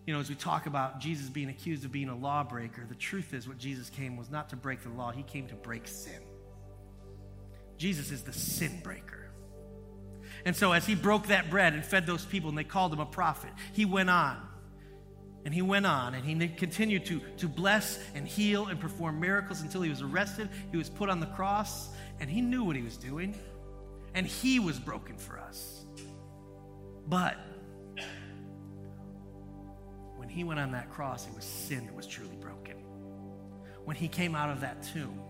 You 0.07 0.15
know, 0.15 0.21
as 0.21 0.29
we 0.29 0.35
talk 0.35 0.67
about 0.67 0.99
Jesus 0.99 1.29
being 1.29 1.49
accused 1.49 1.85
of 1.85 1.93
being 1.93 2.09
a 2.09 2.17
lawbreaker, 2.17 2.85
the 2.88 2.95
truth 2.95 3.35
is 3.35 3.47
what 3.47 3.59
Jesus 3.59 3.88
came 3.88 4.17
was 4.17 4.31
not 4.31 4.49
to 4.51 4.57
break 4.57 4.83
the 4.83 4.88
law, 4.91 5.12
he 5.12 5.23
came 5.23 5.47
to 5.49 5.55
break 5.55 5.87
sin. 5.87 6.21
Jesus 7.77 8.11
is 8.11 8.23
the 8.23 8.33
sin 8.33 8.81
breaker. 8.83 9.31
And 10.45 10.57
so, 10.57 10.73
as 10.73 10.87
he 10.87 10.95
broke 10.95 11.29
that 11.29 11.51
bread 11.51 11.73
and 11.73 11.85
fed 11.85 12.07
those 12.07 12.25
people, 12.25 12.49
and 12.49 12.59
they 12.59 12.65
called 12.65 12.93
him 12.93 13.01
a 13.01 13.07
prophet, 13.07 13.51
he 13.73 13.85
went 13.85 14.11
on. 14.11 14.49
And 15.45 15.53
he 15.53 15.62
went 15.62 15.87
on 15.87 16.15
and 16.15 16.25
he 16.25 16.49
continued 16.49 17.05
to, 17.07 17.21
to 17.38 17.49
bless 17.49 17.99
and 18.15 18.27
heal 18.27 18.67
and 18.67 18.79
perform 18.79 19.19
miracles 19.19 19.61
until 19.61 19.83
he 19.83 19.91
was 19.91 20.01
arrested. 20.01 20.49
He 20.71 20.77
was 20.77 20.88
put 20.88 21.09
on 21.09 21.19
the 21.19 21.27
cross, 21.27 21.88
and 22.21 22.31
he 22.31 22.41
knew 22.41 22.62
what 22.65 22.77
he 22.77 22.83
was 22.83 22.97
doing. 22.97 23.37
And 24.15 24.27
he 24.27 24.61
was 24.61 24.79
broken 24.79 25.17
for 25.17 25.38
us. 25.38 25.85
But 27.09 27.37
he 30.33 30.45
went 30.45 30.59
on 30.59 30.73
that 30.73 30.90
cross, 30.90 31.27
it 31.27 31.35
was 31.35 31.45
sin 31.45 31.87
that 31.87 31.95
was 31.95 32.07
truly 32.07 32.37
broken. 32.37 32.77
When 33.85 33.97
he 33.97 34.09
came 34.09 34.35
out 34.35 34.51
of 34.51 34.61
that 34.62 34.83
tomb, 34.83 35.21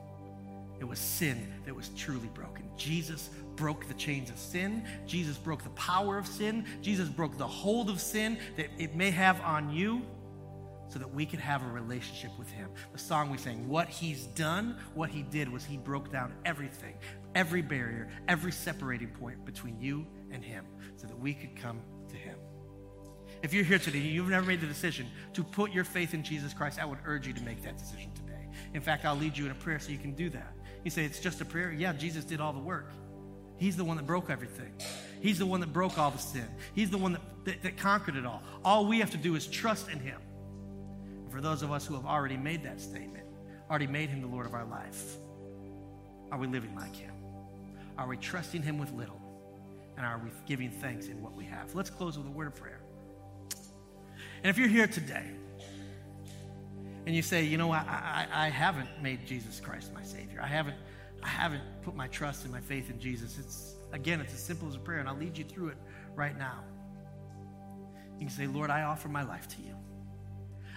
it 0.79 0.85
was 0.85 0.99
sin 0.99 1.53
that 1.65 1.75
was 1.75 1.91
truly 1.97 2.29
broken. 2.35 2.69
Jesus 2.77 3.31
broke 3.57 3.87
the 3.89 3.95
chains 3.95 4.31
of 4.31 4.39
sin. 4.39 4.85
Jesus 5.07 5.37
broke 5.37 5.63
the 5.63 5.71
power 5.71 6.19
of 6.19 6.27
sin. 6.27 6.65
Jesus 6.83 7.09
broke 7.09 7.37
the 7.37 7.47
hold 7.47 7.91
of 7.91 8.01
sin 8.01 8.39
that 8.57 8.67
it 8.79 8.95
may 8.95 9.11
have 9.11 9.41
on 9.43 9.71
you 9.71 10.03
so 10.89 10.99
that 10.99 11.13
we 11.13 11.25
could 11.25 11.41
have 11.41 11.63
a 11.63 11.69
relationship 11.69 12.31
with 12.39 12.51
him. 12.51 12.69
The 12.93 12.99
song 12.99 13.31
we 13.31 13.39
sang, 13.39 13.69
What 13.69 13.89
He's 13.89 14.27
Done, 14.27 14.77
what 14.95 15.09
He 15.09 15.23
did 15.23 15.51
was 15.51 15.65
He 15.65 15.79
broke 15.79 16.13
down 16.13 16.35
everything, 16.45 16.95
every 17.35 17.63
barrier, 17.63 18.09
every 18.29 18.53
separating 18.53 19.09
point 19.09 19.45
between 19.45 19.81
you 19.81 20.07
and 20.31 20.45
Him 20.45 20.67
so 20.97 21.07
that 21.07 21.19
we 21.19 21.33
could 21.33 21.57
come 21.57 21.81
if 23.43 23.53
you're 23.53 23.65
here 23.65 23.79
today 23.79 23.99
and 23.99 24.09
you've 24.09 24.29
never 24.29 24.47
made 24.47 24.61
the 24.61 24.67
decision 24.67 25.09
to 25.35 25.43
put 25.43 25.73
your 25.73 25.85
faith 25.85 26.15
in 26.15 26.23
Jesus 26.23 26.55
Christ, 26.55 26.81
I 26.81 26.85
would 26.85 26.99
urge 27.05 27.27
you 27.27 27.33
to 27.33 27.43
make 27.43 27.63
that 27.65 27.77
decision 27.77 28.11
today. 28.15 28.49
In 28.73 28.81
fact, 28.81 29.05
I'll 29.05 29.17
lead 29.17 29.37
you 29.37 29.45
in 29.45 29.51
a 29.51 29.57
prayer 29.57 29.79
so 29.79 29.91
you 29.91 29.99
can 29.99 30.13
do 30.13 30.31
that. 30.31 30.55
You 30.85 30.91
say, 30.91 31.05
it's 31.05 31.21
just 31.21 31.41
a 31.41 31.45
prayer? 31.45 31.73
Yeah, 31.73 31.93
Jesus 31.93 32.25
did 32.25 32.41
all 32.41 32.53
the 32.53 32.61
work. 32.61 32.93
He's 33.57 33.77
the 33.77 33.85
one 33.85 33.97
that 33.97 34.07
broke 34.07 34.31
everything. 34.31 34.73
He's 35.21 35.39
the 35.39 35.47
one 35.47 35.61
that 35.61 35.73
broke 35.73 35.99
all 35.99 36.11
the 36.11 36.19
sin. 36.19 36.47
He's 36.75 36.91
the 36.91 36.99
one 36.99 37.13
that, 37.13 37.23
that, 37.45 37.63
that 37.63 37.77
conquered 37.77 38.17
it 38.17 38.27
all. 38.27 38.43
All 38.65 38.87
we 38.87 39.01
have 39.01 39.11
to 39.11 39.17
do 39.17 39.35
is 39.35 39.47
trust 39.47 39.89
in 39.89 39.99
Him. 39.99 40.21
for 41.31 41.41
those 41.41 41.63
of 41.63 41.71
us 41.71 41.87
who 41.87 41.95
have 41.95 42.07
already 42.07 42.37
made 42.37 42.65
that 42.65 42.81
statement, 42.81 43.25
already 43.71 43.87
made 43.87 44.09
Him 44.09 44.21
the 44.21 44.27
Lord 44.27 44.47
of 44.47 44.55
our 44.55 44.65
life, 44.65 45.17
are 46.31 46.39
we 46.39 46.47
living 46.47 46.75
like 46.75 46.95
Him? 46.97 47.15
Are 47.99 48.09
we 48.09 48.17
trusting 48.17 48.63
Him 48.63 48.79
with 48.79 48.93
little? 48.93 49.21
And 49.97 50.07
are 50.07 50.19
we 50.19 50.31
giving 50.47 50.71
thanks 50.71 51.07
in 51.07 51.23
what 51.23 51.35
we 51.35 51.45
have? 51.45 51.75
Let's 51.75 51.91
close 51.91 52.19
with 52.19 52.27
a 52.27 52.31
word 52.31 52.49
of 52.49 52.57
prayer. 52.57 52.82
And 54.43 54.51
if 54.51 54.59
you're 54.59 54.69
here 54.69 54.89
today 54.89 55.25
and 57.07 57.15
you 57.15 57.23
say, 57.23 57.45
you 57.45 57.59
know, 57.59 57.71
I, 57.71 57.79
I, 57.79 58.47
I 58.47 58.49
haven't 58.49 58.89
made 59.01 59.25
Jesus 59.25 59.61
Christ 59.61 59.95
my 59.95 60.03
Savior, 60.03 60.41
I 60.43 60.49
haven't, 60.49 60.77
I 61.23 61.29
haven't 61.29 61.63
put 61.83 61.95
my 61.95 62.09
trust 62.09 62.43
and 62.43 62.53
my 62.53 62.61
faith 62.61 62.91
in 62.91 62.99
Jesus, 62.99 63.39
it's, 63.39 63.75
again, 63.93 64.21
it's 64.21 64.35
as 64.35 64.43
simple 64.43 64.69
as 64.69 64.75
a 64.75 64.81
prayer, 64.81 64.99
and 64.99 65.09
I'll 65.09 65.17
lead 65.17 65.39
you 65.39 65.45
through 65.45 65.69
it 65.69 65.77
right 66.17 66.37
now. 66.37 66.65
You 68.19 68.27
can 68.27 68.31
say, 68.31 68.47
Lord, 68.49 68.71
I 68.71 68.83
offer 68.83 69.09
my 69.09 69.23
life 69.23 69.47
to 69.49 69.63
you. 69.63 69.77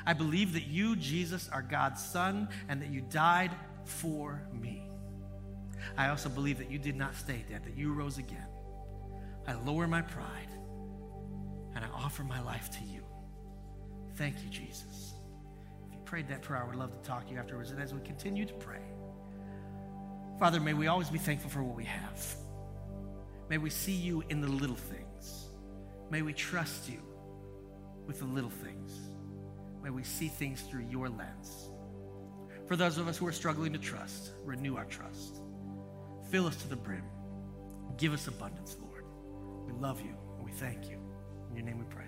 I 0.06 0.14
believe 0.14 0.54
that 0.54 0.68
you, 0.68 0.96
Jesus, 0.96 1.50
are 1.52 1.64
God's 1.64 2.04
Son 2.04 2.48
and 2.70 2.82
that 2.82 2.90
you 2.90 3.02
died 3.02 3.52
for 3.84 4.48
me. 4.54 4.84
I 5.98 6.10
also 6.10 6.30
believe 6.30 6.60
that 6.60 6.70
you 6.70 6.78
did 6.78 6.96
not 6.96 7.16
stay 7.16 7.44
dead, 7.50 7.64
that 7.66 7.76
you 7.76 7.94
rose 7.94 8.20
again. 8.20 8.48
I 9.48 9.54
lower 9.54 9.88
my 9.88 10.02
pride 10.02 10.50
and 11.76 11.84
I 11.84 11.88
offer 11.90 12.24
my 12.24 12.42
life 12.42 12.70
to 12.72 12.84
you. 12.84 13.05
Thank 14.16 14.44
you, 14.44 14.50
Jesus. 14.50 15.14
If 15.88 15.94
you 15.94 16.00
prayed 16.06 16.28
that 16.30 16.42
prayer, 16.42 16.64
I 16.64 16.68
would 16.68 16.76
love 16.76 16.92
to 16.92 17.08
talk 17.08 17.28
to 17.28 17.34
you 17.34 17.40
afterwards. 17.40 17.72
And 17.72 17.82
as 17.82 17.94
we 17.94 18.00
continue 18.02 18.46
to 18.46 18.54
pray, 18.54 18.82
Father, 20.40 20.60
may 20.60 20.74
we 20.74 20.88
always 20.88 21.10
be 21.10 21.18
thankful 21.18 21.50
for 21.50 21.64
what 21.64 21.76
we 21.76 21.86
have. 21.86 22.26
May 23.50 23.58
we 23.58 23.70
see 23.70 23.94
you 23.94 24.24
in 24.30 24.42
the 24.42 24.48
little 24.48 24.76
things. 24.76 25.46
May 26.10 26.22
we 26.22 26.34
trust 26.34 26.90
you 26.90 27.00
with 28.06 28.20
the 28.20 28.26
little 28.26 28.50
things. 28.50 28.92
May 29.84 29.90
we 29.90 30.04
see 30.04 30.28
things 30.28 30.62
through 30.62 30.86
your 30.90 31.10
lens. 31.10 31.70
For 32.68 32.76
those 32.76 32.98
of 32.98 33.08
us 33.08 33.18
who 33.18 33.28
are 33.28 33.32
struggling 33.32 33.74
to 33.74 33.80
trust, 33.80 34.32
renew 34.44 34.76
our 34.76 34.86
trust. 34.86 35.42
Fill 36.32 36.48
us 36.48 36.56
to 36.58 36.68
the 36.68 36.76
brim. 36.76 37.04
Give 37.98 38.14
us 38.14 38.28
abundance, 38.28 38.78
Lord. 38.82 39.06
We 39.66 39.74
love 39.74 40.02
you 40.02 40.16
and 40.38 40.46
we 40.46 40.52
thank 40.52 40.90
you. 40.90 40.98
In 41.50 41.56
your 41.56 41.66
name 41.66 41.78
we 41.78 41.86
pray. 41.86 42.05